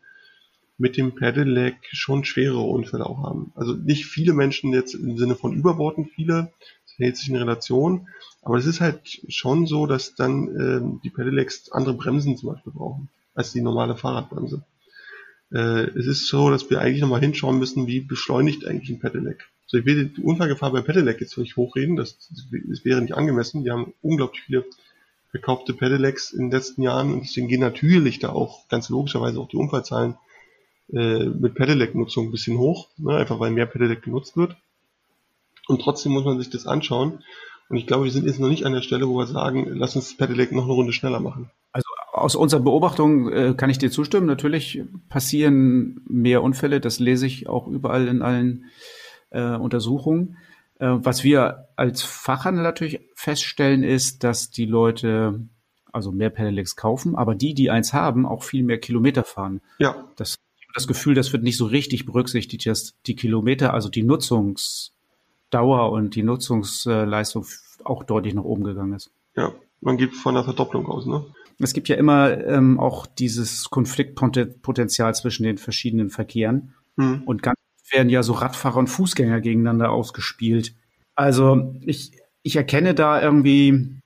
mit 0.80 0.97
dem 0.97 1.15
Pedelec 1.15 1.76
schon 1.91 2.23
schwerere 2.23 2.62
Unfälle 2.62 3.06
auch 3.06 3.23
haben. 3.23 3.52
Also 3.56 3.73
nicht 3.73 4.06
viele 4.06 4.34
Menschen 4.34 4.73
jetzt 4.73 4.93
im 4.95 5.17
Sinne 5.17 5.36
von 5.36 5.54
Überworten 5.54 6.06
viele, 6.06 6.52
hält 6.97 7.17
sich 7.17 7.30
in 7.30 7.36
Relation. 7.36 8.08
Aber 8.41 8.58
es 8.58 8.65
ist 8.65 8.82
halt 8.82 9.21
schon 9.28 9.67
so, 9.67 9.86
dass 9.86 10.15
dann 10.15 10.47
ähm, 10.60 11.02
die 11.04 11.10
Pedelecs 11.10 11.71
andere 11.71 11.95
Bremsen 11.95 12.38
zum 12.38 12.54
Beispiel 12.54 12.73
brauchen, 12.73 13.10
als 13.34 13.52
die 13.54 13.62
normale 13.62 13.95
Fahrradbremse. 13.95 14.63
Äh, 15.52 15.89
es 15.97 16.08
ist 16.08 16.28
so, 16.28 16.50
dass 16.50 16.69
wir 16.69 16.82
eigentlich 16.82 17.02
nochmal 17.02 17.21
hinschauen 17.21 17.60
müssen, 17.60 17.88
wie 17.88 18.02
beschleunigt 18.02 18.65
eigentlich 18.65 18.89
ein 18.89 19.00
Pedelec. 19.00 19.47
Also 19.68 19.80
ich 19.80 19.86
will 19.86 20.06
die 20.06 20.22
Unfallgefahr 20.22 20.72
bei 20.72 20.82
Pedelec 20.82 21.20
jetzt 21.20 21.38
nicht 21.38 21.58
hochreden, 21.58 21.98
das, 21.98 22.18
das 22.30 22.86
wäre 22.86 23.02
nicht 23.02 23.16
angemessen. 23.16 23.66
Wir 23.66 23.74
haben 23.74 23.94
unglaublich 24.02 24.42
viele 24.44 24.66
verkaufte 25.30 25.74
Pedelecs 25.74 26.32
in 26.32 26.46
den 26.46 26.52
letzten 26.52 26.82
Jahren 26.82 27.14
und 27.14 27.22
deswegen 27.22 27.50
gehen 27.50 27.60
natürlich 27.60 28.20
da 28.20 28.30
auch 28.30 28.68
ganz 28.70 28.90
logischerweise 28.90 29.40
auch 29.40 29.50
die 29.50 29.58
Unfallzahlen 29.58 30.16
äh, 30.94 31.26
mit 31.26 31.56
Pedelec-Nutzung 31.56 32.28
ein 32.28 32.32
bisschen 32.32 32.58
hoch, 32.58 32.88
ne, 32.98 33.18
einfach 33.18 33.40
weil 33.40 33.52
mehr 33.52 33.66
Pedelec 33.66 34.04
genutzt 34.04 34.38
wird. 34.38 34.56
Und 35.68 35.82
trotzdem 35.82 36.14
muss 36.14 36.24
man 36.24 36.40
sich 36.40 36.50
das 36.50 36.66
anschauen. 36.66 37.24
Und 37.70 37.76
ich 37.76 37.86
glaube, 37.88 38.06
wir 38.06 38.12
sind 38.12 38.26
jetzt 38.26 38.40
noch 38.40 38.48
nicht 38.48 38.66
an 38.66 38.72
der 38.72 38.82
Stelle, 38.82 39.10
wo 39.10 39.18
wir 39.18 39.28
sagen, 39.28 39.68
lass 39.74 39.98
uns 39.98 40.16
Pedelec 40.16 40.54
noch 40.54 40.64
eine 40.64 40.72
Runde 40.72 40.94
schneller 40.94 41.20
machen. 41.20 41.52
Also 41.74 41.90
aus 42.14 42.36
unserer 42.36 42.62
Beobachtung 42.62 43.30
äh, 43.30 43.54
kann 43.56 43.70
ich 43.70 43.78
dir 43.78 43.92
zustimmen. 43.92 44.26
Natürlich 44.26 44.82
passieren 45.10 46.02
mehr 46.08 46.42
Unfälle. 46.42 46.80
Das 46.80 47.00
lese 47.00 47.28
ich 47.28 47.50
auch 47.50 47.68
überall 47.68 48.08
in 48.08 48.22
allen 48.22 48.66
äh, 49.30 49.56
Untersuchungen. 49.56 50.38
Äh, 50.80 50.88
was 50.90 51.24
wir 51.24 51.68
als 51.76 52.04
Fachhandel 52.04 52.63
natürlich 52.63 53.02
feststellen, 53.16 53.84
ist, 53.84 54.24
dass 54.24 54.50
die 54.50 54.66
Leute 54.66 55.40
also 55.92 56.12
mehr 56.12 56.30
Pedelecs 56.30 56.76
kaufen, 56.76 57.16
aber 57.16 57.36
die, 57.36 57.54
die 57.54 57.72
eins 57.72 57.94
haben, 57.94 58.26
auch 58.26 58.44
viel 58.44 58.63
mehr 58.63 58.80
Kilometer 58.80 59.24
fahren. 59.24 59.62
Ja. 59.80 59.96
Das, 60.16 60.36
das 60.76 60.88
Gefühl, 60.88 61.16
das 61.16 61.34
wird 61.34 61.44
nicht 61.44 61.58
so 61.58 61.66
richtig 61.66 62.06
berücksichtigt, 62.06 62.66
dass 62.68 62.94
die 63.06 63.16
Kilometer, 63.16 63.74
also 63.74 63.90
die 63.90 64.04
Nutzungsdauer 64.04 65.92
und 65.92 66.16
die 66.16 66.24
Nutzungsleistung 66.24 67.46
auch 67.84 68.04
deutlich 68.04 68.34
nach 68.34 68.44
oben 68.44 68.63
gegangen 68.63 68.94
ist. 68.94 69.10
Ja, 69.36 69.52
man 69.82 69.98
geht 69.98 70.13
von 70.13 70.36
einer 70.36 70.44
Verdopplung 70.44 70.88
aus, 70.88 71.06
ne? 71.06 71.26
Es 71.60 71.74
gibt 71.74 71.90
ja 71.90 71.96
immer 71.96 72.38
ähm, 72.46 72.80
auch 72.80 73.08
dieses 73.08 73.72
Konfliktpotenzial 73.72 75.16
zwischen 75.16 75.44
den 75.44 75.58
verschiedenen 75.58 76.12
Verkehren. 76.12 76.76
Hm. 76.98 77.24
Und 77.26 77.42
ganz 77.42 77.58
werden 77.91 78.10
ja 78.10 78.23
so 78.23 78.34
Radfahrer 78.34 78.78
und 78.78 78.88
Fußgänger 78.88 79.41
gegeneinander 79.41 79.91
ausgespielt. 79.91 80.73
Also 81.15 81.76
ich, 81.82 82.12
ich 82.43 82.56
erkenne 82.56 82.93
da 82.93 83.21
irgendwie 83.21 84.00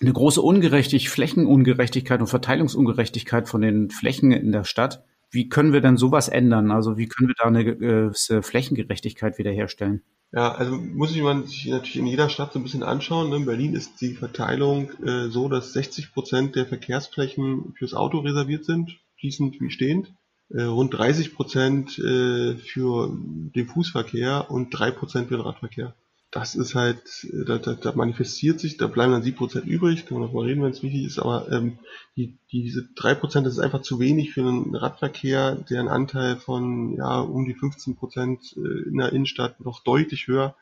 eine 0.00 0.12
große 0.12 0.40
Ungerechtigkeit, 0.40 1.10
Flächenungerechtigkeit 1.10 2.20
und 2.20 2.26
Verteilungsungerechtigkeit 2.26 3.48
von 3.48 3.60
den 3.60 3.90
Flächen 3.90 4.32
in 4.32 4.52
der 4.52 4.64
Stadt. 4.64 5.04
Wie 5.30 5.48
können 5.48 5.72
wir 5.72 5.80
denn 5.80 5.96
sowas 5.96 6.28
ändern? 6.28 6.70
Also 6.70 6.96
wie 6.96 7.06
können 7.06 7.28
wir 7.28 7.34
da 7.38 7.44
eine 7.44 7.64
gewisse 7.64 8.42
Flächengerechtigkeit 8.42 9.38
wiederherstellen? 9.38 10.02
Ja, 10.32 10.52
also 10.52 10.76
muss 10.76 11.14
man 11.16 11.44
sich 11.46 11.66
natürlich 11.66 11.96
in 11.96 12.06
jeder 12.06 12.28
Stadt 12.28 12.52
so 12.52 12.60
ein 12.60 12.62
bisschen 12.62 12.84
anschauen. 12.84 13.32
In 13.32 13.46
Berlin 13.46 13.74
ist 13.74 14.00
die 14.00 14.14
Verteilung 14.14 14.90
äh, 15.02 15.28
so, 15.28 15.48
dass 15.48 15.72
60 15.72 16.12
Prozent 16.12 16.56
der 16.56 16.66
Verkehrsflächen 16.66 17.74
fürs 17.76 17.94
Auto 17.94 18.18
reserviert 18.18 18.64
sind, 18.64 18.96
fließend 19.18 19.60
wie 19.60 19.70
stehend. 19.70 20.12
Äh, 20.52 20.62
rund 20.62 20.92
30 20.92 21.34
Prozent 21.34 21.98
äh, 21.98 22.56
für 22.56 23.08
den 23.12 23.68
Fußverkehr 23.68 24.50
und 24.50 24.70
drei 24.70 24.90
Prozent 24.90 25.28
für 25.28 25.36
den 25.36 25.46
Radverkehr. 25.46 25.94
Das 26.32 26.56
ist 26.56 26.74
halt, 26.74 27.02
äh, 27.24 27.44
da, 27.44 27.58
da, 27.58 27.74
da 27.74 27.92
manifestiert 27.94 28.58
sich, 28.58 28.76
da 28.76 28.88
bleiben 28.88 29.12
dann 29.12 29.22
sieben 29.22 29.36
Prozent 29.36 29.66
übrig, 29.66 30.06
kann 30.06 30.18
man 30.18 30.26
noch 30.26 30.34
mal 30.34 30.46
reden, 30.46 30.62
wenn 30.62 30.72
es 30.72 30.82
wichtig 30.82 31.04
ist, 31.04 31.20
aber 31.20 31.50
ähm, 31.52 31.78
die, 32.16 32.36
die, 32.50 32.62
diese 32.62 32.88
drei 32.96 33.14
Prozent, 33.14 33.46
das 33.46 33.54
ist 33.54 33.58
einfach 33.60 33.82
zu 33.82 34.00
wenig 34.00 34.32
für 34.32 34.40
einen 34.40 34.74
Radverkehr, 34.74 35.54
der 35.54 35.78
einen 35.78 35.88
Anteil 35.88 36.36
von 36.36 36.96
ja 36.96 37.20
um 37.20 37.44
die 37.44 37.54
15 37.54 37.94
Prozent 37.94 38.52
in 38.52 38.98
der 38.98 39.12
Innenstadt 39.12 39.60
noch 39.60 39.84
deutlich 39.84 40.26
höher 40.26 40.56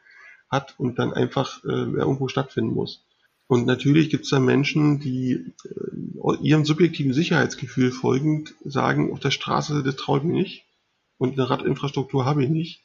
hat 0.50 0.74
und 0.78 0.98
dann 0.98 1.14
einfach 1.14 1.64
äh, 1.64 1.68
irgendwo 1.68 2.28
stattfinden 2.28 2.74
muss. 2.74 3.04
Und 3.48 3.64
natürlich 3.64 4.10
gibt 4.10 4.24
es 4.24 4.30
da 4.30 4.38
Menschen, 4.38 5.00
die 5.00 5.32
äh, 5.64 6.36
ihrem 6.42 6.66
subjektiven 6.66 7.14
Sicherheitsgefühl 7.14 7.90
folgend 7.90 8.54
sagen, 8.62 9.10
auf 9.10 9.20
der 9.20 9.30
Straße, 9.30 9.82
das 9.82 9.96
traut 9.96 10.22
mir 10.22 10.34
nicht 10.34 10.66
und 11.16 11.32
eine 11.32 11.48
Radinfrastruktur 11.48 12.26
habe 12.26 12.44
ich 12.44 12.50
nicht. 12.50 12.82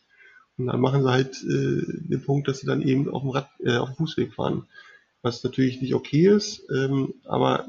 Und 0.58 0.68
dann 0.68 0.80
machen 0.80 1.04
sie 1.04 1.12
halt 1.12 1.36
äh, 1.44 1.84
den 2.08 2.24
Punkt, 2.24 2.48
dass 2.48 2.60
sie 2.60 2.66
dann 2.66 2.82
eben 2.82 3.10
auf 3.10 3.24
dem 3.24 3.32
Rad, 3.32 3.50
äh, 3.60 3.76
auf 3.76 3.90
dem 3.90 3.98
Fußweg 3.98 4.34
fahren. 4.34 4.66
Was 5.22 5.44
natürlich 5.44 5.82
nicht 5.82 5.96
okay 5.96 6.28
ist, 6.28 6.64
ähm, 6.74 7.14
aber 7.26 7.68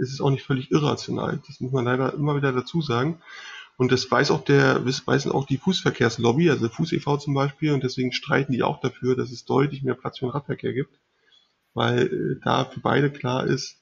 es 0.00 0.12
ist 0.12 0.20
auch 0.20 0.30
nicht 0.30 0.44
völlig 0.44 0.70
irrational. 0.70 1.40
Das 1.46 1.60
muss 1.60 1.72
man 1.72 1.86
leider 1.86 2.14
immer 2.14 2.36
wieder 2.36 2.52
dazu 2.52 2.82
sagen. 2.82 3.18
Und 3.76 3.90
das 3.90 4.08
weiß 4.08 4.30
auch 4.30 4.44
der, 4.44 4.84
weisen 4.84 5.32
auch 5.32 5.46
die 5.46 5.56
Fußverkehrslobby, 5.56 6.50
also 6.50 6.68
Fuß 6.68 6.92
e.V. 6.92 7.16
zum 7.16 7.34
Beispiel, 7.34 7.72
und 7.72 7.82
deswegen 7.82 8.12
streiten 8.12 8.52
die 8.52 8.62
auch 8.62 8.80
dafür, 8.80 9.16
dass 9.16 9.32
es 9.32 9.44
deutlich 9.44 9.82
mehr 9.82 9.94
Platz 9.94 10.18
für 10.18 10.26
den 10.26 10.32
Radverkehr 10.32 10.72
gibt 10.72 11.00
weil 11.74 12.06
äh, 12.06 12.40
da 12.44 12.64
für 12.64 12.80
beide 12.80 13.10
klar 13.10 13.46
ist, 13.46 13.80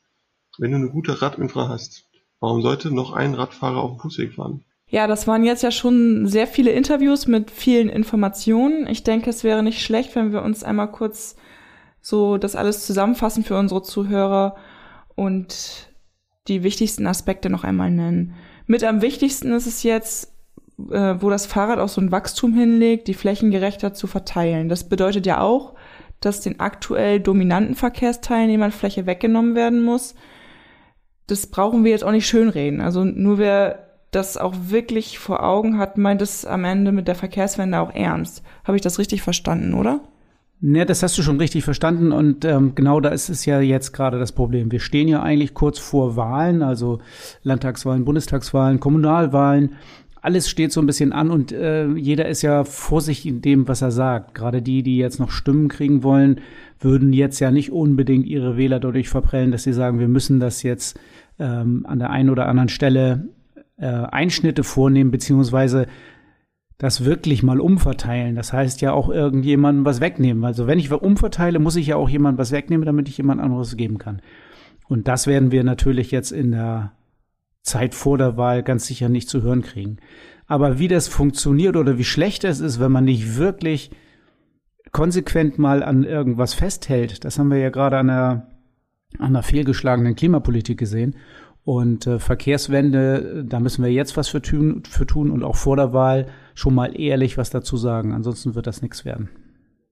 wenn 0.58 0.72
du 0.72 0.76
eine 0.76 0.90
gute 0.90 1.20
Radinfra 1.20 1.68
hast, 1.68 2.08
warum 2.40 2.62
sollte 2.62 2.92
noch 2.92 3.12
ein 3.12 3.34
Radfahrer 3.34 3.78
auf 3.78 3.92
dem 3.92 4.00
Fußweg 4.00 4.34
fahren? 4.34 4.64
Ja, 4.90 5.06
das 5.06 5.26
waren 5.26 5.44
jetzt 5.44 5.62
ja 5.62 5.70
schon 5.70 6.26
sehr 6.26 6.46
viele 6.46 6.70
Interviews 6.70 7.26
mit 7.26 7.50
vielen 7.50 7.90
Informationen. 7.90 8.86
Ich 8.86 9.04
denke, 9.04 9.28
es 9.28 9.44
wäre 9.44 9.62
nicht 9.62 9.82
schlecht, 9.82 10.16
wenn 10.16 10.32
wir 10.32 10.42
uns 10.42 10.64
einmal 10.64 10.90
kurz 10.90 11.36
so 12.00 12.38
das 12.38 12.56
alles 12.56 12.86
zusammenfassen 12.86 13.44
für 13.44 13.58
unsere 13.58 13.82
Zuhörer 13.82 14.56
und 15.14 15.90
die 16.48 16.62
wichtigsten 16.62 17.06
Aspekte 17.06 17.50
noch 17.50 17.64
einmal 17.64 17.90
nennen. 17.90 18.34
Mit 18.66 18.82
am 18.82 19.02
wichtigsten 19.02 19.52
ist 19.52 19.66
es 19.66 19.82
jetzt, 19.82 20.32
äh, 20.90 21.16
wo 21.18 21.28
das 21.28 21.44
Fahrrad 21.44 21.78
auch 21.78 21.88
so 21.88 22.00
ein 22.00 22.12
Wachstum 22.12 22.54
hinlegt, 22.54 23.08
die 23.08 23.14
Flächen 23.14 23.50
gerechter 23.50 23.92
zu 23.92 24.06
verteilen. 24.06 24.70
Das 24.70 24.88
bedeutet 24.88 25.26
ja 25.26 25.40
auch, 25.40 25.74
dass 26.20 26.40
den 26.40 26.60
aktuell 26.60 27.20
dominanten 27.20 27.74
Verkehrsteilnehmern 27.74 28.72
Fläche 28.72 29.06
weggenommen 29.06 29.54
werden 29.54 29.82
muss. 29.82 30.14
Das 31.26 31.46
brauchen 31.46 31.84
wir 31.84 31.90
jetzt 31.92 32.04
auch 32.04 32.12
nicht 32.12 32.26
schönreden. 32.26 32.80
Also 32.80 33.04
nur 33.04 33.38
wer 33.38 33.88
das 34.10 34.36
auch 34.36 34.54
wirklich 34.68 35.18
vor 35.18 35.44
Augen 35.44 35.78
hat, 35.78 35.98
meint 35.98 36.22
es 36.22 36.44
am 36.44 36.64
Ende 36.64 36.92
mit 36.92 37.08
der 37.08 37.14
Verkehrswende 37.14 37.78
auch 37.78 37.94
ernst. 37.94 38.42
Habe 38.64 38.76
ich 38.76 38.82
das 38.82 38.98
richtig 38.98 39.22
verstanden, 39.22 39.74
oder? 39.74 40.00
Ja, 40.60 40.84
das 40.84 41.04
hast 41.04 41.16
du 41.16 41.22
schon 41.22 41.38
richtig 41.38 41.62
verstanden 41.62 42.10
und 42.10 42.44
ähm, 42.44 42.74
genau 42.74 42.98
da 42.98 43.10
ist 43.10 43.28
es 43.28 43.46
ja 43.46 43.60
jetzt 43.60 43.92
gerade 43.92 44.18
das 44.18 44.32
Problem. 44.32 44.72
Wir 44.72 44.80
stehen 44.80 45.06
ja 45.06 45.22
eigentlich 45.22 45.54
kurz 45.54 45.78
vor 45.78 46.16
Wahlen, 46.16 46.62
also 46.62 46.98
Landtagswahlen, 47.44 48.04
Bundestagswahlen, 48.04 48.80
Kommunalwahlen 48.80 49.76
alles 50.20 50.48
steht 50.48 50.72
so 50.72 50.80
ein 50.80 50.86
bisschen 50.86 51.12
an 51.12 51.30
und 51.30 51.52
äh, 51.52 51.86
jeder 51.94 52.28
ist 52.28 52.42
ja 52.42 52.64
vorsichtig 52.64 53.26
in 53.26 53.42
dem, 53.42 53.68
was 53.68 53.82
er 53.82 53.90
sagt. 53.90 54.34
Gerade 54.34 54.62
die, 54.62 54.82
die 54.82 54.98
jetzt 54.98 55.20
noch 55.20 55.30
Stimmen 55.30 55.68
kriegen 55.68 56.02
wollen, 56.02 56.40
würden 56.80 57.12
jetzt 57.12 57.40
ja 57.40 57.50
nicht 57.50 57.72
unbedingt 57.72 58.26
ihre 58.26 58.56
Wähler 58.56 58.80
dadurch 58.80 59.08
verprellen, 59.08 59.50
dass 59.50 59.62
sie 59.62 59.72
sagen, 59.72 59.98
wir 59.98 60.08
müssen 60.08 60.40
das 60.40 60.62
jetzt 60.62 60.98
ähm, 61.38 61.84
an 61.88 61.98
der 61.98 62.10
einen 62.10 62.30
oder 62.30 62.46
anderen 62.46 62.68
Stelle 62.68 63.28
äh, 63.76 63.86
Einschnitte 63.86 64.64
vornehmen, 64.64 65.10
beziehungsweise 65.10 65.86
das 66.78 67.04
wirklich 67.04 67.42
mal 67.42 67.60
umverteilen. 67.60 68.36
Das 68.36 68.52
heißt 68.52 68.80
ja 68.80 68.92
auch 68.92 69.08
irgendjemandem 69.08 69.84
was 69.84 70.00
wegnehmen. 70.00 70.44
Also 70.44 70.66
wenn 70.66 70.78
ich 70.78 70.92
umverteile, 70.92 71.58
muss 71.58 71.76
ich 71.76 71.88
ja 71.88 71.96
auch 71.96 72.08
jemandem 72.08 72.38
was 72.38 72.52
wegnehmen, 72.52 72.86
damit 72.86 73.08
ich 73.08 73.18
jemand 73.18 73.40
anderes 73.40 73.76
geben 73.76 73.98
kann. 73.98 74.22
Und 74.88 75.08
das 75.08 75.26
werden 75.26 75.50
wir 75.50 75.64
natürlich 75.64 76.10
jetzt 76.12 76.32
in 76.32 76.52
der 76.52 76.92
Zeit 77.62 77.94
vor 77.94 78.18
der 78.18 78.36
Wahl 78.36 78.62
ganz 78.62 78.86
sicher 78.86 79.08
nicht 79.08 79.28
zu 79.28 79.42
hören 79.42 79.62
kriegen. 79.62 79.98
Aber 80.46 80.78
wie 80.78 80.88
das 80.88 81.08
funktioniert 81.08 81.76
oder 81.76 81.98
wie 81.98 82.04
schlecht 82.04 82.44
es 82.44 82.60
ist, 82.60 82.80
wenn 82.80 82.92
man 82.92 83.04
nicht 83.04 83.36
wirklich 83.36 83.90
konsequent 84.92 85.58
mal 85.58 85.82
an 85.82 86.04
irgendwas 86.04 86.54
festhält, 86.54 87.24
das 87.24 87.38
haben 87.38 87.50
wir 87.50 87.58
ja 87.58 87.68
gerade 87.68 87.98
an 87.98 88.06
der, 88.06 88.46
an 89.18 89.34
der 89.34 89.42
fehlgeschlagenen 89.42 90.16
Klimapolitik 90.16 90.78
gesehen. 90.78 91.16
Und 91.64 92.06
äh, 92.06 92.18
Verkehrswende, 92.18 93.44
da 93.46 93.60
müssen 93.60 93.84
wir 93.84 93.92
jetzt 93.92 94.16
was 94.16 94.28
für 94.28 94.40
tun, 94.40 94.84
für 94.88 95.06
tun 95.06 95.30
und 95.30 95.44
auch 95.44 95.56
vor 95.56 95.76
der 95.76 95.92
Wahl 95.92 96.28
schon 96.54 96.74
mal 96.74 96.98
ehrlich 96.98 97.36
was 97.36 97.50
dazu 97.50 97.76
sagen. 97.76 98.14
Ansonsten 98.14 98.54
wird 98.54 98.66
das 98.66 98.80
nichts 98.80 99.04
werden. 99.04 99.28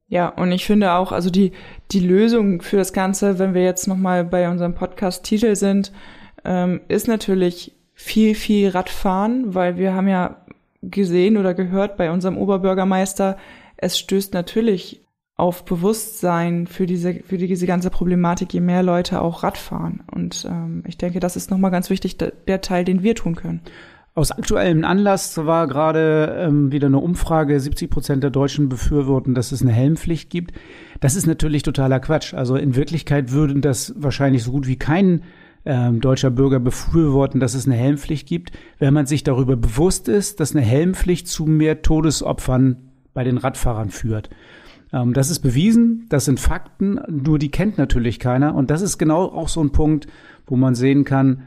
Ja, 0.09 0.29
und 0.29 0.53
ich 0.53 0.65
finde 0.65 0.93
auch, 0.93 1.13
also 1.13 1.29
die, 1.29 1.53
die 1.91 2.01
Lösung 2.01 2.63
für 2.63 2.77
das 2.77 2.95
Ganze, 2.95 3.39
wenn 3.39 3.53
wir 3.53 3.63
jetzt 3.63 3.89
nochmal 3.89 4.25
bei 4.25 4.49
unserem 4.49 4.75
Podcast-Titel 4.75 5.55
sind, 5.57 5.93
ähm, 6.47 6.81
ist 6.89 7.09
natürlich 7.09 7.73
viel, 7.93 8.35
viel 8.35 8.69
Radfahren, 8.69 9.55
weil 9.55 9.77
wir 9.77 9.95
haben 9.95 10.09
ja 10.09 10.37
gesehen 10.83 11.37
oder 11.37 11.55
gehört 11.55 11.97
bei 11.97 12.11
unserem 12.11 12.39
Oberbürgermeister, 12.39 13.37
es 13.77 13.99
stößt 13.99 14.33
natürlich 14.33 15.03
auf 15.37 15.65
Bewusstsein 15.65 16.67
für 16.67 16.87
diese, 16.87 17.15
für 17.15 17.37
diese 17.37 17.67
ganze 17.67 17.91
Problematik, 17.91 18.55
je 18.55 18.61
mehr 18.61 18.83
Leute 18.83 19.21
auch 19.21 19.43
Radfahren. 19.43 20.03
Und 20.11 20.47
ähm, 20.51 20.83
ich 20.87 20.97
denke, 20.97 21.21
das 21.21 21.37
ist 21.37 21.51
nochmal 21.51 21.71
ganz 21.71 21.91
wichtig, 21.91 22.17
der 22.17 22.61
Teil, 22.63 22.85
den 22.85 23.03
wir 23.03 23.15
tun 23.15 23.35
können. 23.35 23.61
Aus 24.15 24.33
aktuellem 24.33 24.83
Anlass 24.83 25.37
war 25.37 25.67
gerade 25.67 26.35
ähm, 26.39 26.73
wieder 26.73 26.87
eine 26.87 27.01
Umfrage, 27.01 27.61
70 27.61 27.91
Prozent 27.91 28.23
der 28.23 28.31
Deutschen 28.31 28.71
befürworten, 28.71 29.35
dass 29.35 29.53
es 29.53 29.61
eine 29.61 29.73
Helmpflicht 29.73 30.31
gibt. 30.31 30.53
Das 31.01 31.17
ist 31.17 31.27
natürlich 31.27 31.63
totaler 31.63 32.01
Quatsch. 32.01 32.33
Also 32.33 32.57
in 32.57 32.77
Wirklichkeit 32.77 33.31
würden 33.31 33.61
das 33.61 33.93
wahrscheinlich 33.99 34.43
so 34.43 34.53
gut 34.53 34.67
wie 34.67 34.77
kein 34.77 35.23
ähm, 35.67 36.01
deutscher 36.01 36.31
Bürger 36.31 36.61
befürworten, 36.61 37.41
dass 37.41 37.55
es 37.55 37.67
eine 37.67 37.75
Helmpflicht 37.75 38.27
gibt, 38.27 38.53
wenn 38.79 38.95
man 38.95 39.07
sich 39.07 39.25
darüber 39.25 39.57
bewusst 39.57 40.09
ist, 40.09 40.41
dass 40.41 40.55
eine 40.55 40.65
Helmpflicht 40.65 41.29
zu 41.29 41.45
mehr 41.45 41.83
Todesopfern 41.83 42.77
bei 43.13 43.25
den 43.25 43.37
Radfahrern 43.37 43.91
führt. 43.91 44.31
Ähm, 44.93 45.13
das 45.13 45.31
ist 45.31 45.41
bewiesen, 45.41 46.07
das 46.09 46.25
sind 46.25 46.41
Fakten, 46.41 47.01
nur 47.09 47.39
die 47.39 47.51
kennt 47.51 47.79
natürlich 47.79 48.21
keiner. 48.21 48.55
Und 48.55 48.71
das 48.71 48.81
ist 48.81 48.97
genau 48.97 49.25
auch 49.25 49.49
so 49.49 49.61
ein 49.61 49.73
Punkt, 49.73 50.07
wo 50.47 50.57
man 50.57 50.75
sehen 50.75 51.05
kann, 51.05 51.43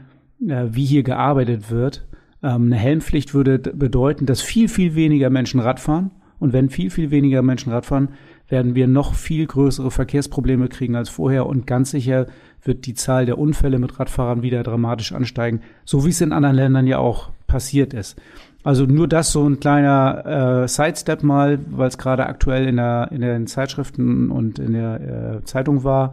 äh, 0.46 0.66
wie 0.70 0.84
hier 0.84 1.02
gearbeitet 1.02 1.70
wird. 1.70 2.06
Ähm, 2.42 2.66
eine 2.66 2.76
Helmpflicht 2.76 3.34
würde 3.34 3.58
bedeuten, 3.58 4.26
dass 4.26 4.42
viel, 4.42 4.68
viel 4.68 4.94
weniger 4.94 5.30
Menschen 5.30 5.60
Rad 5.60 5.80
fahren. 5.80 6.10
Und 6.38 6.52
wenn 6.52 6.70
viel, 6.70 6.90
viel 6.90 7.10
weniger 7.10 7.42
Menschen 7.42 7.72
Rad 7.72 7.86
fahren, 7.86 8.10
werden 8.48 8.74
wir 8.74 8.86
noch 8.86 9.14
viel 9.14 9.46
größere 9.46 9.90
Verkehrsprobleme 9.90 10.68
kriegen 10.68 10.96
als 10.96 11.08
vorher. 11.08 11.46
Und 11.46 11.66
ganz 11.66 11.90
sicher 11.90 12.26
wird 12.62 12.86
die 12.86 12.94
Zahl 12.94 13.26
der 13.26 13.38
Unfälle 13.38 13.78
mit 13.78 13.98
Radfahrern 13.98 14.42
wieder 14.42 14.62
dramatisch 14.62 15.12
ansteigen, 15.12 15.62
so 15.84 16.04
wie 16.04 16.10
es 16.10 16.20
in 16.20 16.32
anderen 16.32 16.56
Ländern 16.56 16.86
ja 16.86 16.98
auch 16.98 17.30
passiert 17.46 17.94
ist. 17.94 18.20
Also 18.62 18.84
nur 18.84 19.08
das 19.08 19.32
so 19.32 19.48
ein 19.48 19.58
kleiner 19.58 20.62
äh, 20.64 20.68
Sidestep 20.68 21.22
mal, 21.22 21.58
weil 21.70 21.88
es 21.88 21.96
gerade 21.96 22.26
aktuell 22.26 22.66
in, 22.66 22.76
der, 22.76 23.08
in 23.10 23.22
den 23.22 23.46
Zeitschriften 23.46 24.30
und 24.30 24.58
in 24.58 24.72
der 24.74 25.38
äh, 25.40 25.44
Zeitung 25.44 25.82
war 25.82 26.12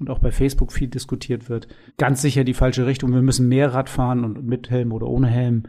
und 0.00 0.10
auch 0.10 0.18
bei 0.18 0.32
Facebook 0.32 0.72
viel 0.72 0.88
diskutiert 0.88 1.48
wird. 1.48 1.68
Ganz 1.96 2.20
sicher 2.20 2.42
die 2.42 2.54
falsche 2.54 2.86
Richtung. 2.86 3.12
Wir 3.12 3.22
müssen 3.22 3.48
mehr 3.48 3.72
Rad 3.72 3.88
fahren 3.88 4.24
und 4.24 4.44
mit 4.44 4.70
Helm 4.70 4.92
oder 4.92 5.06
ohne 5.06 5.28
Helm. 5.28 5.64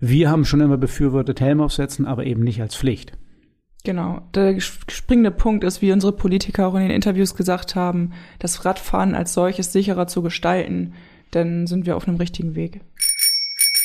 Wir 0.00 0.30
haben 0.30 0.46
schon 0.46 0.62
immer 0.62 0.78
befürwortet, 0.78 1.40
Helm 1.40 1.60
aufsetzen, 1.60 2.06
aber 2.06 2.24
eben 2.24 2.42
nicht 2.42 2.62
als 2.62 2.74
Pflicht. 2.74 3.12
Genau. 3.86 4.20
Der 4.34 4.58
springende 4.58 5.30
Punkt 5.30 5.62
ist, 5.62 5.80
wie 5.80 5.92
unsere 5.92 6.10
Politiker 6.10 6.66
auch 6.66 6.74
in 6.74 6.80
den 6.80 6.90
Interviews 6.90 7.36
gesagt 7.36 7.76
haben, 7.76 8.10
das 8.40 8.64
Radfahren 8.64 9.14
als 9.14 9.32
solches 9.32 9.72
sicherer 9.72 10.08
zu 10.08 10.22
gestalten, 10.22 10.94
dann 11.30 11.68
sind 11.68 11.86
wir 11.86 11.96
auf 11.96 12.08
einem 12.08 12.16
richtigen 12.16 12.56
Weg. 12.56 12.80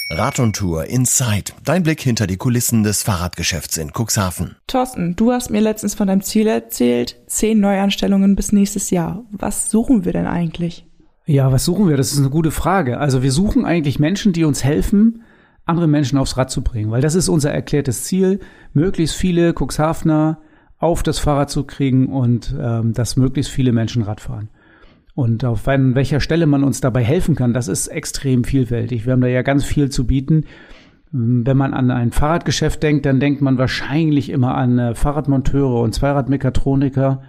Rad 0.09 0.39
und 0.39 0.55
Tour 0.55 0.85
Inside. 0.85 1.53
Dein 1.63 1.83
Blick 1.83 2.01
hinter 2.01 2.25
die 2.25 2.37
Kulissen 2.37 2.81
des 2.81 3.03
Fahrradgeschäfts 3.03 3.77
in 3.77 3.91
Cuxhaven. 3.91 4.55
Thorsten, 4.65 5.15
du 5.15 5.31
hast 5.31 5.51
mir 5.51 5.61
letztens 5.61 5.93
von 5.93 6.07
deinem 6.07 6.23
Ziel 6.23 6.47
erzählt, 6.47 7.17
zehn 7.27 7.59
Neuanstellungen 7.59 8.35
bis 8.35 8.51
nächstes 8.51 8.89
Jahr. 8.89 9.23
Was 9.29 9.69
suchen 9.69 10.03
wir 10.03 10.13
denn 10.13 10.25
eigentlich? 10.25 10.87
Ja, 11.27 11.51
was 11.51 11.63
suchen 11.63 11.87
wir? 11.87 11.95
Das 11.95 12.11
ist 12.11 12.17
eine 12.17 12.31
gute 12.31 12.49
Frage. 12.49 12.97
Also 12.97 13.21
wir 13.21 13.31
suchen 13.31 13.65
eigentlich 13.65 13.99
Menschen, 13.99 14.33
die 14.33 14.45
uns 14.45 14.63
helfen, 14.63 15.21
andere 15.65 15.87
Menschen 15.87 16.17
aufs 16.17 16.37
Rad 16.37 16.49
zu 16.49 16.63
bringen, 16.63 16.91
weil 16.91 17.01
das 17.01 17.15
ist 17.15 17.29
unser 17.29 17.51
erklärtes 17.51 18.03
Ziel, 18.03 18.39
möglichst 18.73 19.15
viele 19.15 19.53
Cuxhavener 19.53 20.39
auf 20.77 21.03
das 21.03 21.19
Fahrrad 21.19 21.49
zu 21.49 21.63
kriegen 21.63 22.07
und 22.07 22.55
ähm, 22.59 22.93
dass 22.93 23.15
möglichst 23.15 23.51
viele 23.51 23.71
Menschen 23.71 24.01
Rad 24.01 24.19
fahren. 24.19 24.49
Und 25.13 25.45
auf 25.45 25.67
welcher 25.67 26.19
Stelle 26.19 26.47
man 26.47 26.63
uns 26.63 26.81
dabei 26.81 27.03
helfen 27.03 27.35
kann, 27.35 27.53
das 27.53 27.67
ist 27.67 27.87
extrem 27.87 28.43
vielfältig. 28.43 29.05
Wir 29.05 29.13
haben 29.13 29.21
da 29.21 29.27
ja 29.27 29.41
ganz 29.41 29.63
viel 29.63 29.89
zu 29.89 30.07
bieten. 30.07 30.45
Wenn 31.11 31.57
man 31.57 31.73
an 31.73 31.91
ein 31.91 32.11
Fahrradgeschäft 32.11 32.81
denkt, 32.81 33.05
dann 33.05 33.19
denkt 33.19 33.41
man 33.41 33.57
wahrscheinlich 33.57 34.29
immer 34.29 34.55
an 34.55 34.79
äh, 34.79 34.95
Fahrradmonteure 34.95 35.81
und 35.81 35.93
Zweiradmechatroniker 35.93 37.21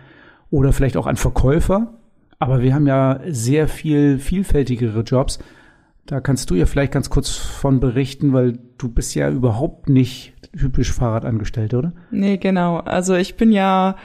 oder 0.51 0.73
vielleicht 0.73 0.97
auch 0.97 1.09
an 1.09 1.17
Verkäufer. 1.17 1.95
Aber 2.39 2.63
wir 2.63 2.75
haben 2.75 2.87
ja 2.87 3.21
sehr 3.29 3.69
viel 3.69 4.19
vielfältigere 4.19 5.01
Jobs. 5.01 5.41
Da 6.07 6.21
kannst 6.21 6.51
du 6.51 6.55
ja 6.55 6.67
vielleicht 6.67 6.93
ganz 6.93 7.11
kurz 7.11 7.31
von 7.31 7.81
berichten, 7.81 8.33
weil 8.33 8.59
du 8.79 8.89
bist 8.89 9.15
ja 9.15 9.31
überhaupt 9.31 9.89
nicht 9.89 10.35
typisch 10.59 10.93
Fahrradangestellte, 10.93 11.79
oder? 11.79 11.93
Nee, 12.11 12.39
genau. 12.39 12.79
Also 12.79 13.15
ich 13.15 13.37
bin 13.37 13.53
ja 13.53 13.97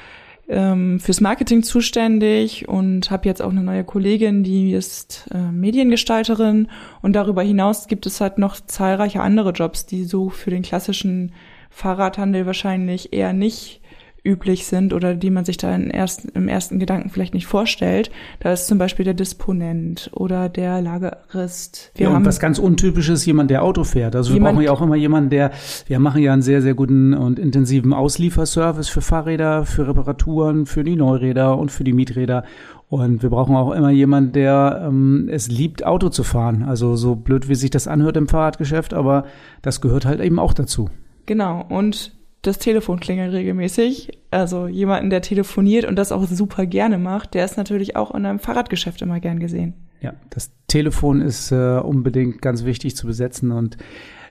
ähm, 0.48 1.00
fürs 1.00 1.22
Marketing 1.22 1.64
zuständig 1.64 2.68
und 2.68 3.12
habe 3.12 3.28
jetzt 3.28 3.42
auch 3.42 3.50
eine 3.52 3.64
neue 3.64 3.84
Kollegin, 3.84 4.44
die 4.44 4.74
ist 4.74 5.28
äh, 5.34 5.52
Mediengestalterin. 5.52 6.68
Und 7.02 7.14
darüber 7.14 7.42
hinaus 7.42 7.88
gibt 7.88 8.06
es 8.06 8.22
halt 8.22 8.38
noch 8.38 8.56
zahlreiche 8.60 9.22
andere 9.22 9.52
Jobs, 9.52 9.86
die 9.86 10.06
so 10.06 10.30
für 10.30 10.52
den 10.52 10.62
klassischen 10.62 11.34
Fahrradhandel 11.70 12.46
wahrscheinlich 12.46 13.14
eher 13.14 13.34
nicht 13.34 13.82
üblich 14.28 14.68
sind 14.68 14.94
oder 14.94 15.16
die 15.16 15.30
man 15.30 15.46
sich 15.46 15.58
da 15.58 15.74
im 15.74 15.90
ersten, 15.90 16.30
im 16.30 16.48
ersten 16.48 16.80
Gedanken 16.80 17.10
vielleicht 17.10 17.34
nicht 17.34 17.48
vorstellt. 17.48 18.12
Da 18.42 18.52
ist 18.52 18.68
zum 18.68 18.78
Beispiel 18.78 19.06
der 19.06 19.14
Disponent 19.14 20.10
oder 20.14 20.50
der 20.50 20.82
Lagerist. 20.82 21.92
Wir 21.96 22.10
ja, 22.10 22.16
und 22.16 22.26
was 22.26 22.40
ganz 22.40 22.60
untypisches, 22.60 23.26
jemand, 23.26 23.50
der 23.50 23.64
Auto 23.64 23.84
fährt. 23.84 24.16
Also 24.16 24.34
wir 24.34 24.42
brauchen 24.42 24.62
ja 24.62 24.72
auch 24.72 24.82
immer 24.82 24.96
jemanden, 24.96 25.30
der, 25.30 25.52
wir 25.88 26.00
machen 26.00 26.22
ja 26.22 26.34
einen 26.34 26.42
sehr, 26.42 26.62
sehr 26.62 26.74
guten 26.74 27.14
und 27.14 27.40
intensiven 27.40 27.94
Auslieferservice 27.94 28.90
für 28.90 29.02
Fahrräder, 29.02 29.66
für 29.66 29.88
Reparaturen, 29.88 30.66
für 30.66 30.84
die 30.84 30.98
Neuräder 30.98 31.58
und 31.58 31.72
für 31.72 31.86
die 31.86 31.94
Mieträder. 31.94 32.44
Und 32.90 33.22
wir 33.22 33.30
brauchen 33.30 33.56
auch 33.56 33.72
immer 33.72 33.90
jemanden, 33.90 34.32
der 34.32 34.86
ähm, 34.88 35.28
es 35.32 35.50
liebt, 35.50 35.86
Auto 35.86 36.10
zu 36.10 36.24
fahren. 36.24 36.64
Also 36.64 36.96
so 36.96 37.16
blöd, 37.16 37.50
wie 37.50 37.56
sich 37.56 37.70
das 37.70 37.88
anhört 37.88 38.18
im 38.18 38.28
Fahrradgeschäft, 38.28 38.94
aber 38.94 39.26
das 39.62 39.82
gehört 39.82 40.06
halt 40.06 40.22
eben 40.22 40.40
auch 40.40 40.54
dazu. 40.54 40.90
Genau. 41.26 41.66
Und 41.68 42.17
das 42.42 42.60
Telefon 42.60 43.00
klingelt 43.00 43.34
regelmäßig. 43.34 44.20
Also 44.32 44.68
jemanden, 44.68 45.10
der 45.10 45.22
telefoniert 45.22 45.86
und 45.86 45.96
das 45.96 46.12
auch 46.12 46.26
super 46.28 46.66
gerne 46.66 46.98
macht, 46.98 47.34
der 47.34 47.46
ist 47.46 47.58
natürlich 47.58 47.96
auch 47.96 48.14
in 48.14 48.26
einem 48.26 48.40
Fahrradgeschäft 48.40 49.02
immer 49.02 49.20
gern 49.20 49.40
gesehen. 49.40 49.74
Ja, 50.02 50.14
das 50.30 50.52
Telefon 50.68 51.22
ist 51.22 51.52
äh, 51.52 51.80
unbedingt 51.80 52.42
ganz 52.42 52.66
wichtig 52.66 52.96
zu 52.96 53.08
besetzen 53.08 53.52
und 53.52 53.78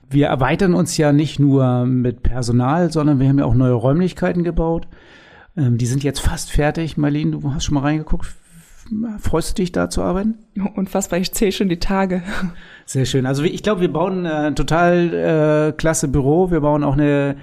wir 0.09 0.29
erweitern 0.29 0.75
uns 0.75 0.97
ja 0.97 1.13
nicht 1.13 1.41
nur 1.41 1.85
mit 1.85 2.23
Personal, 2.23 2.93
sondern 2.93 3.19
wir 3.19 3.29
haben 3.29 3.39
ja 3.39 3.45
auch 3.45 3.55
neue 3.55 3.73
Räumlichkeiten 3.73 4.45
gebaut. 4.45 4.87
Ähm, 5.57 5.79
die 5.79 5.87
sind 5.87 6.05
jetzt 6.05 6.21
fast 6.21 6.51
fertig. 6.53 6.97
Marlene, 6.97 7.33
du 7.33 7.53
hast 7.53 7.65
schon 7.65 7.75
mal 7.75 7.81
reingeguckt. 7.81 8.29
Freust 9.19 9.51
du 9.51 9.63
dich 9.63 9.73
da 9.73 9.91
zu 9.91 10.03
arbeiten? 10.03 10.37
Unfassbar, 10.77 11.19
ich 11.19 11.33
zähle 11.33 11.51
schon 11.51 11.69
die 11.69 11.81
Tage. 11.81 12.23
Sehr 12.85 13.05
schön. 13.05 13.27
Also 13.27 13.43
ich 13.43 13.65
glaube, 13.65 13.81
wir 13.81 13.93
bauen 13.93 14.25
äh, 14.25 14.29
ein 14.29 14.55
total 14.55 15.71
äh, 15.71 15.73
klasse 15.73 16.07
Büro. 16.07 16.53
Wir 16.53 16.61
bauen 16.61 16.85
auch 16.85 16.93
eine 16.93 17.37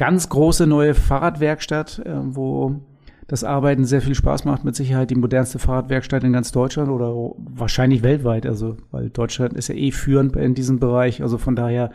ganz 0.00 0.30
große 0.30 0.66
neue 0.66 0.94
Fahrradwerkstatt, 0.94 1.98
äh, 2.06 2.10
wo 2.22 2.76
das 3.28 3.44
Arbeiten 3.44 3.84
sehr 3.84 4.00
viel 4.00 4.14
Spaß 4.14 4.46
macht. 4.46 4.64
Mit 4.64 4.74
Sicherheit 4.74 5.10
die 5.10 5.14
modernste 5.14 5.58
Fahrradwerkstatt 5.58 6.24
in 6.24 6.32
ganz 6.32 6.52
Deutschland 6.52 6.88
oder 6.88 7.14
wahrscheinlich 7.36 8.02
weltweit. 8.02 8.46
Also, 8.46 8.78
weil 8.92 9.10
Deutschland 9.10 9.52
ist 9.52 9.68
ja 9.68 9.74
eh 9.74 9.90
führend 9.90 10.34
in 10.36 10.54
diesem 10.54 10.80
Bereich. 10.80 11.20
Also 11.20 11.36
von 11.36 11.54
daher, 11.54 11.90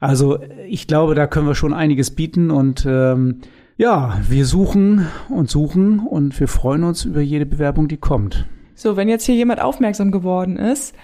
also 0.00 0.40
ich 0.66 0.88
glaube, 0.88 1.14
da 1.14 1.28
können 1.28 1.46
wir 1.46 1.54
schon 1.54 1.72
einiges 1.72 2.10
bieten 2.10 2.50
und 2.50 2.84
ähm, 2.84 3.42
ja, 3.76 4.18
wir 4.28 4.44
suchen 4.44 5.06
und 5.28 5.48
suchen 5.48 6.00
und 6.00 6.38
wir 6.40 6.48
freuen 6.48 6.82
uns 6.82 7.04
über 7.04 7.20
jede 7.20 7.46
Bewerbung, 7.46 7.86
die 7.86 7.96
kommt. 7.96 8.44
So, 8.74 8.96
wenn 8.96 9.08
jetzt 9.08 9.24
hier 9.24 9.36
jemand 9.36 9.62
aufmerksam 9.62 10.10
geworden 10.10 10.56
ist, 10.56 10.96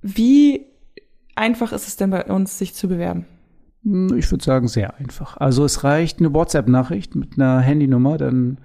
wie 0.00 0.66
einfach 1.34 1.72
ist 1.72 1.88
es 1.88 1.96
denn 1.96 2.10
bei 2.10 2.24
uns, 2.24 2.56
sich 2.56 2.72
zu 2.72 2.86
bewerben? 2.86 3.26
Hm, 3.86 4.18
ich 4.18 4.30
würde 4.30 4.44
sagen, 4.44 4.68
sehr 4.68 4.96
einfach. 4.96 5.36
Also 5.36 5.64
es 5.64 5.84
reicht 5.84 6.18
eine 6.18 6.34
WhatsApp-Nachricht 6.34 7.14
mit 7.14 7.34
einer 7.36 7.60
Handynummer, 7.60 8.18
dann 8.18 8.58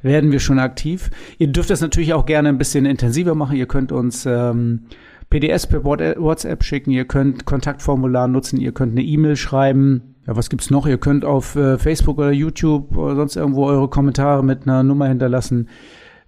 werden 0.00 0.30
wir 0.30 0.38
schon 0.38 0.60
aktiv. 0.60 1.10
Ihr 1.38 1.48
dürft 1.48 1.70
das 1.70 1.80
natürlich 1.80 2.14
auch 2.14 2.24
gerne 2.24 2.48
ein 2.48 2.58
bisschen 2.58 2.86
intensiver 2.86 3.34
machen. 3.34 3.56
Ihr 3.56 3.66
könnt 3.66 3.90
uns 3.90 4.24
ähm, 4.26 4.84
PDS 5.28 5.66
per 5.66 5.84
WhatsApp 5.84 6.62
schicken, 6.62 6.92
ihr 6.92 7.04
könnt 7.04 7.44
Kontaktformular 7.44 8.28
nutzen, 8.28 8.60
ihr 8.60 8.70
könnt 8.70 8.92
eine 8.92 9.02
E-Mail 9.02 9.34
schreiben. 9.34 10.14
Ja, 10.28 10.36
was 10.36 10.50
gibt's 10.50 10.70
noch? 10.70 10.86
Ihr 10.86 10.98
könnt 10.98 11.24
auf 11.24 11.56
äh, 11.56 11.78
Facebook 11.78 12.18
oder 12.18 12.30
YouTube 12.30 12.96
oder 12.96 13.16
sonst 13.16 13.34
irgendwo 13.34 13.66
eure 13.66 13.88
Kommentare 13.88 14.44
mit 14.44 14.62
einer 14.62 14.84
Nummer 14.84 15.08
hinterlassen. 15.08 15.68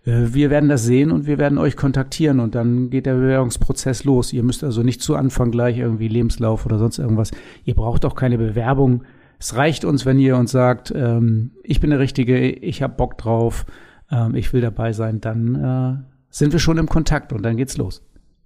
Äh, 0.05 0.33
wir 0.33 0.51
werden 0.51 0.69
das 0.69 0.85
sehen 0.85 1.11
und 1.11 1.27
wir 1.27 1.39
werden 1.39 1.59
euch 1.59 1.77
kontaktieren 1.77 2.41
und 2.41 2.55
dann 2.55 2.91
geht 2.91 3.07
der 3.07 3.15
Bewerbungsprozess 3.15 4.05
los. 4.05 4.33
Ihr 4.33 4.43
müsst 4.43 4.65
also 4.65 4.83
nicht 4.83 5.03
zu 5.03 5.17
Anfang 5.17 5.51
gleich 5.51 5.79
irgendwie 5.79 6.09
Lebenslauf 6.09 6.67
oder 6.67 6.79
sonst 6.79 6.99
irgendwas. 6.99 7.31
Ihr 7.65 7.75
braucht 7.75 8.05
auch 8.05 8.15
keine 8.15 8.39
Bewerbung. 8.39 9.05
Es 9.39 9.57
reicht 9.57 9.85
uns, 9.85 10.05
wenn 10.05 10.19
ihr 10.19 10.37
uns 10.37 10.51
sagt, 10.51 10.93
ähm, 10.95 11.53
ich 11.63 11.81
bin 11.81 11.91
der 11.91 11.99
Richtige, 11.99 12.51
ich 12.51 12.83
habe 12.83 12.95
Bock 12.95 13.17
drauf, 13.17 13.65
ähm, 14.11 14.35
ich 14.35 14.53
will 14.53 14.61
dabei 14.61 14.93
sein, 14.93 15.21
dann 15.21 15.55
äh, 15.55 16.05
sind 16.29 16.53
wir 16.53 16.61
schon 16.61 16.79
im 16.79 16.89
Kontakt 16.89 17.33
und 17.33 17.43
dann 17.43 17.57
geht's 17.57 17.77
los. 17.77 18.03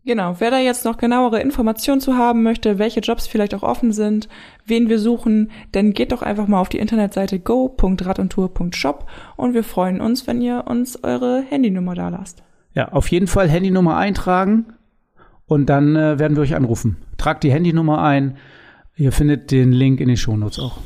Genau, 0.07 0.37
wer 0.39 0.51
da 0.51 0.59
jetzt 0.59 0.85
noch 0.85 0.99
genauere 0.99 1.41
Informationen 1.41 2.01
zu 2.01 2.15
haben 2.15 2.43
möchte, 2.43 2.79
welche 2.79 3.01
Jobs 3.01 3.27
vielleicht 3.27 3.55
auch 3.55 3.63
offen 3.63 3.91
sind, 3.91 4.29
wen 4.67 4.91
wir 4.91 4.99
suchen, 4.99 5.51
dann 5.73 5.95
geht 5.95 6.13
doch 6.13 6.21
einfach 6.21 6.47
mal 6.47 6.61
auf 6.61 6.69
die 6.69 6.79
Internetseite 6.79 7.41
go.radundtour.shop 7.41 9.07
und 9.37 9.55
wir 9.55 9.65
freuen 9.65 10.03
uns, 10.03 10.27
wenn 10.27 10.43
ihr 10.43 10.65
uns 10.67 11.03
eure 11.03 11.43
Handynummer 11.49 11.95
da 11.95 12.11
lasst. 12.11 12.43
Ja, 12.75 12.89
auf 12.89 13.09
jeden 13.09 13.29
Fall 13.29 13.49
Handynummer 13.49 13.97
eintragen 13.97 14.75
und 15.47 15.67
dann 15.67 15.97
äh, 15.97 16.19
werden 16.19 16.37
wir 16.37 16.43
euch 16.43 16.55
anrufen. 16.55 16.99
Tragt 17.17 17.43
die 17.43 17.53
Handynummer 17.53 18.03
ein. 18.03 18.37
Ihr 18.97 19.11
findet 19.11 19.51
den 19.51 19.73
Link 19.73 20.01
in 20.01 20.09
den 20.09 20.19
Shownotes 20.19 20.59
auch. 20.59 20.79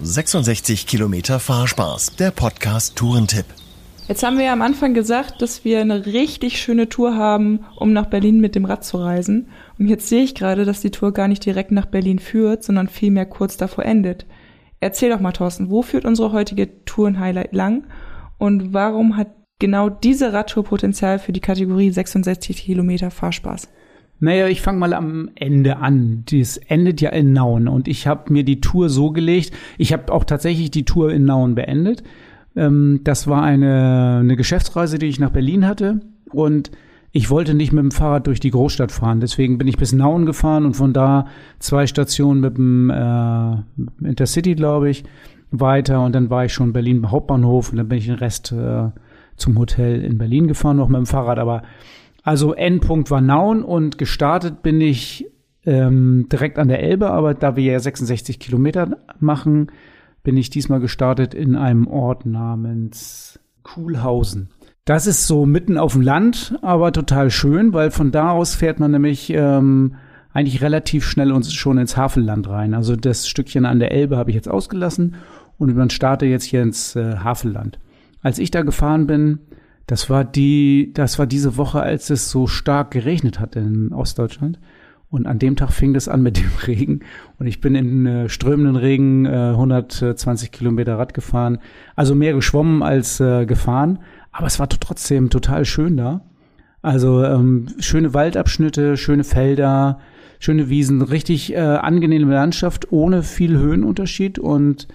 66 0.00 0.86
Kilometer 0.86 1.40
Fahrspaß, 1.40 2.16
der 2.16 2.30
Podcast 2.30 2.94
Tourentipp. 2.96 3.46
Jetzt 4.06 4.22
haben 4.22 4.36
wir 4.36 4.44
ja 4.44 4.52
am 4.52 4.60
Anfang 4.60 4.92
gesagt, 4.92 5.40
dass 5.40 5.64
wir 5.64 5.80
eine 5.80 6.04
richtig 6.04 6.60
schöne 6.60 6.90
Tour 6.90 7.16
haben, 7.16 7.60
um 7.76 7.94
nach 7.94 8.04
Berlin 8.04 8.38
mit 8.38 8.54
dem 8.54 8.66
Rad 8.66 8.84
zu 8.84 8.98
reisen. 8.98 9.48
Und 9.78 9.88
jetzt 9.88 10.10
sehe 10.10 10.22
ich 10.22 10.34
gerade, 10.34 10.66
dass 10.66 10.82
die 10.82 10.90
Tour 10.90 11.12
gar 11.14 11.26
nicht 11.26 11.44
direkt 11.46 11.70
nach 11.70 11.86
Berlin 11.86 12.18
führt, 12.18 12.62
sondern 12.62 12.88
vielmehr 12.88 13.24
kurz 13.24 13.56
davor 13.56 13.86
endet. 13.86 14.26
Erzähl 14.78 15.08
doch 15.08 15.20
mal, 15.20 15.32
Thorsten, 15.32 15.70
wo 15.70 15.80
führt 15.80 16.04
unsere 16.04 16.32
heutige 16.32 16.84
Tourenhighlight 16.84 17.54
lang? 17.54 17.84
Und 18.36 18.74
warum 18.74 19.16
hat 19.16 19.28
genau 19.58 19.88
diese 19.88 20.34
Radtour 20.34 20.64
Potenzial 20.64 21.18
für 21.18 21.32
die 21.32 21.40
Kategorie 21.40 21.90
66 21.90 22.58
Kilometer 22.58 23.10
Fahrspaß? 23.10 23.70
Naja, 24.20 24.48
ich 24.48 24.60
fange 24.60 24.80
mal 24.80 24.92
am 24.92 25.30
Ende 25.34 25.78
an. 25.78 26.24
Dies 26.28 26.58
endet 26.58 27.00
ja 27.00 27.08
in 27.08 27.32
Nauen 27.32 27.68
und 27.68 27.88
ich 27.88 28.06
habe 28.06 28.30
mir 28.30 28.44
die 28.44 28.60
Tour 28.60 28.90
so 28.90 29.12
gelegt. 29.12 29.52
Ich 29.78 29.94
habe 29.94 30.12
auch 30.12 30.24
tatsächlich 30.24 30.70
die 30.70 30.84
Tour 30.84 31.10
in 31.10 31.24
Nauen 31.24 31.54
beendet 31.54 32.02
Ähm, 32.56 33.00
das 33.04 33.26
war 33.26 33.42
eine, 33.42 34.18
eine 34.20 34.36
Geschäftsreise, 34.36 34.98
die 34.98 35.06
ich 35.06 35.20
nach 35.20 35.30
Berlin 35.30 35.66
hatte. 35.66 36.00
Und 36.30 36.70
ich 37.12 37.30
wollte 37.30 37.54
nicht 37.54 37.72
mit 37.72 37.82
dem 37.82 37.90
Fahrrad 37.92 38.26
durch 38.26 38.40
die 38.40 38.50
Großstadt 38.50 38.90
fahren. 38.90 39.20
Deswegen 39.20 39.56
bin 39.56 39.68
ich 39.68 39.76
bis 39.76 39.92
Nauen 39.92 40.26
gefahren 40.26 40.64
und 40.64 40.74
von 40.74 40.92
da 40.92 41.26
zwei 41.60 41.86
Stationen 41.86 42.40
mit 42.40 42.56
dem 42.56 42.90
äh, 42.90 43.56
Intercity, 44.06 44.56
glaube 44.56 44.90
ich, 44.90 45.04
weiter. 45.52 46.04
Und 46.04 46.14
dann 46.14 46.28
war 46.28 46.44
ich 46.44 46.52
schon 46.52 46.72
Berlin 46.72 47.10
Hauptbahnhof 47.10 47.70
und 47.70 47.78
dann 47.78 47.88
bin 47.88 47.98
ich 47.98 48.06
den 48.06 48.16
Rest 48.16 48.50
äh, 48.50 48.90
zum 49.36 49.58
Hotel 49.58 50.02
in 50.02 50.18
Berlin 50.18 50.48
gefahren, 50.48 50.76
noch 50.76 50.88
mit 50.88 50.98
dem 50.98 51.06
Fahrrad. 51.06 51.38
Aber 51.38 51.62
also 52.24 52.52
Endpunkt 52.52 53.10
war 53.10 53.20
Nauen 53.20 53.62
und 53.62 53.98
gestartet 53.98 54.62
bin 54.62 54.80
ich 54.80 55.26
ähm, 55.66 56.26
direkt 56.32 56.58
an 56.58 56.68
der 56.68 56.82
Elbe, 56.82 57.10
aber 57.10 57.34
da 57.34 57.54
wir 57.54 57.72
ja 57.72 57.78
66 57.78 58.38
Kilometer 58.38 58.98
machen, 59.20 59.68
bin 60.24 60.36
ich 60.36 60.50
diesmal 60.50 60.80
gestartet 60.80 61.34
in 61.34 61.54
einem 61.54 61.86
Ort 61.86 62.26
namens 62.26 63.38
Kuhlhausen. 63.62 64.48
Das 64.84 65.06
ist 65.06 65.26
so 65.26 65.46
mitten 65.46 65.78
auf 65.78 65.92
dem 65.92 66.02
Land, 66.02 66.58
aber 66.60 66.92
total 66.92 67.30
schön, 67.30 67.72
weil 67.72 67.90
von 67.90 68.10
da 68.10 68.30
aus 68.30 68.54
fährt 68.54 68.80
man 68.80 68.90
nämlich 68.90 69.30
ähm, 69.30 69.94
eigentlich 70.32 70.60
relativ 70.60 71.06
schnell 71.06 71.30
uns 71.30 71.52
schon 71.54 71.78
ins 71.78 71.96
Hafenland 71.96 72.48
rein. 72.48 72.74
Also 72.74 72.96
das 72.96 73.28
Stückchen 73.28 73.64
an 73.64 73.78
der 73.78 73.92
Elbe 73.92 74.16
habe 74.16 74.30
ich 74.30 74.34
jetzt 74.34 74.48
ausgelassen 74.48 75.14
und 75.56 75.74
man 75.76 75.90
startet 75.90 76.28
jetzt 76.28 76.44
hier 76.44 76.62
ins 76.62 76.96
äh, 76.96 77.18
Hafenland. 77.18 77.78
Als 78.20 78.38
ich 78.38 78.50
da 78.50 78.62
gefahren 78.62 79.06
bin, 79.06 79.38
das 79.86 80.10
war 80.10 80.24
die, 80.24 80.92
das 80.94 81.18
war 81.18 81.26
diese 81.26 81.56
Woche, 81.56 81.80
als 81.80 82.10
es 82.10 82.30
so 82.30 82.46
stark 82.46 82.90
geregnet 82.90 83.38
hat 83.38 83.56
in 83.56 83.92
Ostdeutschland. 83.92 84.58
Und 85.14 85.28
an 85.28 85.38
dem 85.38 85.54
Tag 85.54 85.70
fing 85.70 85.94
das 85.94 86.08
an 86.08 86.24
mit 86.24 86.38
dem 86.38 86.50
Regen. 86.66 87.00
Und 87.38 87.46
ich 87.46 87.60
bin 87.60 87.76
in 87.76 88.04
äh, 88.04 88.28
strömenden 88.28 88.74
Regen 88.74 89.26
äh, 89.26 89.50
120 89.50 90.50
Kilometer 90.50 90.98
Rad 90.98 91.14
gefahren. 91.14 91.58
Also 91.94 92.16
mehr 92.16 92.32
geschwommen 92.32 92.82
als 92.82 93.20
äh, 93.20 93.46
gefahren. 93.46 94.00
Aber 94.32 94.48
es 94.48 94.58
war 94.58 94.68
trotzdem 94.68 95.30
total 95.30 95.66
schön 95.66 95.96
da. 95.96 96.22
Also 96.82 97.22
ähm, 97.22 97.68
schöne 97.78 98.12
Waldabschnitte, 98.12 98.96
schöne 98.96 99.22
Felder, 99.22 100.00
schöne 100.40 100.68
Wiesen, 100.68 101.00
richtig 101.00 101.54
äh, 101.54 101.58
angenehme 101.58 102.34
Landschaft 102.34 102.90
ohne 102.90 103.22
viel 103.22 103.56
Höhenunterschied. 103.56 104.40
Und 104.40 104.88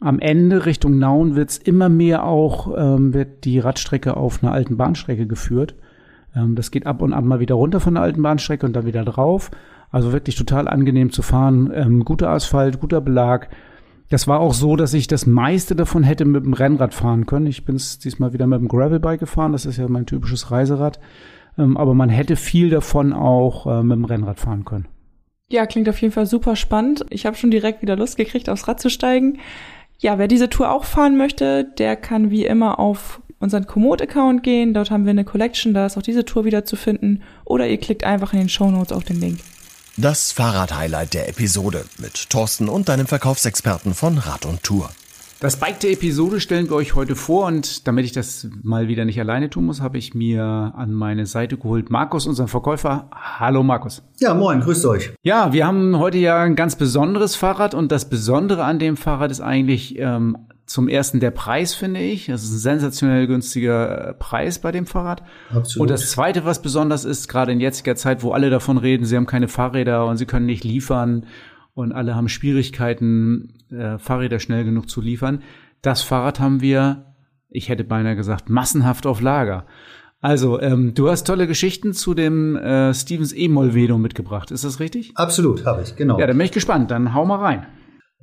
am 0.00 0.18
Ende 0.18 0.66
Richtung 0.66 0.98
Nauen 0.98 1.36
wird's 1.36 1.58
immer 1.58 1.88
mehr 1.88 2.24
auch, 2.24 2.76
ähm, 2.76 3.14
wird 3.14 3.44
die 3.44 3.60
Radstrecke 3.60 4.16
auf 4.16 4.42
einer 4.42 4.52
alten 4.52 4.76
Bahnstrecke 4.76 5.28
geführt. 5.28 5.76
Ähm, 6.34 6.54
das 6.54 6.70
geht 6.70 6.86
ab 6.86 7.02
und 7.02 7.12
an 7.12 7.26
mal 7.26 7.40
wieder 7.40 7.54
runter 7.54 7.80
von 7.80 7.94
der 7.94 8.02
alten 8.02 8.22
Bahnstrecke 8.22 8.66
und 8.66 8.74
dann 8.74 8.86
wieder 8.86 9.04
drauf. 9.04 9.50
Also 9.90 10.12
wirklich 10.12 10.36
total 10.36 10.68
angenehm 10.68 11.12
zu 11.12 11.22
fahren. 11.22 11.70
Ähm, 11.74 12.04
guter 12.04 12.30
Asphalt, 12.30 12.80
guter 12.80 13.00
Belag. 13.00 13.48
Das 14.10 14.28
war 14.28 14.40
auch 14.40 14.54
so, 14.54 14.76
dass 14.76 14.92
ich 14.94 15.06
das 15.06 15.26
meiste 15.26 15.74
davon 15.74 16.02
hätte 16.02 16.24
mit 16.24 16.44
dem 16.44 16.52
Rennrad 16.52 16.94
fahren 16.94 17.26
können. 17.26 17.46
Ich 17.46 17.64
bin 17.64 17.76
diesmal 17.76 18.32
wieder 18.32 18.46
mit 18.46 18.60
dem 18.60 18.68
Gravelbike 18.68 19.20
gefahren. 19.20 19.52
Das 19.52 19.66
ist 19.66 19.76
ja 19.76 19.88
mein 19.88 20.06
typisches 20.06 20.50
Reiserad. 20.50 21.00
Ähm, 21.56 21.76
aber 21.76 21.94
man 21.94 22.08
hätte 22.08 22.36
viel 22.36 22.70
davon 22.70 23.12
auch 23.12 23.66
äh, 23.66 23.82
mit 23.82 23.96
dem 23.96 24.04
Rennrad 24.04 24.40
fahren 24.40 24.64
können. 24.64 24.88
Ja, 25.50 25.66
klingt 25.66 25.88
auf 25.88 26.00
jeden 26.00 26.12
Fall 26.12 26.26
super 26.26 26.56
spannend. 26.56 27.04
Ich 27.10 27.26
habe 27.26 27.36
schon 27.36 27.50
direkt 27.50 27.82
wieder 27.82 27.96
Lust 27.96 28.16
gekriegt, 28.16 28.48
aufs 28.48 28.66
Rad 28.66 28.80
zu 28.80 28.90
steigen. 28.90 29.38
Ja, 29.98 30.18
wer 30.18 30.28
diese 30.28 30.50
Tour 30.50 30.72
auch 30.72 30.84
fahren 30.84 31.16
möchte, 31.16 31.64
der 31.64 31.96
kann 31.96 32.30
wie 32.30 32.44
immer 32.44 32.78
auf 32.78 33.20
unseren 33.38 33.66
Komoot-Account 33.66 34.42
gehen. 34.42 34.74
Dort 34.74 34.90
haben 34.90 35.04
wir 35.04 35.10
eine 35.10 35.24
Collection, 35.24 35.74
da 35.74 35.86
ist 35.86 35.96
auch 35.96 36.02
diese 36.02 36.24
Tour 36.24 36.44
wieder 36.44 36.64
zu 36.64 36.76
finden. 36.76 37.22
Oder 37.44 37.68
ihr 37.68 37.78
klickt 37.78 38.04
einfach 38.04 38.32
in 38.32 38.40
den 38.40 38.48
Show 38.48 38.70
Notes 38.70 38.92
auf 38.92 39.04
den 39.04 39.20
Link. 39.20 39.40
Das 39.96 40.32
Fahrrad-Highlight 40.32 41.14
der 41.14 41.28
Episode 41.28 41.84
mit 41.98 42.30
Thorsten 42.30 42.68
und 42.68 42.88
deinem 42.88 43.06
Verkaufsexperten 43.06 43.94
von 43.94 44.18
Rad 44.18 44.44
und 44.44 44.62
Tour. 44.62 44.90
Das 45.44 45.56
Bike 45.56 45.78
der 45.80 45.92
Episode 45.92 46.40
stellen 46.40 46.70
wir 46.70 46.76
euch 46.76 46.94
heute 46.94 47.14
vor 47.16 47.46
und 47.46 47.86
damit 47.86 48.04
ich 48.06 48.12
das 48.12 48.48
mal 48.62 48.88
wieder 48.88 49.04
nicht 49.04 49.20
alleine 49.20 49.50
tun 49.50 49.66
muss, 49.66 49.82
habe 49.82 49.98
ich 49.98 50.14
mir 50.14 50.72
an 50.74 50.92
meine 50.92 51.26
Seite 51.26 51.58
geholt 51.58 51.90
Markus, 51.90 52.26
unseren 52.26 52.48
Verkäufer. 52.48 53.10
Hallo 53.12 53.62
Markus. 53.62 54.02
Ja, 54.20 54.32
moin, 54.32 54.60
grüßt 54.60 54.86
euch. 54.86 55.12
Ja, 55.22 55.52
wir 55.52 55.66
haben 55.66 55.98
heute 55.98 56.18
ja 56.18 56.40
ein 56.40 56.56
ganz 56.56 56.76
besonderes 56.76 57.36
Fahrrad 57.36 57.74
und 57.74 57.92
das 57.92 58.08
Besondere 58.08 58.64
an 58.64 58.78
dem 58.78 58.96
Fahrrad 58.96 59.30
ist 59.30 59.40
eigentlich 59.40 59.98
ähm, 59.98 60.38
zum 60.66 60.88
ersten 60.88 61.20
der 61.20 61.30
Preis, 61.30 61.74
finde 61.74 62.00
ich. 62.00 62.26
Das 62.26 62.42
ist 62.42 62.52
ein 62.52 62.58
sensationell 62.58 63.26
günstiger 63.26 64.08
äh, 64.08 64.14
Preis 64.14 64.58
bei 64.58 64.72
dem 64.72 64.86
Fahrrad. 64.86 65.22
Absolut. 65.50 65.82
Und 65.82 65.90
das 65.90 66.10
zweite, 66.10 66.44
was 66.44 66.62
besonders 66.62 67.04
ist, 67.04 67.28
gerade 67.28 67.52
in 67.52 67.60
jetziger 67.60 67.96
Zeit, 67.96 68.22
wo 68.22 68.32
alle 68.32 68.50
davon 68.50 68.78
reden, 68.78 69.04
sie 69.04 69.16
haben 69.16 69.26
keine 69.26 69.48
Fahrräder 69.48 70.06
und 70.06 70.16
sie 70.16 70.26
können 70.26 70.46
nicht 70.46 70.64
liefern 70.64 71.26
und 71.74 71.92
alle 71.92 72.14
haben 72.14 72.28
Schwierigkeiten, 72.28 73.54
äh, 73.70 73.98
Fahrräder 73.98 74.38
schnell 74.38 74.64
genug 74.64 74.88
zu 74.88 75.00
liefern. 75.00 75.42
Das 75.82 76.02
Fahrrad 76.02 76.40
haben 76.40 76.60
wir, 76.62 77.14
ich 77.50 77.68
hätte 77.68 77.84
beinahe 77.84 78.16
gesagt, 78.16 78.48
massenhaft 78.48 79.06
auf 79.06 79.20
Lager. 79.20 79.66
Also, 80.22 80.58
ähm, 80.58 80.94
du 80.94 81.10
hast 81.10 81.24
tolle 81.24 81.46
Geschichten 81.46 81.92
zu 81.92 82.14
dem 82.14 82.56
äh, 82.56 82.94
Stevens 82.94 83.34
E-Molvedo 83.34 83.98
mitgebracht. 83.98 84.50
Ist 84.50 84.64
das 84.64 84.80
richtig? 84.80 85.12
Absolut, 85.16 85.66
habe 85.66 85.82
ich, 85.82 85.96
genau. 85.96 86.18
Ja, 86.18 86.26
dann 86.26 86.38
bin 86.38 86.46
ich 86.46 86.52
gespannt. 86.52 86.90
Dann 86.90 87.12
hau 87.12 87.26
mal 87.26 87.40
rein. 87.40 87.66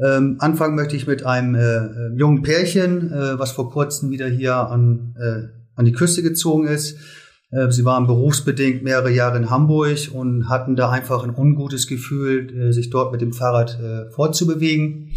Ähm, 0.04 0.38
anfangen 0.39 0.76
möchte 0.76 0.95
ich 0.95 1.06
mit 1.06 1.26
einem 1.26 1.56
äh, 1.56 1.60
äh, 1.60 2.16
jungen 2.16 2.41
Pärchen, 2.41 3.12
äh, 3.12 3.38
was 3.38 3.52
vor 3.52 3.70
kurzem 3.70 4.10
wieder 4.10 4.28
hier 4.28 4.56
an, 4.56 5.16
äh, 5.20 5.47
an 5.76 5.86
die 5.86 5.91
Küste 5.91 6.24
gezogen 6.24 6.68
ist. 6.68 6.97
Äh, 7.52 7.70
sie 7.70 7.86
waren 7.86 8.08
berufsbedingt 8.08 8.84
mehrere 8.84 9.12
Jahre 9.12 9.38
in 9.38 9.52
Hamburg 9.52 10.10
und 10.14 10.49
hatten 10.49 10.76
da 10.76 10.89
einfach 10.89 11.24
ein 11.24 11.36
ungutes 11.36 11.86
Gefühl, 11.86 12.49
äh, 12.49 12.72
sich 12.72 12.89
dort 12.89 13.12
mit 13.12 13.22
dem 13.22 13.34
Fahrrad 13.34 13.80
fortzubewegen. 14.16 15.12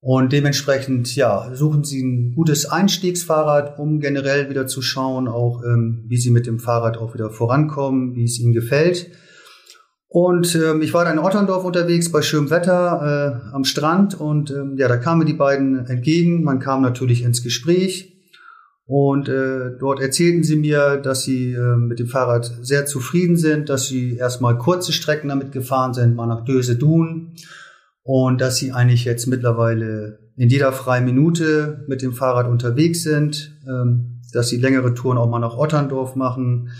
Und 0.00 0.32
dementsprechend, 0.32 1.16
ja, 1.16 1.52
suchen 1.54 1.82
sie 1.82 2.00
ein 2.00 2.34
gutes 2.36 2.66
Einstiegsfahrrad, 2.66 3.80
um 3.80 3.98
generell 3.98 4.48
wieder 4.48 4.68
zu 4.68 4.80
schauen, 4.80 5.26
auch 5.26 5.64
ähm, 5.64 6.04
wie 6.06 6.18
sie 6.18 6.30
mit 6.30 6.46
dem 6.46 6.60
Fahrrad 6.60 6.98
auch 6.98 7.14
wieder 7.14 7.30
vorankommen, 7.30 8.14
wie 8.14 8.22
es 8.22 8.38
ihnen 8.38 8.52
gefällt. 8.52 9.10
Und 10.10 10.54
ähm, 10.54 10.80
ich 10.80 10.94
war 10.94 11.04
da 11.04 11.12
in 11.12 11.18
Otterndorf 11.18 11.64
unterwegs 11.64 12.10
bei 12.10 12.22
schönem 12.22 12.48
Wetter 12.48 13.42
äh, 13.52 13.54
am 13.54 13.64
Strand 13.64 14.18
und 14.18 14.50
ähm, 14.50 14.76
ja, 14.78 14.88
da 14.88 14.96
kamen 14.96 15.20
mir 15.20 15.24
die 15.26 15.34
beiden 15.34 15.84
entgegen. 15.86 16.42
Man 16.42 16.60
kam 16.60 16.80
natürlich 16.80 17.22
ins 17.22 17.42
Gespräch 17.42 18.16
und 18.86 19.28
äh, 19.28 19.76
dort 19.78 20.00
erzählten 20.00 20.44
sie 20.44 20.56
mir, 20.56 20.96
dass 20.96 21.24
sie 21.24 21.52
äh, 21.52 21.76
mit 21.76 21.98
dem 21.98 22.06
Fahrrad 22.06 22.50
sehr 22.62 22.86
zufrieden 22.86 23.36
sind, 23.36 23.68
dass 23.68 23.86
sie 23.86 24.16
erstmal 24.16 24.56
kurze 24.56 24.92
Strecken 24.92 25.28
damit 25.28 25.52
gefahren 25.52 25.92
sind, 25.92 26.16
mal 26.16 26.26
nach 26.26 26.42
Döse-Dun 26.46 27.34
und 28.02 28.40
dass 28.40 28.56
sie 28.56 28.72
eigentlich 28.72 29.04
jetzt 29.04 29.26
mittlerweile 29.26 30.20
in 30.36 30.48
jeder 30.48 30.72
freien 30.72 31.04
Minute 31.04 31.84
mit 31.86 32.00
dem 32.00 32.14
Fahrrad 32.14 32.48
unterwegs 32.48 33.02
sind, 33.02 33.58
ähm, 33.68 34.22
dass 34.32 34.48
sie 34.48 34.56
längere 34.56 34.94
Touren 34.94 35.18
auch 35.18 35.28
mal 35.28 35.38
nach 35.38 35.58
Otterndorf 35.58 36.16
machen 36.16 36.70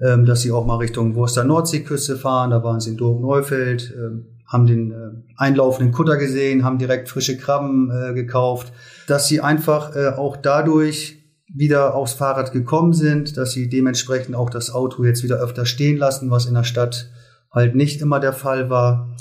ähm, 0.00 0.26
dass 0.26 0.42
sie 0.42 0.52
auch 0.52 0.64
mal 0.64 0.76
Richtung 0.76 1.14
Wurster 1.14 1.44
Nordseeküste 1.44 2.16
fahren. 2.16 2.50
Da 2.50 2.62
waren 2.62 2.80
sie 2.80 2.90
in 2.90 2.96
Dorf-Neufeld, 2.96 3.94
ähm, 3.96 4.26
haben 4.46 4.66
den 4.66 4.92
äh, 4.92 4.94
einlaufenden 5.36 5.92
Kutter 5.92 6.16
gesehen, 6.16 6.64
haben 6.64 6.78
direkt 6.78 7.08
frische 7.08 7.36
Krabben 7.36 7.90
äh, 7.90 8.14
gekauft. 8.14 8.72
Dass 9.06 9.26
sie 9.26 9.40
einfach 9.40 9.94
äh, 9.96 10.08
auch 10.08 10.36
dadurch 10.36 11.16
wieder 11.52 11.94
aufs 11.94 12.12
Fahrrad 12.12 12.52
gekommen 12.52 12.92
sind, 12.92 13.36
dass 13.36 13.52
sie 13.52 13.68
dementsprechend 13.68 14.36
auch 14.36 14.50
das 14.50 14.70
Auto 14.70 15.04
jetzt 15.04 15.24
wieder 15.24 15.36
öfter 15.36 15.66
stehen 15.66 15.96
lassen, 15.96 16.30
was 16.30 16.46
in 16.46 16.54
der 16.54 16.64
Stadt 16.64 17.10
halt 17.50 17.74
nicht 17.74 18.00
immer 18.00 18.20
der 18.20 18.34
Fall 18.34 18.70
war. 18.70 19.16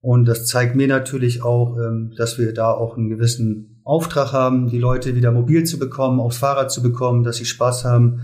Und 0.00 0.26
das 0.26 0.46
zeigt 0.46 0.74
mir 0.74 0.88
natürlich 0.88 1.42
auch, 1.42 1.76
ähm, 1.78 2.12
dass 2.16 2.38
wir 2.38 2.52
da 2.52 2.70
auch 2.70 2.96
einen 2.96 3.08
gewissen 3.08 3.80
Auftrag 3.84 4.32
haben, 4.32 4.68
die 4.68 4.78
Leute 4.78 5.14
wieder 5.14 5.30
mobil 5.30 5.64
zu 5.64 5.78
bekommen, 5.78 6.18
aufs 6.18 6.38
Fahrrad 6.38 6.72
zu 6.72 6.82
bekommen, 6.82 7.22
dass 7.22 7.36
sie 7.36 7.44
Spaß 7.44 7.84
haben 7.84 8.22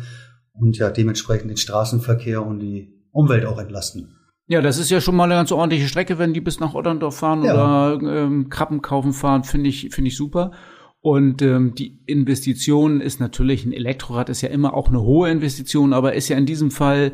und 0.54 0.78
ja 0.78 0.90
dementsprechend 0.90 1.50
den 1.50 1.56
Straßenverkehr 1.56 2.44
und 2.44 2.60
die 2.60 2.92
Umwelt 3.10 3.44
auch 3.46 3.58
entlasten. 3.58 4.16
Ja, 4.46 4.60
das 4.60 4.78
ist 4.78 4.90
ja 4.90 5.00
schon 5.00 5.16
mal 5.16 5.24
eine 5.24 5.34
ganz 5.34 5.52
ordentliche 5.52 5.88
Strecke, 5.88 6.18
wenn 6.18 6.34
die 6.34 6.40
bis 6.40 6.60
nach 6.60 6.74
Otterndorf 6.74 7.16
fahren 7.16 7.44
ja. 7.44 7.54
oder 7.94 8.00
ähm, 8.02 8.48
Krabben 8.48 8.82
kaufen 8.82 9.12
fahren, 9.12 9.44
finde 9.44 9.68
ich, 9.68 9.90
finde 9.92 10.08
ich 10.08 10.16
super. 10.16 10.52
Und 11.00 11.42
ähm, 11.42 11.74
die 11.74 12.00
Investition 12.06 13.00
ist 13.00 13.18
natürlich, 13.18 13.64
ein 13.64 13.72
Elektrorad 13.72 14.28
ist 14.28 14.40
ja 14.40 14.48
immer 14.48 14.74
auch 14.74 14.88
eine 14.88 15.02
hohe 15.02 15.30
Investition, 15.30 15.92
aber 15.92 16.14
ist 16.14 16.28
ja 16.28 16.36
in 16.36 16.46
diesem 16.46 16.70
Fall 16.70 17.12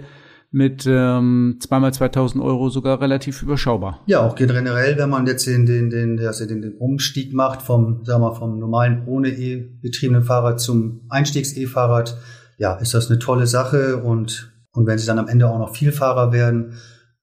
mit 0.50 0.86
ähm, 0.86 1.58
zweimal 1.60 1.92
2000 1.92 2.42
Euro 2.42 2.70
sogar 2.70 3.00
relativ 3.00 3.42
überschaubar. 3.42 4.02
Ja, 4.06 4.26
auch 4.26 4.34
generell, 4.34 4.96
wenn 4.96 5.10
man 5.10 5.26
jetzt 5.26 5.46
den, 5.46 5.66
den, 5.66 5.90
den, 5.90 6.18
also 6.20 6.46
den, 6.46 6.62
den 6.62 6.74
Umstieg 6.74 7.34
macht 7.34 7.62
vom, 7.62 8.04
sagen 8.04 8.22
wir, 8.22 8.34
vom 8.34 8.58
normalen 8.58 9.04
ohne 9.06 9.28
E 9.28 9.56
betriebenen 9.82 10.22
Fahrrad 10.22 10.60
zum 10.60 11.02
Einstiegs-E-Fahrrad, 11.10 12.16
ja, 12.58 12.74
ist 12.74 12.94
das 12.94 13.10
eine 13.10 13.18
tolle 13.18 13.46
Sache 13.46 13.96
und, 13.96 14.52
und 14.72 14.86
wenn 14.86 14.98
sie 14.98 15.06
dann 15.06 15.18
am 15.18 15.28
Ende 15.28 15.48
auch 15.48 15.58
noch 15.58 15.74
Vielfahrer 15.74 16.32
werden, 16.32 16.74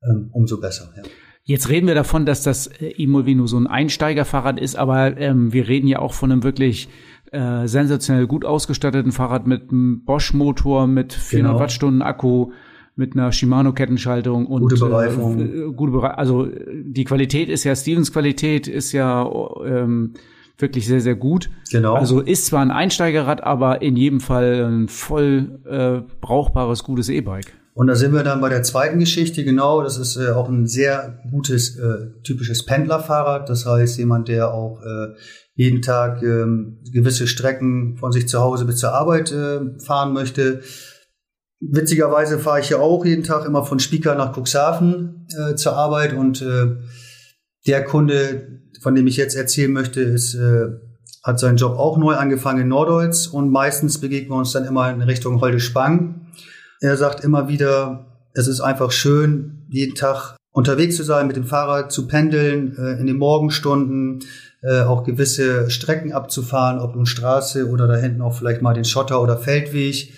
ähm, 0.04 0.30
umso 0.32 0.60
besser. 0.60 0.92
Ja. 0.96 1.04
Jetzt 1.44 1.70
reden 1.70 1.86
wir 1.86 1.94
davon, 1.94 2.26
dass 2.26 2.42
das 2.42 2.68
äh, 2.68 2.88
Imolvino 2.88 3.46
so 3.46 3.58
ein 3.58 3.68
Einsteigerfahrrad 3.68 4.60
ist, 4.60 4.76
aber 4.76 5.18
ähm, 5.18 5.54
wir 5.54 5.68
reden 5.68 5.88
ja 5.88 6.00
auch 6.00 6.14
von 6.14 6.32
einem 6.32 6.44
wirklich 6.44 6.90
äh, 7.32 7.68
sensationell 7.68 8.26
gut 8.26 8.46
ausgestatteten 8.46 9.12
Fahrrad 9.12 9.46
mit 9.46 9.70
einem 9.70 10.04
Bosch-Motor, 10.06 10.88
mit 10.88 11.14
400 11.14 11.52
genau. 11.52 11.60
Wattstunden 11.60 12.02
Akku, 12.02 12.52
mit 12.96 13.14
einer 13.14 13.32
Shimano-Kettenschaltung 13.32 14.48
und 14.48 14.62
gute 14.62 14.78
Bereifung. 14.78 15.40
Äh, 15.40 15.74
gute 15.74 15.92
Bere 15.92 16.18
also 16.18 16.48
die 16.48 17.04
Qualität 17.04 17.50
ist 17.50 17.64
ja 17.64 17.76
Stevens 17.76 18.12
Qualität 18.12 18.68
ist 18.68 18.94
ja 18.94 19.30
ähm, 19.66 20.14
wirklich 20.58 20.88
sehr, 20.88 21.02
sehr 21.02 21.16
gut. 21.16 21.50
Genau. 21.72 21.96
Also 21.96 22.22
ist 22.22 22.46
zwar 22.48 22.62
ein 22.62 22.72
Einsteigerrad, 22.72 23.44
aber 23.44 23.82
in 23.82 23.96
jedem 23.96 24.20
Fall 24.20 24.64
ein 24.64 24.88
voll 24.88 25.60
äh, 25.66 26.02
brauchbares, 26.22 26.84
gutes 26.84 27.10
E-Bike. 27.10 27.54
Und 27.74 27.88
da 27.88 27.96
sind 27.96 28.14
wir 28.14 28.24
dann 28.24 28.40
bei 28.40 28.48
der 28.48 28.64
zweiten 28.64 29.00
Geschichte, 29.00 29.44
genau, 29.44 29.84
das 29.84 29.98
ist 29.98 30.16
äh, 30.16 30.30
auch 30.30 30.48
ein 30.48 30.66
sehr 30.66 31.20
gutes, 31.30 31.78
äh, 31.78 32.22
typisches 32.24 32.64
Pendlerfahrrad. 32.66 33.50
Das 33.50 33.66
heißt, 33.66 33.98
jemand, 33.98 34.30
der 34.30 34.54
auch 34.54 34.80
äh, 34.82 35.14
jeden 35.56 35.82
Tag 35.82 36.24
ähm, 36.24 36.80
gewisse 36.94 37.28
Strecken 37.28 37.98
von 37.98 38.14
sich 38.14 38.30
zu 38.30 38.40
Hause 38.40 38.64
bis 38.64 38.78
zur 38.78 38.94
Arbeit 38.94 39.34
äh, 39.34 39.78
fahren 39.80 40.14
möchte. 40.14 40.62
Witzigerweise 41.60 42.40
fahre 42.40 42.62
ich 42.62 42.70
ja 42.70 42.78
auch 42.78 43.06
jeden 43.06 43.24
Tag 43.24 43.46
immer 43.46 43.66
von 43.66 43.80
Spieker 43.80 44.16
nach 44.16 44.38
Cuxhaven 44.38 45.28
äh, 45.38 45.56
zur 45.56 45.74
Arbeit 45.76 46.14
und 46.14 46.42
äh, 46.42 46.78
der 47.68 47.84
Kunde, 47.84 48.62
von 48.82 48.96
dem 48.96 49.08
ich 49.08 49.18
jetzt 49.18 49.36
erzählen 49.36 49.72
möchte, 49.72 50.02
ist, 50.02 50.36
äh, 50.36 50.68
hat 51.24 51.40
seinen 51.40 51.58
Job 51.58 51.78
auch 51.78 51.98
neu 51.98 52.16
angefangen 52.16 52.62
in 52.62 52.68
Norddeutz 52.68 53.28
und 53.28 53.50
meistens 53.50 54.00
begegnen 54.00 54.32
wir 54.32 54.38
uns 54.38 54.52
dann 54.52 54.66
immer 54.66 54.92
in 54.92 55.02
Richtung 55.02 55.42
Holde-Spang. 55.42 56.28
Er 56.82 56.98
sagt 56.98 57.24
immer 57.24 57.48
wieder, 57.48 58.06
es 58.34 58.48
ist 58.48 58.62
einfach 58.62 58.92
schön, 58.92 59.66
jeden 59.70 59.96
Tag 59.96 60.36
unterwegs 60.52 60.96
zu 60.96 61.04
sein, 61.04 61.28
mit 61.28 61.36
dem 61.36 61.46
Fahrrad 61.46 61.92
zu 61.92 62.08
pendeln, 62.08 62.78
äh, 62.78 63.00
in 63.00 63.08
den 63.08 63.18
Morgenstunden 63.18 64.20
äh, 64.62 64.82
auch 64.82 65.04
gewisse 65.04 65.70
Strecken 65.70 66.14
abzufahren, 66.14 66.80
ob 66.80 66.96
nun 66.96 67.06
Straße 67.06 67.70
oder 67.70 67.88
da 67.88 67.96
hinten 67.96 68.22
auch 68.22 68.36
vielleicht 68.36 68.62
mal 68.62 68.74
den 68.74 68.86
Schotter 68.86 69.22
oder 69.22 69.38
Feldweg. 69.38 70.14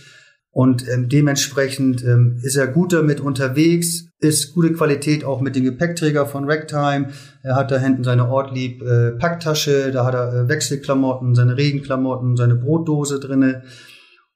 Und 0.57 0.89
ähm, 0.89 1.07
dementsprechend 1.07 2.03
ähm, 2.03 2.39
ist 2.41 2.55
er 2.55 2.65
gut 2.65 2.91
damit 2.91 3.19
unterwegs, 3.19 4.07
ist 4.17 4.55
gute 4.55 4.73
Qualität 4.73 5.23
auch 5.23 5.39
mit 5.39 5.55
dem 5.55 5.63
Gepäckträger 5.63 6.25
von 6.25 6.49
Ragtime. 6.49 7.09
Er 7.43 7.55
hat 7.55 7.69
da 7.69 7.77
hinten 7.77 8.03
seine 8.03 8.27
Ortlieb 8.27 8.81
äh, 8.81 9.11
Packtasche, 9.11 9.91
da 9.91 10.03
hat 10.03 10.15
er 10.15 10.33
äh, 10.33 10.49
Wechselklamotten, 10.49 11.35
seine 11.35 11.57
Regenklamotten, 11.57 12.35
seine 12.35 12.55
Brotdose 12.55 13.19
drinne. 13.19 13.65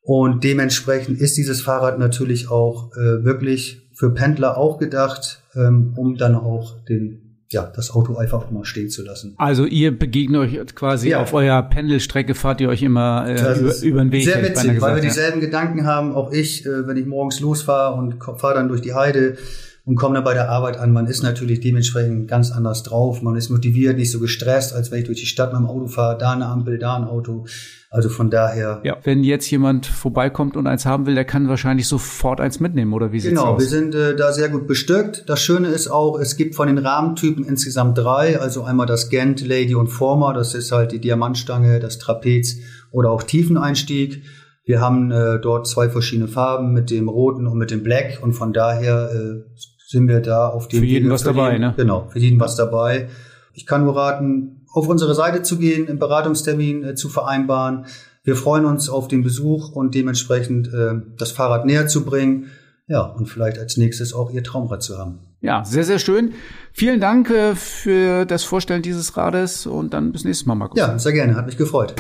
Und 0.04 0.44
dementsprechend 0.44 1.20
ist 1.20 1.38
dieses 1.38 1.64
Fahrrad 1.64 1.98
natürlich 1.98 2.52
auch 2.52 2.92
äh, 2.96 3.26
wirklich 3.26 3.90
für 3.96 4.14
Pendler 4.14 4.60
auch 4.60 4.78
gedacht, 4.78 5.42
ähm, 5.56 5.96
um 5.98 6.18
dann 6.18 6.36
auch 6.36 6.86
den 6.86 7.21
ja, 7.52 7.70
das 7.76 7.92
Auto 7.92 8.16
einfach 8.16 8.50
mal 8.50 8.66
stehen 8.66 8.90
zu 8.90 9.04
lassen. 9.04 9.34
Also 9.38 9.66
ihr 9.66 9.98
begegnet 9.98 10.42
euch 10.42 10.76
quasi 10.76 11.10
ja. 11.10 11.22
auf 11.22 11.34
eurer 11.34 11.62
Pendelstrecke, 11.64 12.34
fahrt 12.34 12.62
ihr 12.62 12.70
euch 12.70 12.82
immer 12.82 13.26
äh, 13.28 13.60
über, 13.60 13.76
über 13.82 14.00
den 14.02 14.12
Weg. 14.12 14.24
Sehr 14.24 14.42
witzig, 14.42 14.74
gesagt, 14.74 14.82
weil 14.82 14.96
wir 14.96 15.02
dieselben 15.02 15.42
Gedanken 15.42 15.86
haben, 15.86 16.16
auch 16.16 16.32
ich, 16.32 16.66
äh, 16.66 16.88
wenn 16.88 16.98
ich 16.98 17.06
morgens 17.06 17.40
losfahre 17.42 17.96
und 17.96 18.24
fahre 18.38 18.56
dann 18.56 18.70
durch 18.70 18.82
die 18.82 18.94
Heide 18.94 19.38
und 19.84 19.96
komme 19.96 20.16
dann 20.16 20.24
bei 20.24 20.34
der 20.34 20.50
Arbeit 20.50 20.78
an, 20.78 20.94
man 20.94 21.08
ist 21.08 21.24
natürlich 21.24 21.60
dementsprechend 21.60 22.28
ganz 22.28 22.52
anders 22.52 22.84
drauf, 22.84 23.22
man 23.22 23.36
ist 23.36 23.50
motiviert, 23.50 23.98
nicht 23.98 24.12
so 24.12 24.20
gestresst, 24.20 24.74
als 24.74 24.92
wenn 24.92 25.00
ich 25.00 25.06
durch 25.06 25.20
die 25.20 25.26
Stadt 25.26 25.54
mit 25.54 25.62
dem 25.62 25.68
Auto 25.68 25.88
fahre, 25.88 26.18
da 26.18 26.32
eine 26.32 26.46
Ampel, 26.46 26.78
da 26.78 26.96
ein 26.96 27.04
Auto. 27.04 27.46
Also 27.94 28.08
von 28.08 28.30
daher. 28.30 28.80
Ja, 28.86 28.96
wenn 29.04 29.22
jetzt 29.22 29.52
jemand 29.52 29.86
vorbeikommt 29.86 30.56
und 30.56 30.66
eins 30.66 30.86
haben 30.86 31.06
will, 31.08 31.16
der 31.16 31.26
kann 31.26 31.50
wahrscheinlich 31.50 31.90
sofort 31.90 32.40
eins 32.40 32.62
mitnehmen, 32.62 32.94
oder 32.94 33.12
wie 33.12 33.20
sieht's 33.20 33.32
genau, 33.32 33.56
aus? 33.56 33.58
Genau, 33.58 33.60
wir 33.60 33.68
sind 33.68 33.96
äh, 33.96 34.16
da 34.16 34.32
sehr 34.32 34.48
gut 34.48 34.66
bestückt. 34.66 35.26
Das 35.28 35.42
Schöne 35.42 35.68
ist 35.68 35.90
auch, 35.90 36.18
es 36.18 36.38
gibt 36.38 36.56
von 36.56 36.68
den 36.68 36.78
Rahmentypen 36.78 37.44
insgesamt 37.44 37.98
drei. 37.98 38.40
Also 38.40 38.64
einmal 38.64 38.86
das 38.86 39.10
Gent, 39.10 39.46
Lady 39.46 39.76
und 39.76 39.90
Former. 39.90 40.34
Das 40.34 40.54
ist 40.54 40.72
halt 40.72 40.94
die 40.94 41.00
Diamantstange, 41.00 41.82
das 41.82 41.98
Trapez 41.98 42.60
oder 42.92 43.12
auch 43.12 43.24
Tiefeneinstieg. 43.24 44.24
Wir 44.64 44.80
haben 44.80 45.12
äh, 45.12 45.40
dort 45.42 45.68
zwei 45.68 45.90
verschiedene 45.90 46.30
Farben 46.30 46.72
mit 46.72 46.92
dem 46.92 47.10
roten 47.10 47.46
und 47.46 47.58
mit 47.58 47.72
dem 47.72 47.84
Black 47.84 48.20
und 48.22 48.32
von 48.34 48.54
daher 48.54 49.10
äh, 49.12 49.44
sind 49.92 50.08
wir 50.08 50.22
da 50.22 50.48
auf 50.48 50.70
dem 50.70 50.80
Für 50.80 50.86
jeden 50.86 51.06
Wege, 51.06 51.14
was 51.14 51.24
dabei, 51.24 51.52
jeden, 51.52 51.62
ne? 51.62 51.74
Genau, 51.76 52.08
für 52.08 52.20
jeden 52.20 52.40
was 52.40 52.56
dabei. 52.56 53.10
Ich 53.54 53.66
kann 53.66 53.84
nur 53.84 53.96
raten, 53.98 54.66
auf 54.74 54.88
unsere 54.88 55.14
Seite 55.14 55.44
zu 55.44 55.58
gehen, 55.58 55.88
einen 55.90 56.00
Beratungstermin 56.00 56.84
äh, 56.84 56.96
zu 56.96 57.10
vereinbaren. 57.10 57.86
Wir 58.24 58.38
freuen 58.38 58.66
uns 58.66 58.90
auf 58.90 59.10
den 59.10 59.22
Besuch 59.22 59.74
und 59.74 59.94
dementsprechend 59.94 60.74
äh, 60.74 60.94
das 61.18 61.32
Fahrrad 61.32 61.66
näher 61.66 61.88
zu 61.88 62.06
bringen. 62.06 62.48
Ja, 62.88 63.02
und 63.02 63.28
vielleicht 63.28 63.58
als 63.58 63.76
nächstes 63.76 64.14
auch 64.14 64.32
Ihr 64.32 64.44
Traumrad 64.44 64.82
zu 64.82 64.98
haben. 64.98 65.20
Ja, 65.42 65.66
sehr, 65.66 65.84
sehr 65.84 66.00
schön. 66.00 66.34
Vielen 66.72 67.02
Dank 67.02 67.30
äh, 67.30 67.56
für 67.56 68.26
das 68.26 68.46
Vorstellen 68.46 68.82
dieses 68.82 69.18
Rades 69.18 69.66
und 69.66 69.94
dann 69.94 70.14
bis 70.14 70.24
nächstes 70.24 70.46
Mal, 70.46 70.56
Markus. 70.56 70.80
Ja, 70.80 70.98
sehr 70.98 71.12
gerne. 71.12 71.36
Hat 71.36 71.48
mich 71.48 71.58
gefreut. 71.58 71.96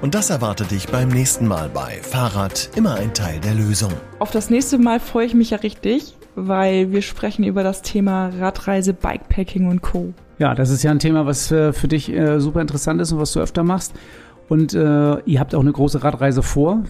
Und 0.00 0.14
das 0.14 0.30
erwartet 0.30 0.70
dich 0.70 0.86
beim 0.86 1.08
nächsten 1.08 1.48
Mal 1.48 1.68
bei 1.68 1.98
Fahrrad 2.02 2.70
immer 2.76 2.94
ein 2.94 3.12
Teil 3.12 3.40
der 3.40 3.54
Lösung. 3.54 3.92
Auf 4.20 4.30
das 4.30 4.50
nächste 4.50 4.78
Mal 4.78 5.00
freue 5.00 5.26
ich 5.26 5.34
mich 5.34 5.50
ja 5.50 5.58
richtig, 5.58 6.14
weil 6.46 6.92
wir 6.92 7.02
sprechen 7.02 7.44
über 7.44 7.62
das 7.62 7.82
Thema 7.82 8.30
Radreise, 8.38 8.94
Bikepacking 8.94 9.68
und 9.68 9.82
Co. 9.82 10.12
Ja, 10.38 10.54
das 10.54 10.70
ist 10.70 10.82
ja 10.82 10.90
ein 10.90 10.98
Thema, 10.98 11.26
was 11.26 11.48
für, 11.48 11.72
für 11.72 11.88
dich 11.88 12.12
äh, 12.12 12.40
super 12.40 12.60
interessant 12.60 13.00
ist 13.00 13.12
und 13.12 13.18
was 13.18 13.32
du 13.32 13.40
öfter 13.40 13.64
machst. 13.64 13.94
Und 14.48 14.72
äh, 14.72 15.18
ihr 15.20 15.40
habt 15.40 15.54
auch 15.54 15.60
eine 15.60 15.72
große 15.72 16.02
Radreise 16.02 16.42
vor. 16.42 16.84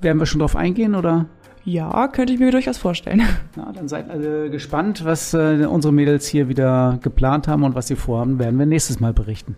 Werden 0.00 0.18
wir 0.18 0.26
schon 0.26 0.40
drauf 0.40 0.56
eingehen 0.56 0.94
oder? 0.94 1.26
Ja, 1.64 2.08
könnte 2.08 2.32
ich 2.32 2.40
mir 2.40 2.50
durchaus 2.50 2.76
vorstellen. 2.76 3.22
Na, 3.56 3.72
dann 3.72 3.88
seid 3.88 4.10
alle 4.10 4.50
gespannt, 4.50 5.04
was 5.04 5.32
äh, 5.32 5.66
unsere 5.68 5.92
Mädels 5.92 6.26
hier 6.26 6.48
wieder 6.48 6.98
geplant 7.02 7.48
haben 7.48 7.62
und 7.62 7.74
was 7.74 7.86
sie 7.86 7.96
vorhaben, 7.96 8.38
werden 8.38 8.58
wir 8.58 8.66
nächstes 8.66 9.00
Mal 9.00 9.12
berichten. 9.12 9.56